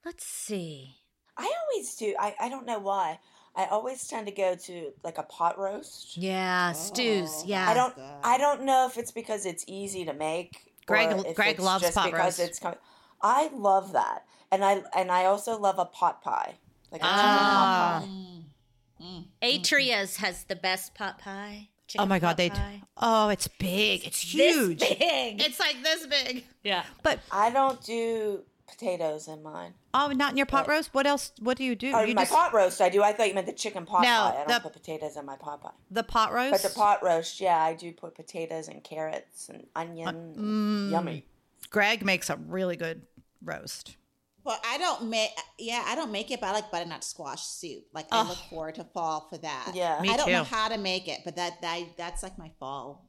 let's 0.04 0.24
see. 0.24 0.96
I 1.36 1.52
always 1.72 1.96
do. 1.96 2.14
I, 2.18 2.34
I 2.38 2.48
don't 2.48 2.66
know 2.66 2.78
why. 2.78 3.18
I 3.56 3.66
always 3.66 4.06
tend 4.06 4.26
to 4.26 4.32
go 4.32 4.54
to 4.54 4.92
like 5.02 5.18
a 5.18 5.22
pot 5.24 5.58
roast. 5.58 6.16
Yeah, 6.16 6.72
stews. 6.72 7.42
Oh, 7.42 7.44
Yeah, 7.46 7.68
I 7.70 7.74
don't. 7.74 7.94
I 8.22 8.38
don't 8.38 8.62
know 8.62 8.86
if 8.86 8.96
it's 8.98 9.12
because 9.12 9.44
it's 9.46 9.64
easy 9.66 10.04
to 10.04 10.12
make. 10.12 10.72
Greg- 10.86 11.34
Greg 11.34 11.58
loves 11.60 11.82
just 11.84 11.96
pot 11.96 12.06
because 12.06 12.38
roast. 12.38 12.50
It's 12.50 12.58
com- 12.58 12.74
I 13.22 13.48
love 13.54 13.92
that, 13.92 14.24
and 14.52 14.64
I 14.64 14.82
and 14.96 15.10
I 15.10 15.24
also 15.26 15.58
love 15.58 15.78
a 15.78 15.84
pot 15.86 16.22
pie, 16.22 16.54
like 16.90 17.00
a 17.00 17.04
chicken 17.04 17.18
Ah. 17.20 17.98
pot 18.00 18.08
pie. 18.08 19.04
Mm. 19.04 19.24
Atria's 19.42 20.16
has 20.18 20.44
the 20.44 20.56
best 20.56 20.94
pot 20.94 21.18
pie. 21.18 21.68
Oh 21.98 22.06
my 22.06 22.18
God, 22.18 22.36
they. 22.36 22.50
pie. 22.50 22.82
Oh, 22.96 23.28
it's 23.28 23.46
big. 23.46 24.04
It's 24.06 24.20
This 24.32 24.56
huge. 24.56 24.80
big. 24.80 25.40
It's 25.40 25.60
like 25.60 25.76
this 25.82 26.06
big. 26.06 26.44
yeah. 26.64 26.84
But 27.02 27.20
I 27.30 27.50
don't 27.50 27.80
do 27.84 28.40
potatoes 28.66 29.28
in 29.28 29.42
mine. 29.42 29.74
oh, 29.92 30.08
not 30.08 30.32
in 30.32 30.36
your 30.36 30.46
pot 30.46 30.66
But- 30.66 30.72
roast. 30.72 30.94
What 30.94 31.06
else? 31.06 31.32
What 31.40 31.56
do 31.56 31.64
you 31.64 31.74
do? 31.74 31.92
Oh, 31.94 32.00
you 32.02 32.14
my 32.14 32.22
just 32.22 32.32
pot 32.32 32.52
roast, 32.54 32.80
I 32.80 32.88
do. 32.88 33.02
I 33.02 33.12
thought 33.12 33.28
you 33.28 33.34
meant 33.34 33.46
the 33.46 33.52
chicken 33.52 33.84
pot 33.86 34.02
No, 34.02 34.08
pie. 34.08 34.32
I 34.32 34.36
don't 34.38 34.48
the- 34.48 34.60
put 34.60 34.72
potatoes 34.72 35.16
in 35.16 35.24
my 35.26 35.36
pot 35.36 35.62
pie. 35.62 35.70
the 35.90 36.02
pot 36.02 36.32
roast. 36.32 36.52
But 36.62 36.62
the 36.62 36.74
pot 36.74 37.02
roast, 37.02 37.40
yeah, 37.40 37.58
I 37.62 37.74
do 37.74 37.92
put 37.92 38.14
potatoes 38.14 38.68
and 38.68 38.82
carrots 38.82 39.48
and 39.48 39.66
onion. 39.76 40.34
mm. 40.36 40.90
Yummy. 40.90 41.26
Greg 41.70 42.04
makes 42.04 42.30
a 42.30 42.36
really 42.36 42.76
good 42.76 43.02
roast. 43.42 43.96
Well, 44.44 44.58
I 44.66 44.76
don't 44.76 45.04
make. 45.08 45.30
Yeah, 45.58 45.82
I 45.86 45.94
don't 45.94 46.12
make 46.12 46.30
it, 46.30 46.38
but 46.40 46.48
I 46.48 46.52
like 46.52 46.70
butternut 46.70 47.02
squash 47.02 47.42
soup. 47.46 47.86
Like 47.94 48.06
I 48.12 48.22
look 48.28 48.36
forward 48.50 48.74
to 48.74 48.84
fall 48.84 49.26
for 49.30 49.38
that. 49.38 49.72
Yeah. 49.74 49.98
Me 50.02 50.10
I 50.10 50.16
don't 50.18 50.30
know 50.30 50.44
how 50.44 50.68
to 50.68 50.76
make 50.76 51.08
it, 51.08 51.20
but 51.24 51.36
that, 51.36 51.62
that 51.62 51.80
that's 51.96 52.22
like 52.22 52.36
my 52.38 52.50
fall. 52.60 53.08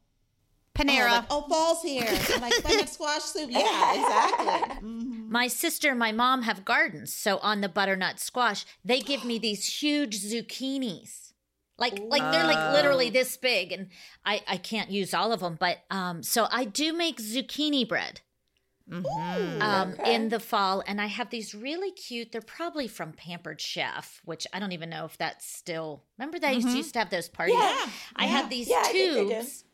Panera. 0.75 1.07
Oh, 1.07 1.11
like, 1.13 1.25
oh, 1.29 1.47
fall's 1.49 1.81
here. 1.81 2.05
I'm 2.35 2.41
like 2.41 2.61
butternut 2.61 2.89
squash 2.97 3.23
soup. 3.23 3.49
Yeah, 3.51 3.93
exactly. 3.93 4.87
Mhm. 4.87 5.29
My 5.29 5.47
sister 5.47 5.89
and 5.89 5.99
my 5.99 6.11
mom 6.11 6.43
have 6.43 6.63
gardens, 6.65 7.13
so 7.13 7.37
on 7.39 7.61
the 7.61 7.69
butternut 7.69 8.19
squash, 8.19 8.65
they 8.83 8.99
give 9.01 9.23
me 9.25 9.39
these 9.39 9.81
huge 9.81 10.19
zucchinis. 10.21 11.31
Like 11.77 11.99
like 12.09 12.21
they're 12.31 12.45
like 12.45 12.71
literally 12.71 13.09
this 13.09 13.35
big 13.35 13.71
and 13.73 13.89
I 14.25 14.41
I 14.47 14.57
can't 14.57 14.89
use 14.91 15.13
all 15.13 15.33
of 15.33 15.41
them, 15.41 15.57
but 15.59 15.79
um 15.91 16.23
so 16.23 16.47
I 16.51 16.63
do 16.65 16.93
make 16.93 17.17
zucchini 17.17 17.87
bread 17.87 18.21
Mhm. 18.89 19.03
um 19.61 19.93
Okay. 19.99 20.15
in 20.15 20.29
the 20.29 20.39
fall 20.39 20.83
and 20.87 21.01
I 21.01 21.07
have 21.07 21.31
these 21.31 21.53
really 21.53 21.91
cute 21.91 22.31
they're 22.31 22.39
probably 22.41 22.87
from 22.87 23.11
Pampered 23.11 23.59
Chef, 23.59 24.21
which 24.23 24.47
I 24.53 24.59
don't 24.59 24.71
even 24.71 24.89
know 24.89 25.03
if 25.05 25.17
that's 25.17 25.45
still 25.45 26.03
Remember 26.17 26.39
they 26.39 26.55
Mhm. 26.57 26.75
used 26.77 26.93
to 26.93 26.99
have 26.99 27.09
those 27.09 27.27
parties? 27.27 27.57
Yeah. 27.59 27.89
I 28.15 28.25
have 28.27 28.49
these 28.49 28.69
Yeah, 28.69 28.77
I 28.85 28.91
think 28.93 29.13
they 29.13 29.21
do. 29.25 29.29
tubes 29.33 29.64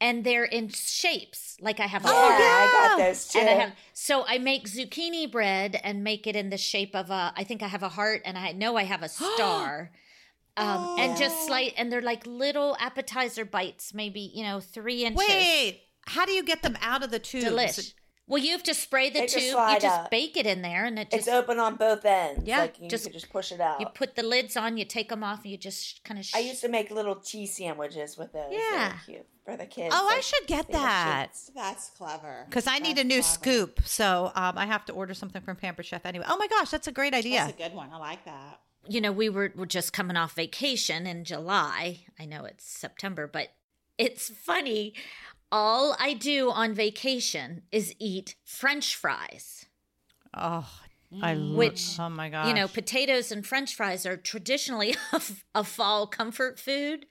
and 0.00 0.24
they're 0.24 0.44
in 0.44 0.68
shapes. 0.68 1.56
Like 1.60 1.80
I 1.80 1.86
have 1.86 2.04
a 2.04 2.08
Yeah, 2.08 2.14
heart 2.14 2.40
I 2.40 2.70
got 2.72 2.98
yeah. 2.98 3.08
those 3.08 3.28
too. 3.28 3.38
and 3.40 3.48
I 3.48 3.52
have 3.54 3.72
so 3.92 4.24
I 4.26 4.38
make 4.38 4.68
zucchini 4.68 5.30
bread 5.30 5.80
and 5.82 6.04
make 6.04 6.26
it 6.26 6.36
in 6.36 6.50
the 6.50 6.56
shape 6.58 6.94
of 6.94 7.10
a. 7.10 7.32
I 7.36 7.44
think 7.44 7.62
I 7.62 7.68
have 7.68 7.82
a 7.82 7.88
heart, 7.88 8.22
and 8.24 8.38
I 8.38 8.52
know 8.52 8.76
I 8.76 8.84
have 8.84 9.02
a 9.02 9.08
star. 9.08 9.90
Um, 10.56 10.96
and 10.98 11.16
just 11.16 11.36
Oh. 11.42 11.46
slight, 11.46 11.74
and 11.76 11.90
they're 11.92 12.02
like 12.02 12.26
little 12.26 12.76
appetizer 12.80 13.44
bites, 13.44 13.94
maybe 13.94 14.20
you 14.34 14.42
know 14.42 14.58
three 14.60 15.04
inches. 15.04 15.24
Wait, 15.28 15.82
how 16.06 16.26
do 16.26 16.32
you 16.32 16.42
get 16.42 16.62
them 16.62 16.76
out 16.82 17.04
of 17.04 17.10
the 17.12 17.20
tube? 17.20 17.44
delish. 17.44 17.94
Well, 18.28 18.42
you 18.42 18.52
have 18.52 18.62
to 18.64 18.74
spray 18.74 19.08
the 19.08 19.20
They 19.20 19.26
just 19.26 19.38
tube. 19.38 19.58
You 19.70 19.80
just 19.80 19.86
out. 19.86 20.10
bake 20.10 20.36
it 20.36 20.46
in 20.46 20.62
there, 20.62 20.84
and 20.84 20.98
it 20.98 21.10
just 21.10 21.26
it's 21.26 21.28
open 21.28 21.58
on 21.58 21.76
both 21.76 22.04
ends. 22.04 22.42
Yeah, 22.46 22.60
like 22.60 22.80
you 22.80 22.88
just- 22.88 23.04
could 23.04 23.12
just 23.14 23.30
push 23.30 23.50
it 23.52 23.60
out. 23.60 23.80
you 23.80 23.86
put 23.86 24.14
the 24.16 24.22
lids 24.22 24.56
on. 24.56 24.76
You 24.76 24.84
take 24.84 25.08
them 25.08 25.24
off, 25.24 25.42
and 25.42 25.50
you 25.50 25.56
just 25.56 26.04
kind 26.04 26.20
of. 26.20 26.26
Sh- 26.26 26.34
I 26.34 26.40
used 26.40 26.60
to 26.60 26.68
make 26.68 26.90
little 26.90 27.16
cheese 27.16 27.56
sandwiches 27.56 28.16
with 28.18 28.32
those. 28.32 28.52
Yeah. 28.52 28.92
cute 29.06 29.26
for 29.44 29.56
the 29.56 29.64
kids. 29.66 29.94
Oh, 29.96 30.08
I 30.12 30.20
should 30.20 30.46
get 30.46 30.70
that. 30.72 31.30
shapes. 31.32 31.50
That's 31.54 31.90
clever. 31.90 32.44
Because 32.48 32.66
I 32.66 32.78
need 32.78 32.98
a 32.98 33.04
new 33.04 33.22
clever. 33.22 33.22
scoop, 33.22 33.80
so 33.84 34.30
um, 34.34 34.58
I 34.58 34.66
have 34.66 34.84
to 34.86 34.92
order 34.92 35.14
something 35.14 35.40
from 35.40 35.56
Pamper 35.56 35.82
Chef 35.82 36.04
anyway. 36.04 36.26
Oh 36.28 36.36
my 36.36 36.46
gosh, 36.48 36.70
that's 36.70 36.86
a 36.86 36.92
great 36.92 37.14
idea. 37.14 37.38
That's 37.40 37.54
a 37.58 37.62
good 37.68 37.74
one. 37.74 37.88
I 37.92 37.96
like 37.96 38.24
that. 38.26 38.60
you 38.86 39.00
know, 39.00 39.10
we 39.12 39.28
were, 39.30 39.52
were 39.56 39.64
just 39.66 39.92
coming 39.94 40.16
off 40.18 40.34
vacation 40.34 41.06
in 41.06 41.24
July. 41.24 42.00
I 42.20 42.26
know 42.26 42.44
it's 42.44 42.64
September, 42.66 43.26
but 43.26 43.48
it's 43.96 44.28
funny. 44.30 44.92
All 45.50 45.96
I 45.98 46.14
do 46.14 46.50
on 46.50 46.74
vacation 46.74 47.62
is 47.72 47.94
eat 47.98 48.36
French 48.44 48.94
fries. 48.94 49.66
oh, 50.34 50.68
mm. 51.12 51.22
I 51.22 51.34
love. 51.34 51.56
Which, 51.56 51.98
oh 51.98 52.08
my 52.10 52.28
gosh, 52.28 52.48
You 52.48 52.54
know, 52.54 52.68
potatoes 52.68 53.32
and 53.32 53.46
French 53.46 53.74
fries 53.74 54.04
are 54.04 54.16
traditionally 54.16 54.94
a, 55.12 55.22
a 55.54 55.64
fall 55.64 56.06
comfort 56.06 56.60
food. 56.60 57.06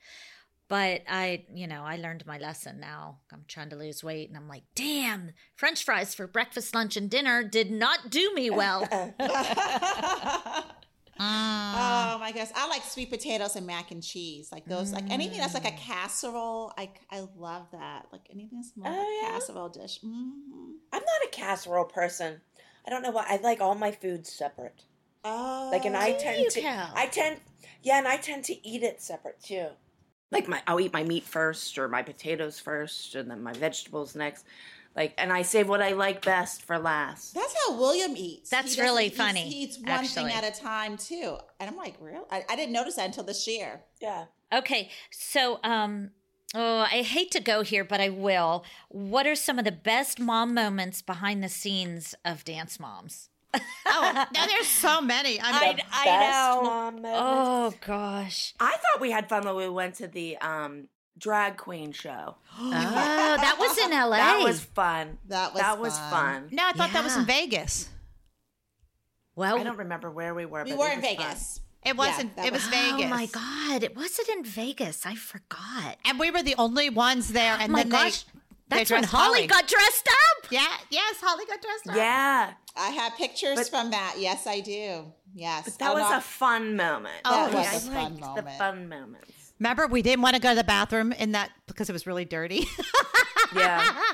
But 0.68 1.02
I, 1.08 1.46
you 1.54 1.66
know, 1.66 1.82
I 1.82 1.96
learned 1.96 2.26
my 2.26 2.36
lesson 2.36 2.78
now. 2.78 3.20
I'm 3.32 3.44
trying 3.48 3.70
to 3.70 3.76
lose 3.76 4.04
weight 4.04 4.28
and 4.28 4.36
I'm 4.36 4.48
like, 4.48 4.64
damn, 4.74 5.30
French 5.56 5.82
fries 5.82 6.14
for 6.14 6.26
breakfast, 6.26 6.74
lunch, 6.74 6.94
and 6.94 7.08
dinner 7.08 7.42
did 7.42 7.70
not 7.70 8.10
do 8.10 8.32
me 8.34 8.50
well. 8.50 8.86
Oh 11.20 12.18
my 12.20 12.32
gosh, 12.32 12.48
I 12.54 12.68
like 12.68 12.84
sweet 12.84 13.10
potatoes 13.10 13.56
and 13.56 13.66
mac 13.66 13.90
and 13.90 14.02
cheese, 14.02 14.50
like 14.52 14.66
those, 14.68 14.92
like 14.92 15.04
anything 15.10 15.40
that's 15.40 15.54
like 15.54 15.64
Mm. 15.64 15.74
a 15.74 15.80
casserole. 15.80 16.72
I 16.78 16.90
I 17.10 17.20
love 17.36 17.66
that. 17.72 18.06
Like 18.12 18.28
anything 18.30 18.58
that's 18.60 18.76
more 18.76 18.88
Oh, 18.88 18.96
like 18.96 19.08
a 19.08 19.26
yeah? 19.26 19.38
casserole 19.38 19.68
dish. 19.68 20.00
hmm 20.00 20.72
I'm 20.92 21.02
not 21.02 21.24
a 21.26 21.28
casserole 21.30 21.84
person. 21.84 22.40
I 22.86 22.90
don't 22.90 23.02
know 23.02 23.10
why. 23.10 23.26
I 23.28 23.36
like 23.36 23.60
all 23.60 23.74
my 23.74 23.92
foods 23.92 24.32
separate. 24.32 24.84
Oh, 25.24 25.68
Like, 25.72 25.84
and 25.84 25.96
I 25.96 26.12
tend 26.12 26.40
you, 26.44 26.50
to. 26.50 26.60
Cal? 26.60 26.90
I 26.94 27.06
tend. 27.06 27.40
Yeah, 27.82 27.98
and 27.98 28.08
I 28.08 28.16
tend 28.16 28.44
to 28.44 28.66
eat 28.68 28.82
it 28.82 29.02
separate 29.02 29.42
too. 29.42 29.68
Like 30.30 30.46
my, 30.48 30.62
I'll 30.66 30.80
eat 30.80 30.92
my 30.92 31.04
meat 31.04 31.24
first, 31.24 31.78
or 31.78 31.88
my 31.88 32.02
potatoes 32.02 32.60
first, 32.60 33.14
and 33.14 33.30
then 33.30 33.42
my 33.42 33.52
vegetables 33.52 34.14
next. 34.14 34.44
Like, 34.96 35.14
and 35.18 35.32
I 35.32 35.42
save 35.42 35.68
what 35.68 35.80
I 35.80 35.92
like 35.92 36.24
best 36.24 36.62
for 36.62 36.78
last. 36.78 37.34
That's 37.34 37.54
how 37.66 37.76
William 37.76 38.14
eats. 38.16 38.50
That's 38.50 38.68
doesn't- 38.74 38.84
really 38.84 39.08
funny, 39.10 39.42
He 39.48 39.62
eats 39.64 39.78
one 39.78 39.88
actually. 39.88 40.30
thing 40.30 40.34
at 40.42 40.44
a 40.44 40.60
time 40.60 40.96
too, 40.96 41.36
and 41.60 41.70
I'm 41.70 41.76
like, 41.76 41.94
real? 42.00 42.26
I, 42.30 42.44
I 42.48 42.56
didn't 42.56 42.72
notice 42.72 42.96
that 42.96 43.06
until 43.06 43.24
this 43.24 43.46
year. 43.46 43.82
Yeah. 44.00 44.24
Okay, 44.52 44.90
so 45.10 45.60
um 45.62 46.10
oh, 46.54 46.78
I 46.80 47.02
hate 47.02 47.30
to 47.32 47.40
go 47.40 47.62
here, 47.62 47.84
but 47.84 48.00
I 48.00 48.08
will. 48.08 48.64
What 48.88 49.26
are 49.26 49.34
some 49.34 49.58
of 49.58 49.64
the 49.64 49.72
best 49.72 50.18
mom 50.18 50.54
moments 50.54 51.02
behind 51.02 51.44
the 51.44 51.48
scenes 51.48 52.14
of 52.24 52.44
Dance 52.44 52.80
Moms? 52.80 53.28
oh, 53.86 54.24
now 54.34 54.46
there's 54.46 54.66
so 54.66 55.00
many. 55.00 55.40
I'm 55.40 55.54
I- 55.54 55.72
The 55.74 55.82
I 55.92 56.04
best 56.04 56.32
know. 56.56 56.62
mom 56.62 56.94
moments. 57.02 57.18
Oh 57.22 57.74
gosh. 57.86 58.54
I 58.58 58.70
thought 58.72 59.00
we 59.00 59.10
had 59.10 59.28
fun 59.28 59.44
when 59.44 59.54
we 59.56 59.68
went 59.68 59.94
to 59.96 60.06
the 60.08 60.36
um 60.38 60.88
drag 61.18 61.56
queen 61.56 61.92
show. 61.92 62.36
Oh, 62.60 62.70
that 62.70 63.56
was 63.58 63.78
in 63.78 63.90
LA. 63.92 64.16
That 64.16 64.40
was 64.42 64.60
fun. 64.60 65.18
That 65.28 65.52
was 65.54 65.62
that 65.62 65.78
was 65.78 65.96
fun. 65.98 66.10
fun. 66.10 66.48
no, 66.52 66.66
I 66.66 66.72
thought 66.72 66.92
that 66.92 67.04
was 67.04 67.16
in 67.16 67.24
Vegas. 67.24 67.88
well, 69.36 69.58
I 69.58 69.62
don't 69.62 69.76
remember 69.78 70.10
where 70.10 70.34
we 70.34 70.44
were. 70.46 70.64
We 70.64 70.70
but 70.70 70.78
were 70.78 70.88
it 70.88 70.94
in 70.94 71.00
was 71.00 71.06
fun. 71.08 71.16
Vegas. 71.16 71.60
It 71.86 71.96
wasn't. 71.96 72.36
that 72.36 72.46
it 72.46 72.52
was, 72.52 72.62
was- 72.64 72.70
Vegas. 72.74 73.04
Oh 73.04 73.08
my 73.08 73.26
god, 73.26 73.82
it 73.84 73.94
was 73.96 74.18
it 74.18 74.28
in 74.28 74.44
Vegas? 74.44 75.06
I 75.06 75.14
forgot. 75.14 75.96
And 76.04 76.18
we 76.18 76.30
were 76.32 76.42
the 76.42 76.56
only 76.58 76.90
ones 76.90 77.28
there. 77.32 77.54
Oh 77.54 77.62
and 77.62 77.70
oh 77.70 77.72
my 77.72 77.82
then 77.84 77.90
gosh. 77.92 78.24
they, 78.24 78.30
they 78.70 78.76
That's 78.78 78.90
when 78.90 79.00
dressed 79.02 79.14
Holly 79.14 79.46
got 79.46 79.68
dressed 79.68 80.08
up. 80.08 80.50
Yeah. 80.50 80.66
Yes, 80.90 81.16
Holly 81.20 81.44
got 81.46 81.62
dressed 81.62 81.88
up. 81.90 81.96
Yeah, 81.96 82.52
I 82.76 82.88
have 82.90 83.14
pictures 83.16 83.56
But- 83.56 83.68
from 83.68 83.90
that. 83.92 84.16
Yes, 84.18 84.46
I 84.46 84.58
do. 84.60 85.12
Yes, 85.34 85.64
but 85.66 85.78
that 85.78 85.90
Oh, 85.90 85.94
was 85.94 86.10
no, 86.10 86.16
a 86.18 86.20
fun 86.20 86.74
moment. 86.74 87.20
Oh, 87.24 87.30
That 87.46 87.52
yeah. 87.52 87.58
was 87.58 87.66
I 87.68 87.74
a 87.76 87.80
fun 87.80 87.94
liked 87.94 88.20
moment. 88.20 88.46
the 88.46 88.52
fun 88.52 88.88
moments. 88.88 89.32
Remember, 89.58 89.86
we 89.86 90.02
didn't 90.02 90.22
want 90.22 90.34
to 90.36 90.40
go 90.40 90.50
to 90.50 90.54
the 90.54 90.64
bathroom 90.64 91.12
in 91.12 91.32
that 91.32 91.50
because 91.66 91.88
it 91.90 91.92
was 91.92 92.06
really 92.06 92.24
dirty. 92.24 92.66
Yeah. 93.54 93.84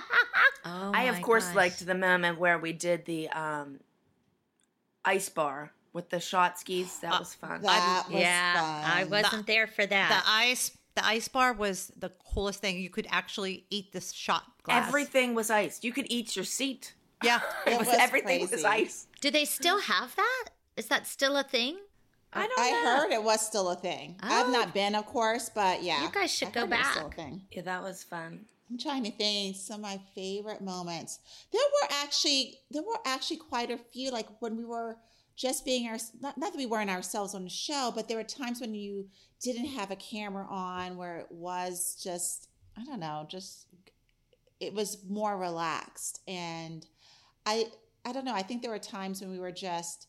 Oh, 0.66 0.92
I 0.94 1.04
of 1.04 1.20
course 1.20 1.44
gosh. 1.48 1.56
liked 1.56 1.84
the 1.84 1.94
moment 1.94 2.38
where 2.38 2.58
we 2.58 2.72
did 2.72 3.04
the 3.04 3.28
um, 3.28 3.80
ice 5.04 5.28
bar 5.28 5.72
with 5.92 6.08
the 6.08 6.20
shot 6.20 6.58
skis. 6.58 7.00
That 7.00 7.18
was 7.20 7.34
fun. 7.34 7.60
That 7.60 8.04
was 8.10 8.18
Yeah, 8.22 8.54
fun. 8.54 8.90
I 8.98 9.04
wasn't 9.04 9.46
there 9.46 9.66
for 9.66 9.84
that. 9.84 10.08
the 10.24 10.30
ice, 10.30 10.70
the 10.94 11.04
ice 11.04 11.28
bar 11.28 11.52
was 11.52 11.92
the 11.98 12.08
coolest 12.32 12.60
thing. 12.60 12.78
You 12.78 12.88
could 12.88 13.06
actually 13.10 13.66
eat 13.68 13.92
this 13.92 14.10
shot 14.10 14.44
glass. 14.62 14.88
Everything 14.88 15.34
was 15.34 15.50
iced. 15.50 15.84
You 15.84 15.92
could 15.92 16.06
eat 16.08 16.34
your 16.34 16.46
seat. 16.46 16.94
Yeah. 17.22 17.40
It 17.66 17.74
It 17.74 17.78
was, 17.78 17.88
was 17.88 17.96
everything 17.98 18.40
was 18.40 18.48
crazy. 18.50 18.64
ice. 18.66 19.06
Do 19.20 19.30
they 19.30 19.44
still 19.44 19.80
have 19.82 20.16
that? 20.16 20.44
Is 20.78 20.86
that 20.86 21.06
still 21.06 21.36
a 21.36 21.42
thing? 21.44 21.76
I 22.34 22.46
don't 22.46 22.58
I 22.58 22.70
know. 22.70 22.96
heard 22.96 23.12
it 23.12 23.22
was 23.22 23.40
still 23.46 23.70
a 23.70 23.76
thing. 23.76 24.16
I've 24.20 24.48
Oh. 24.48 24.50
not 24.50 24.74
been, 24.74 24.94
of 24.94 25.06
course, 25.06 25.50
but 25.54 25.82
yeah. 25.82 26.02
You 26.02 26.10
guys 26.10 26.30
should 26.32 26.48
I 26.48 26.50
go 26.52 26.60
heard 26.62 26.72
it 26.72 26.78
was 26.78 26.86
still 26.90 27.06
a 27.06 27.08
back. 27.08 27.16
thing. 27.16 27.42
Yeah, 27.52 27.62
that 27.62 27.82
was 27.82 28.02
fun. 28.02 28.46
I'm 28.70 28.78
trying 28.78 29.04
to 29.04 29.10
think 29.10 29.56
some 29.56 29.76
of 29.76 29.80
my 29.82 30.00
favorite 30.14 30.60
moments. 30.62 31.20
There 31.52 31.60
were 31.82 31.88
actually 32.02 32.58
there 32.70 32.82
were 32.82 32.98
actually 33.04 33.36
quite 33.36 33.70
a 33.70 33.78
few 33.78 34.10
like 34.10 34.26
when 34.40 34.56
we 34.56 34.64
were 34.64 34.96
just 35.36 35.64
being 35.64 35.86
our 35.88 35.98
not, 36.20 36.38
not 36.38 36.52
that 36.52 36.58
we 36.58 36.66
weren't 36.66 36.90
ourselves 36.90 37.34
on 37.34 37.44
the 37.44 37.50
show, 37.50 37.92
but 37.94 38.08
there 38.08 38.16
were 38.16 38.24
times 38.24 38.60
when 38.60 38.74
you 38.74 39.06
didn't 39.42 39.66
have 39.66 39.90
a 39.90 39.96
camera 39.96 40.46
on 40.48 40.96
where 40.96 41.18
it 41.18 41.26
was 41.30 42.00
just 42.02 42.48
I 42.76 42.84
don't 42.84 43.00
know, 43.00 43.26
just 43.28 43.66
it 44.60 44.72
was 44.72 45.04
more 45.08 45.36
relaxed 45.36 46.20
and 46.26 46.86
I 47.46 47.66
I 48.04 48.12
don't 48.12 48.24
know, 48.24 48.34
I 48.34 48.42
think 48.42 48.62
there 48.62 48.70
were 48.70 48.78
times 48.78 49.20
when 49.20 49.30
we 49.30 49.38
were 49.38 49.52
just 49.52 50.06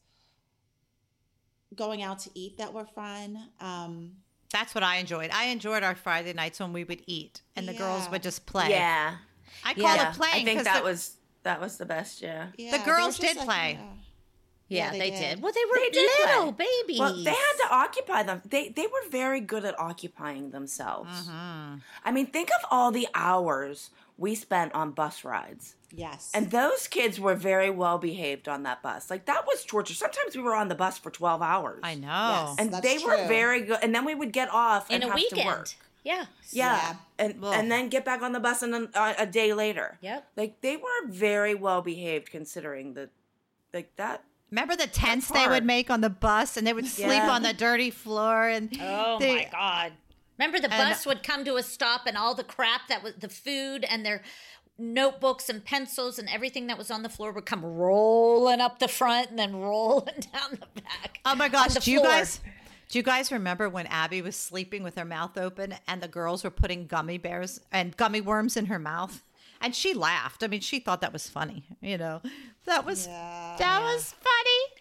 going 1.75 2.01
out 2.03 2.19
to 2.19 2.29
eat 2.33 2.57
that 2.57 2.73
were 2.73 2.85
fun. 2.85 3.49
Um 3.59 4.11
That's 4.51 4.73
what 4.75 4.83
I 4.83 4.97
enjoyed. 4.97 5.29
I 5.33 5.45
enjoyed 5.45 5.83
our 5.83 5.95
Friday 5.95 6.33
nights 6.33 6.59
when 6.59 6.73
we 6.73 6.83
would 6.83 7.01
eat 7.07 7.41
and 7.55 7.67
the 7.67 7.73
girls 7.73 8.09
would 8.11 8.23
just 8.23 8.45
play. 8.45 8.69
Yeah. 8.69 9.15
I 9.63 9.73
call 9.73 9.83
yeah. 9.95 10.09
it 10.11 10.15
playing. 10.15 10.41
I 10.41 10.43
think 10.45 10.63
that 10.63 10.79
the- 10.79 10.83
was 10.89 11.15
that 11.43 11.61
was 11.61 11.77
the 11.77 11.85
best. 11.85 12.21
Yeah. 12.21 12.47
yeah, 12.57 12.75
The 12.77 12.83
girls 12.83 13.19
were 13.19 13.25
just 13.25 13.37
did 13.37 13.45
play. 13.45 13.77
yeah. 13.79 13.87
Yeah, 14.67 14.85
Yeah, 14.85 14.91
they 14.93 14.99
they, 14.99 15.09
did. 15.11 15.19
did. 15.35 15.41
Well, 15.43 15.51
they 15.53 15.65
were 15.69 15.79
They 15.91 16.07
little 16.25 16.53
play. 16.53 16.65
babies. 16.65 16.99
Well, 16.99 17.15
they 17.23 17.29
had 17.29 17.55
to 17.63 17.67
occupy 17.71 18.23
them. 18.23 18.41
They 18.45 18.69
they 18.69 18.87
were 18.87 19.09
very 19.11 19.39
good 19.39 19.63
at 19.63 19.79
occupying 19.79 20.49
themselves. 20.49 21.27
Mm-hmm. 21.27 21.75
I 22.03 22.11
mean, 22.11 22.25
think 22.27 22.49
of 22.59 22.65
all 22.71 22.89
the 22.91 23.07
hours 23.13 23.91
we 24.17 24.35
spent 24.35 24.73
on 24.73 24.91
bus 24.91 25.23
rides. 25.23 25.75
Yes. 25.93 26.31
And 26.33 26.51
those 26.51 26.87
kids 26.87 27.19
were 27.19 27.35
very 27.35 27.69
well 27.69 27.97
behaved 27.97 28.47
on 28.49 28.63
that 28.63 28.81
bus. 28.81 29.09
Like 29.09 29.25
that 29.25 29.45
was 29.45 29.63
torture. 29.63 29.93
Sometimes 29.93 30.35
we 30.35 30.41
were 30.41 30.55
on 30.55 30.67
the 30.67 30.75
bus 30.75 30.97
for 30.97 31.09
12 31.09 31.41
hours. 31.41 31.79
I 31.83 31.95
know. 31.95 32.07
Yes. 32.47 32.55
And 32.59 32.73
That's 32.73 32.81
they 32.85 32.97
were 33.05 33.27
very 33.27 33.61
good. 33.61 33.79
And 33.81 33.93
then 33.95 34.03
we 34.05 34.15
would 34.15 34.33
get 34.33 34.49
off 34.51 34.89
in 34.89 34.95
and 34.95 35.03
a 35.05 35.07
have 35.07 35.15
weekend. 35.15 35.41
to 35.41 35.45
work. 35.47 35.69
Yeah. 36.03 36.25
Yeah. 36.51 36.75
Yeah. 36.75 36.95
And 37.17 37.35
Ugh. 37.43 37.53
and 37.55 37.71
then 37.71 37.89
get 37.89 38.03
back 38.05 38.21
on 38.21 38.31
the 38.33 38.39
bus 38.39 38.61
and 38.61 38.73
then 38.73 38.89
uh, 38.93 39.13
a 39.17 39.25
day 39.25 39.53
later. 39.53 39.97
Yep. 40.01 40.27
Like 40.35 40.61
they 40.61 40.75
were 40.77 41.07
very 41.07 41.55
well 41.55 41.81
behaved 41.81 42.29
considering 42.29 42.93
the 42.93 43.09
like 43.73 43.95
that 43.95 44.23
Remember 44.51 44.75
the 44.75 44.87
tents 44.87 45.29
they 45.29 45.47
would 45.47 45.65
make 45.65 45.89
on 45.89 46.01
the 46.01 46.09
bus 46.09 46.55
and 46.55 46.65
they 46.67 46.71
would 46.73 46.85
sleep 46.85 47.07
Yeah. 47.09 47.31
on 47.31 47.41
the 47.41 47.51
dirty 47.53 47.89
floor 47.89 48.47
and 48.47 48.69
Oh 48.79 49.17
they- 49.19 49.35
my 49.35 49.49
god. 49.51 49.91
Remember 50.37 50.59
the 50.59 50.71
And- 50.73 50.89
bus 50.91 51.05
would 51.05 51.23
come 51.23 51.45
to 51.45 51.55
a 51.55 51.63
stop 51.63 52.05
and 52.07 52.17
all 52.17 52.35
the 52.35 52.43
crap 52.43 52.87
that 52.89 53.01
was 53.03 53.13
the 53.15 53.29
food 53.29 53.83
and 53.83 54.05
their 54.05 54.21
notebooks 54.77 55.47
and 55.49 55.63
pencils 55.63 56.19
and 56.19 56.27
everything 56.29 56.67
that 56.67 56.77
was 56.77 56.91
on 56.91 57.01
the 57.03 57.09
floor 57.09 57.31
would 57.31 57.45
come 57.45 57.63
rolling 57.63 58.59
up 58.59 58.79
the 58.79 58.87
front 58.87 59.29
and 59.29 59.39
then 59.39 59.55
rolling 59.55 60.13
down 60.33 60.51
the 60.51 60.81
back. 60.81 61.19
Oh 61.25 61.35
my 61.35 61.47
gosh, 61.47 61.73
the 61.75 61.79
do 61.79 61.91
you 61.91 62.01
guys 62.03 62.41
do 62.89 62.99
you 62.99 63.03
guys 63.03 63.31
remember 63.31 63.67
when 63.69 63.87
Abby 63.87 64.21
was 64.21 64.35
sleeping 64.35 64.83
with 64.83 64.95
her 64.97 65.05
mouth 65.05 65.37
open 65.37 65.75
and 65.87 66.01
the 66.03 66.07
girls 66.07 66.43
were 66.43 66.51
putting 66.51 66.85
gummy 66.87 67.17
bears 67.17 67.59
and 67.71 67.95
gummy 67.97 68.21
worms 68.21 68.57
in 68.57 68.65
her 68.67 68.77
mouth? 68.79 69.23
And 69.61 69.73
she 69.73 69.93
laughed. 69.93 70.43
I 70.43 70.47
mean, 70.47 70.59
she 70.59 70.79
thought 70.79 71.01
that 71.01 71.13
was 71.13 71.27
funny, 71.29 71.63
you 71.81 71.97
know. 71.97 72.21
That 72.65 72.85
was 72.85 73.07
Yeah. 73.07 73.55
that 73.57 73.81
was 73.81 74.13
funny. 74.21 74.74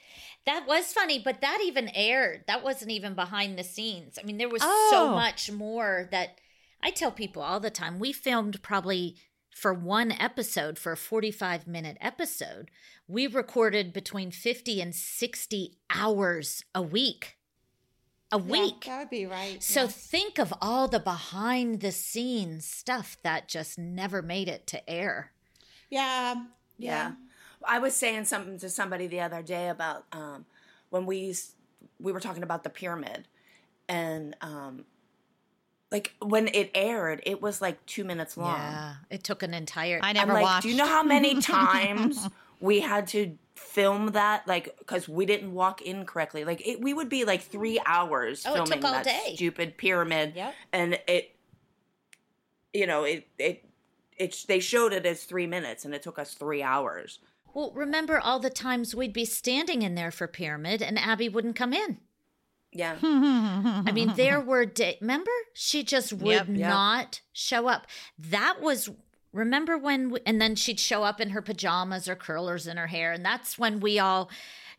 That 0.46 0.66
was 0.66 0.92
funny, 0.92 1.18
but 1.18 1.40
that 1.40 1.60
even 1.64 1.88
aired. 1.94 2.44
That 2.46 2.62
wasn't 2.62 2.90
even 2.90 3.14
behind 3.14 3.58
the 3.58 3.64
scenes. 3.64 4.18
I 4.18 4.24
mean, 4.26 4.36
there 4.36 4.48
was 4.48 4.62
so 4.62 4.68
Oh. 5.08 5.10
much 5.14 5.50
more 5.50 6.08
that 6.10 6.38
I 6.82 6.90
tell 6.90 7.10
people 7.12 7.42
all 7.42 7.60
the 7.60 7.70
time. 7.70 7.98
We 7.98 8.12
filmed 8.12 8.62
probably 8.62 9.16
for 9.54 9.72
one 9.72 10.12
episode, 10.12 10.78
for 10.78 10.92
a 10.92 10.96
45 10.96 11.66
minute 11.66 11.96
episode, 12.00 12.70
we 13.06 13.26
recorded 13.26 13.92
between 13.92 14.30
50 14.30 14.80
and 14.82 14.94
60 14.94 15.78
hours 15.90 16.64
a 16.74 16.82
week. 16.82 17.38
A 18.32 18.38
Yeah, 18.38 18.44
week. 18.50 18.84
that 18.84 18.98
would 18.98 19.10
be 19.10 19.26
right. 19.26 19.62
So 19.62 19.82
yeah. 19.82 19.86
think 19.86 20.38
of 20.38 20.52
all 20.60 20.88
the 20.88 20.98
behind 20.98 21.80
the 21.80 21.92
scenes 21.92 22.66
stuff 22.68 23.16
that 23.22 23.48
just 23.48 23.78
never 23.78 24.20
made 24.22 24.48
it 24.48 24.66
to 24.68 24.90
air. 24.90 25.32
yeah, 25.88 26.34
Yeah. 26.76 27.12
I 27.66 27.78
was 27.78 27.94
saying 27.94 28.24
something 28.26 28.58
to 28.58 28.68
somebody 28.68 29.06
the 29.06 29.20
other 29.20 29.42
day 29.42 29.68
about 29.68 30.04
um, 30.12 30.46
when 30.90 31.06
we 31.06 31.18
used, 31.18 31.52
we 32.00 32.12
were 32.12 32.20
talking 32.20 32.42
about 32.42 32.62
the 32.64 32.70
pyramid, 32.70 33.26
and 33.88 34.36
um, 34.40 34.84
like 35.90 36.12
when 36.20 36.48
it 36.48 36.70
aired, 36.74 37.22
it 37.26 37.40
was 37.42 37.60
like 37.62 37.84
two 37.86 38.04
minutes 38.04 38.36
long. 38.36 38.56
Yeah. 38.58 38.94
It 39.10 39.24
took 39.24 39.42
an 39.42 39.54
entire 39.54 40.00
I 40.02 40.12
never 40.12 40.32
like, 40.32 40.42
watched. 40.42 40.62
do 40.62 40.68
you 40.70 40.76
know 40.76 40.86
how 40.86 41.02
many 41.02 41.40
times 41.40 42.28
we 42.60 42.80
had 42.80 43.06
to 43.08 43.36
film 43.54 44.08
that? 44.12 44.46
Like, 44.48 44.76
because 44.78 45.08
we 45.08 45.26
didn't 45.26 45.52
walk 45.52 45.82
in 45.82 46.04
correctly. 46.06 46.44
Like, 46.44 46.66
it, 46.66 46.80
we 46.80 46.94
would 46.94 47.08
be 47.08 47.24
like 47.24 47.42
three 47.42 47.80
hours 47.86 48.44
Oh, 48.46 48.52
it 48.52 48.54
filming 48.56 48.72
took 48.80 48.84
all 48.84 48.92
that 48.92 49.04
day. 49.04 49.32
stupid 49.34 49.76
pyramid, 49.76 50.32
Yep. 50.34 50.54
and 50.72 50.98
it, 51.06 51.34
you 52.72 52.86
know, 52.86 53.04
it 53.04 53.26
it. 53.38 53.64
It, 54.16 54.44
they 54.46 54.60
showed 54.60 54.92
it 54.92 55.04
as 55.06 55.24
three 55.24 55.48
minutes 55.48 55.84
and 55.84 55.92
it 55.92 56.00
took 56.00 56.20
us 56.20 56.34
three 56.34 56.62
hours. 56.62 57.18
Well, 57.54 57.72
remember 57.74 58.18
all 58.18 58.38
the 58.40 58.50
times 58.50 58.94
we'd 58.94 59.12
be 59.12 59.24
standing 59.24 59.82
in 59.82 59.94
there 59.94 60.10
for 60.10 60.26
Pyramid 60.26 60.82
and 60.82 60.98
Abby 60.98 61.28
wouldn't 61.28 61.56
come 61.56 61.72
in. 61.72 61.98
Yeah. 62.72 62.96
I 63.02 63.92
mean, 63.92 64.14
there 64.16 64.40
were 64.40 64.64
days, 64.66 64.96
remember? 65.00 65.30
She 65.54 65.84
just 65.84 66.12
would 66.12 66.26
Yep. 66.32 66.46
Yep. 66.48 66.68
not 66.68 67.20
show 67.32 67.68
up. 67.68 67.86
That 68.18 68.56
was, 68.60 68.90
remember 69.32 69.78
when, 69.78 70.10
we, 70.10 70.18
and 70.26 70.40
then 70.40 70.56
she'd 70.56 70.80
show 70.80 71.04
up 71.04 71.20
in 71.20 71.30
her 71.30 71.40
pajamas 71.40 72.08
or 72.08 72.16
curlers 72.16 72.66
in 72.66 72.76
her 72.76 72.88
hair. 72.88 73.12
And 73.12 73.24
that's 73.24 73.56
when 73.58 73.78
we 73.78 74.00
all, 74.00 74.28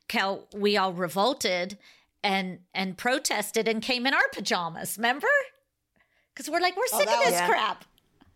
Cal, 0.09 0.47
we 0.53 0.75
all 0.75 0.91
revolted 0.91 1.77
and, 2.21 2.59
and 2.73 2.97
protested 2.97 3.67
and 3.69 3.81
came 3.81 4.05
in 4.05 4.13
our 4.13 4.27
pajamas, 4.33 4.97
remember? 4.97 5.27
Because 6.33 6.49
we're 6.51 6.59
like, 6.59 6.75
we're 6.75 6.83
Oh, 6.91 6.97
sick 6.97 7.07
that 7.07 7.19
of 7.19 7.23
this 7.31 7.39
was- 7.41 7.49
crap. 7.49 7.85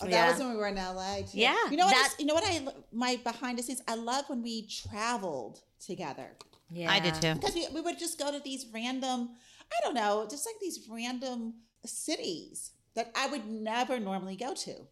Oh, 0.01 0.05
that 0.05 0.11
Yeah. 0.11 0.29
was 0.31 0.39
when 0.39 0.51
we 0.51 0.55
were 0.57 0.67
in 0.67 0.75
LA. 0.77 1.17
Too. 1.23 1.37
Yeah, 1.39 1.55
You 1.69 1.77
know 1.77 1.85
what? 1.85 1.91
that- 1.95 2.13
I, 2.17 2.21
you 2.21 2.25
know 2.25 2.33
what? 2.33 2.43
I 2.45 2.65
my 2.91 3.17
behind 3.17 3.57
the 3.59 3.63
scenes. 3.63 3.81
I 3.87 3.95
love 3.95 4.25
when 4.29 4.41
we 4.41 4.65
traveled 4.67 5.61
together 5.85 6.37
Yeah. 6.71 6.91
I 6.91 6.99
did 6.99 7.15
too. 7.15 7.33
because 7.35 7.55
we, 7.55 7.67
we 7.73 7.81
would 7.81 7.99
just 7.99 8.17
go 8.19 8.31
to 8.31 8.39
these 8.39 8.65
random. 8.73 9.29
I 9.71 9.75
don't 9.83 9.93
know, 9.93 10.25
just 10.29 10.45
like 10.45 10.55
these 10.61 10.87
random 10.89 11.53
cities 11.85 12.71
that 12.95 13.11
I 13.15 13.27
would 13.27 13.45
never 13.47 13.99
normally 13.99 14.35
go 14.35 14.53
to. 14.53 14.87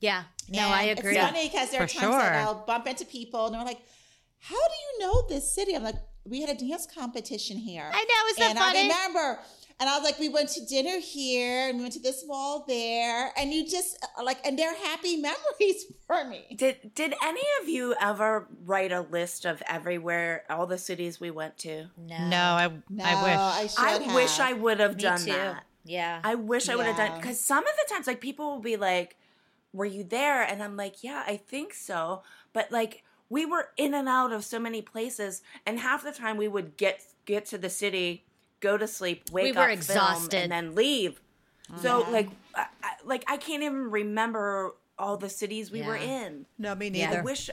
Yeah. 0.00 0.24
No, 0.48 0.60
And 0.60 0.74
I 0.74 0.82
agree. 0.84 1.16
It's 1.16 1.26
funny 1.26 1.48
because 1.48 1.70
there 1.70 1.82
are 1.82 1.88
For 1.88 1.98
times 2.00 2.14
that. 2.14 2.46
I'll 2.46 2.64
bump 2.64 2.86
into 2.86 3.04
people 3.04 3.46
and 3.46 3.54
they're 3.54 3.64
like, 3.64 3.80
"How 4.40 4.56
do 4.56 4.74
you 4.74 5.06
know 5.06 5.24
this 5.28 5.50
city?" 5.50 5.74
I'm 5.74 5.82
like, 5.82 5.96
"We 6.24 6.40
had 6.40 6.50
a 6.50 6.54
dance 6.68 6.86
competition 6.86 7.56
here." 7.56 7.90
I 7.92 8.04
know, 8.04 8.30
isn't 8.30 8.40
that 8.40 8.50
and 8.50 8.58
funny? 8.58 8.78
I 8.78 8.82
remember, 8.82 9.40
and 9.80 9.88
I 9.88 9.96
was 9.96 10.04
like, 10.04 10.18
"We 10.18 10.28
went 10.28 10.48
to 10.50 10.64
dinner 10.64 10.98
here, 10.98 11.68
and 11.68 11.78
we 11.78 11.82
went 11.82 11.94
to 11.94 12.00
this 12.00 12.24
mall 12.26 12.64
there," 12.66 13.32
and 13.36 13.52
you 13.52 13.66
just 13.68 14.04
uh, 14.18 14.22
like, 14.24 14.44
and 14.46 14.58
they're 14.58 14.74
happy 14.74 15.16
memories 15.30 15.84
for 16.06 16.24
me. 16.24 16.44
Did 16.56 16.94
did 16.94 17.14
any 17.22 17.42
of 17.62 17.68
you 17.68 17.94
ever 18.00 18.48
write 18.64 18.92
a 18.92 19.02
list 19.02 19.44
of 19.44 19.62
everywhere 19.68 20.44
all 20.50 20.66
the 20.66 20.78
cities 20.78 21.20
we 21.20 21.30
went 21.30 21.58
to? 21.58 21.86
no. 21.96 22.28
No, 22.28 22.36
I 22.36 22.68
No, 22.88 23.04
I 23.04 23.22
wish. 23.22 23.76
I 23.78 23.98
should 23.98 24.08
I 24.08 24.14
wish. 24.14 24.40
I 24.40 24.52
would 24.52 24.80
have 24.80 24.96
Me 24.96 25.02
done 25.02 25.18
too. 25.20 25.32
that. 25.32 25.64
Yeah. 25.84 26.20
I 26.22 26.34
wish 26.34 26.68
I 26.68 26.76
would 26.76 26.86
have 26.86 26.96
done 26.96 27.18
because 27.18 27.40
some 27.40 27.64
of 27.66 27.72
the 27.76 27.94
times, 27.94 28.06
like 28.06 28.20
people 28.20 28.52
will 28.52 28.60
be 28.60 28.76
like, 28.76 29.16
"Were 29.72 29.86
you 29.86 30.04
there?" 30.04 30.42
And 30.42 30.62
I'm 30.62 30.76
like, 30.76 31.02
"Yeah, 31.02 31.22
I 31.26 31.36
think 31.36 31.72
so." 31.72 32.22
But 32.52 32.70
like 32.72 33.04
we 33.30 33.44
were 33.46 33.68
in 33.76 33.94
and 33.94 34.08
out 34.08 34.32
of 34.32 34.44
so 34.44 34.58
many 34.58 34.82
places, 34.82 35.42
and 35.66 35.78
half 35.80 36.02
the 36.02 36.12
time 36.12 36.36
we 36.36 36.48
would 36.48 36.76
get 36.76 37.02
get 37.26 37.44
to 37.46 37.58
the 37.58 37.70
city, 37.70 38.24
go 38.60 38.76
to 38.78 38.86
sleep, 38.86 39.30
wake 39.30 39.54
were 39.54 39.62
up, 39.62 39.70
exhausted. 39.70 40.30
film, 40.30 40.42
and 40.44 40.52
then 40.52 40.74
leave. 40.74 41.20
So 41.82 42.06
like, 42.10 42.30
I, 42.54 42.66
I, 42.82 42.90
like 43.04 43.24
I 43.28 43.36
can't 43.36 43.62
even 43.62 43.90
remember 43.90 44.74
all 44.98 45.16
the 45.18 45.28
cities 45.28 45.70
we 45.70 45.82
were 45.82 45.96
in. 45.96 46.46
no, 46.58 46.74
me 46.74 46.88
Yeah. 46.88 47.06
I 47.06 47.10
neither. 47.10 47.22
wish 47.22 47.50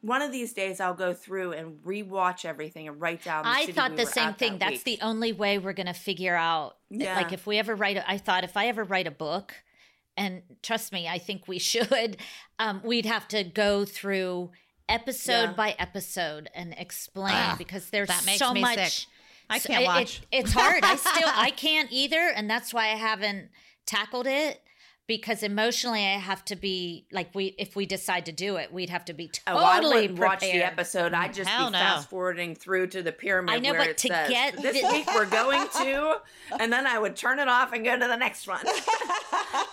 one 0.00 0.22
of 0.22 0.32
these 0.32 0.54
days 0.54 0.80
I'll 0.80 0.94
go 0.94 1.12
through 1.12 1.52
and 1.52 1.78
rewatch 1.84 2.46
everything 2.46 2.88
and 2.88 2.98
write 3.00 3.22
down. 3.22 3.42
The 3.44 3.50
I 3.50 3.60
city 3.60 3.72
thought 3.72 3.90
we 3.90 3.96
the 3.98 4.04
were 4.04 4.10
same 4.10 4.32
thing. 4.34 4.52
that 4.52 4.70
That's 4.70 4.84
week. 4.84 4.98
the 5.00 5.04
only 5.04 5.32
way 5.32 5.58
we're 5.58 5.74
going 5.74 5.86
to 5.86 5.92
figure 5.92 6.34
out. 6.34 6.78
Yeah. 6.88 7.16
Like 7.16 7.32
if 7.34 7.46
we 7.46 7.58
ever 7.58 7.74
write, 7.74 7.98
a, 7.98 8.10
I 8.10 8.16
thought 8.16 8.42
if 8.44 8.56
I 8.56 8.68
ever 8.68 8.82
write 8.84 9.06
a 9.06 9.10
book, 9.10 9.54
and 10.16 10.42
trust 10.62 10.90
me, 10.92 11.06
I 11.06 11.18
think 11.18 11.46
we 11.46 11.58
should, 11.70 12.16
um, 12.58 12.80
we'd 12.82 13.04
have 13.06 13.28
to 13.28 13.44
go 13.44 13.84
through 13.84 14.50
episode 14.90 15.32
Yeah. 15.50 15.52
by 15.52 15.76
episode 15.78 16.50
and 16.54 16.74
explain 16.76 17.34
Ah, 17.34 17.54
because 17.58 17.90
there's 17.90 18.08
that 18.08 18.24
makes 18.26 18.38
so 18.38 18.52
me 18.52 18.60
much. 18.60 18.78
sick. 19.00 19.08
I 19.48 19.58
can't 19.58 19.82
it- 19.82 19.86
watch. 19.86 20.20
It, 20.30 20.38
it's 20.44 20.52
hard. 20.52 20.84
I 20.84 20.96
still 20.96 21.28
I 21.32 21.50
can't 21.56 21.90
either, 21.90 22.28
and 22.34 22.48
that's 22.50 22.72
why 22.74 22.84
I 22.84 22.96
haven't 22.96 23.50
tackled 23.86 24.26
it 24.26 24.62
because 25.08 25.42
emotionally 25.42 26.04
I 26.06 26.18
have 26.18 26.44
to 26.44 26.54
be 26.54 27.04
like 27.10 27.34
we 27.34 27.46
if 27.58 27.74
we 27.74 27.84
decide 27.84 28.26
to 28.26 28.32
do 28.32 28.56
it, 28.56 28.72
we'd 28.72 28.90
have 28.90 29.04
to 29.06 29.12
be 29.12 29.28
Oh, 29.48 29.54
totally 29.58 29.64
I 29.64 29.78
wouldn't 30.02 30.18
prepared. 30.18 30.30
watch 30.30 30.40
the 30.42 30.62
episode. 30.64 31.12
I'd 31.14 31.34
just 31.34 31.50
Hell 31.50 31.66
be 31.66 31.72
no. 31.72 31.78
fast 31.78 32.08
forwarding 32.10 32.54
through 32.54 32.86
to 32.88 33.02
the 33.02 33.10
pyramid 33.10 33.52
I 33.56 33.58
know, 33.58 33.70
where 33.72 33.80
but 33.80 33.88
it 33.88 33.98
to 33.98 34.08
says 34.08 34.30
get 34.30 34.56
this 34.62 34.80
the- 34.80 34.88
week 34.88 35.08
we're 35.12 35.26
going 35.26 35.66
to, 35.80 36.20
and 36.60 36.72
then 36.72 36.86
I 36.86 36.98
would 37.00 37.16
turn 37.16 37.40
it 37.40 37.48
off 37.48 37.72
and 37.72 37.84
go 37.84 37.98
to 37.98 38.06
the 38.06 38.16
next 38.16 38.46
one. 38.46 38.60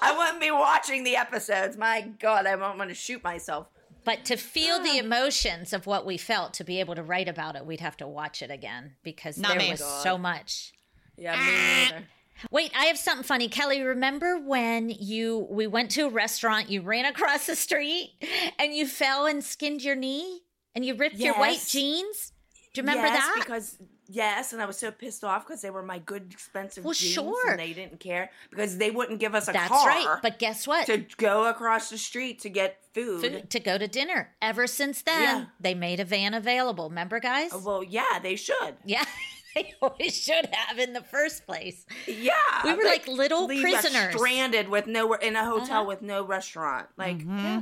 I 0.02 0.16
wouldn't 0.18 0.42
be 0.42 0.50
watching 0.52 1.04
the 1.04 1.16
episodes. 1.18 1.78
My 1.78 2.02
God, 2.20 2.48
I 2.48 2.56
won't 2.56 2.78
want 2.80 2.90
to 2.90 2.96
shoot 2.96 3.24
myself. 3.24 3.68
But 4.08 4.24
to 4.24 4.38
feel 4.38 4.82
the 4.82 4.94
ah. 4.96 5.00
emotions 5.00 5.74
of 5.74 5.86
what 5.86 6.06
we 6.06 6.16
felt, 6.16 6.54
to 6.54 6.64
be 6.64 6.80
able 6.80 6.96
to 6.96 7.04
write 7.04 7.28
about 7.28 7.58
it, 7.58 7.66
we'd 7.66 7.82
have 7.82 7.98
to 7.98 8.08
watch 8.08 8.42
it 8.42 8.50
again 8.50 8.96
because 9.04 9.38
Not 9.38 9.50
there 9.50 9.60
me. 9.60 9.72
was 9.72 9.82
God. 9.82 10.02
so 10.02 10.18
much. 10.18 10.72
Yeah, 11.18 11.36
me 11.36 11.52
neither. 11.52 12.06
Ah. 12.08 12.48
Wait, 12.50 12.72
I 12.74 12.86
have 12.86 12.98
something 12.98 13.26
funny. 13.26 13.50
Kelly, 13.50 13.82
remember 13.82 14.40
when 14.40 14.90
you 14.90 15.46
we 15.50 15.68
went 15.68 15.92
to 15.92 16.06
a 16.06 16.10
restaurant, 16.10 16.70
you 16.70 16.84
ran 16.84 17.04
across 17.04 17.48
the 17.48 17.56
street 17.58 18.14
and 18.58 18.74
you 18.74 18.88
fell 18.88 19.26
and 19.26 19.44
skinned 19.44 19.84
your 19.84 19.98
knee 19.98 20.44
and 20.74 20.86
you 20.86 20.96
ripped 20.96 21.18
your 21.18 21.34
white 21.34 21.66
jeans? 21.68 22.32
Do 22.74 22.80
you 22.80 22.84
remember 22.84 23.08
yes, 23.08 23.18
that? 23.18 23.44
Because 23.44 23.78
yes, 24.08 24.54
and 24.54 24.62
I 24.62 24.66
was 24.66 24.78
so 24.78 24.92
pissed 24.92 25.24
off 25.24 25.46
because 25.46 25.62
they 25.62 25.70
were 25.70 25.84
my 25.84 26.00
good, 26.00 26.28
expensive 26.32 26.84
Well, 26.84 26.94
jeans, 26.94 27.14
sure. 27.14 27.50
and 27.52 27.60
they 27.60 27.74
didn't 27.74 28.00
care 28.00 28.30
because 28.50 28.78
they 28.78 28.92
wouldn't 28.92 29.20
give 29.20 29.36
us 29.36 29.48
a 29.48 29.54
car. 29.54 29.62
That's 29.62 29.72
car 29.74 29.88
right. 29.88 30.20
But 30.22 30.40
guess 30.40 30.68
what? 30.68 30.86
to 30.88 31.06
go 31.18 31.46
across 31.50 31.90
the 31.90 31.98
street 31.98 32.40
to 32.42 32.50
get 32.50 32.78
food. 32.94 33.22
Food 33.22 33.50
to 33.52 33.60
go 33.60 33.78
to 33.78 33.88
dinner. 33.88 34.34
Ever 34.42 34.68
since 34.68 35.02
then, 35.02 35.22
Yeah. 35.22 35.46
they 35.60 35.74
made 35.76 36.00
a 36.00 36.06
van 36.06 36.34
available. 36.34 36.90
Remember, 36.90 37.20
guys? 37.20 37.52
Well, 37.54 37.84
yeah, 37.84 38.20
they 38.22 38.36
should. 38.36 38.76
yeah. 38.86 39.06
They 39.56 39.74
always 39.82 40.16
should 40.16 40.46
have 40.52 40.78
in 40.78 40.94
the 40.94 41.02
first 41.02 41.48
place. 41.48 41.84
Yeah, 42.06 42.34
We 42.64 42.76
were 42.76 42.84
like 42.84 43.08
little 43.08 43.48
leave 43.48 43.66
us 43.66 43.82
prisoners. 43.82 44.14
stranded 44.14 44.70
with 44.70 44.86
no 44.86 45.14
in 45.16 45.36
a 45.36 45.44
hotel 45.46 45.78
Uh-huh. 45.80 45.86
with 45.88 46.04
no 46.04 46.24
restaurant. 46.24 46.86
Like, 46.96 47.18
Mm-hmm. 47.18 47.40
yeah. 47.40 47.62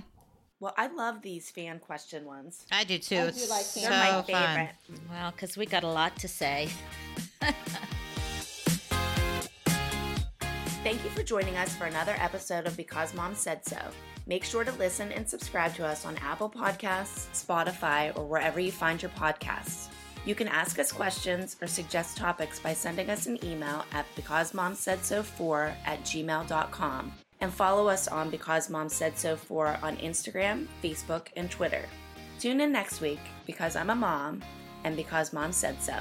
Well, 0.59 0.73
I 0.77 0.87
love 0.87 1.21
these 1.21 1.49
fan 1.49 1.79
question 1.79 2.25
ones. 2.25 2.65
I 2.71 2.83
do 2.85 2.97
too. 2.97 3.17
I 3.17 3.31
do 3.31 3.45
like 3.49 3.65
so 3.65 3.81
They're 3.81 3.89
my 3.89 4.11
fun. 4.11 4.23
favorite. 4.23 4.75
Well, 5.09 5.31
because 5.31 5.57
we 5.57 5.65
got 5.65 5.83
a 5.83 5.87
lot 5.87 6.15
to 6.17 6.27
say. 6.27 6.69
Thank 10.83 11.03
you 11.03 11.09
for 11.09 11.23
joining 11.23 11.57
us 11.57 11.75
for 11.75 11.85
another 11.85 12.15
episode 12.19 12.67
of 12.67 12.77
Because 12.77 13.13
Mom 13.15 13.33
Said 13.35 13.65
So. 13.65 13.77
Make 14.27 14.43
sure 14.43 14.63
to 14.63 14.71
listen 14.73 15.11
and 15.11 15.27
subscribe 15.27 15.73
to 15.75 15.85
us 15.85 16.05
on 16.05 16.15
Apple 16.17 16.49
Podcasts, 16.49 17.27
Spotify, 17.33 18.15
or 18.17 18.25
wherever 18.25 18.59
you 18.59 18.71
find 18.71 19.01
your 19.01 19.11
podcasts. 19.11 19.87
You 20.25 20.35
can 20.35 20.47
ask 20.47 20.79
us 20.79 20.91
questions 20.91 21.57
or 21.61 21.67
suggest 21.67 22.17
topics 22.17 22.59
by 22.59 22.73
sending 22.73 23.09
us 23.09 23.25
an 23.27 23.43
email 23.43 23.83
at 23.93 24.05
becausemomsaidso4 24.15 25.73
at 25.85 26.01
gmail.com 26.01 27.13
and 27.45 27.53
follow 27.53 27.87
us 27.87 28.07
on 28.07 28.31
Because 28.31 28.71
Mom 28.71 28.89
Said 28.89 29.15
So 29.15 29.35
for 29.35 29.77
on 29.83 29.97
Instagram, 29.97 30.65
Facebook, 30.83 31.27
and 31.35 31.49
Twitter. 31.49 31.85
Tune 32.39 32.59
in 32.59 32.71
next 32.71 33.01
week 33.01 33.19
because 33.45 33.75
I'm 33.75 33.91
a 33.91 33.95
mom 33.95 34.41
and 34.83 34.97
because 34.97 35.31
mom 35.31 35.51
said 35.51 35.79
so. 35.79 35.93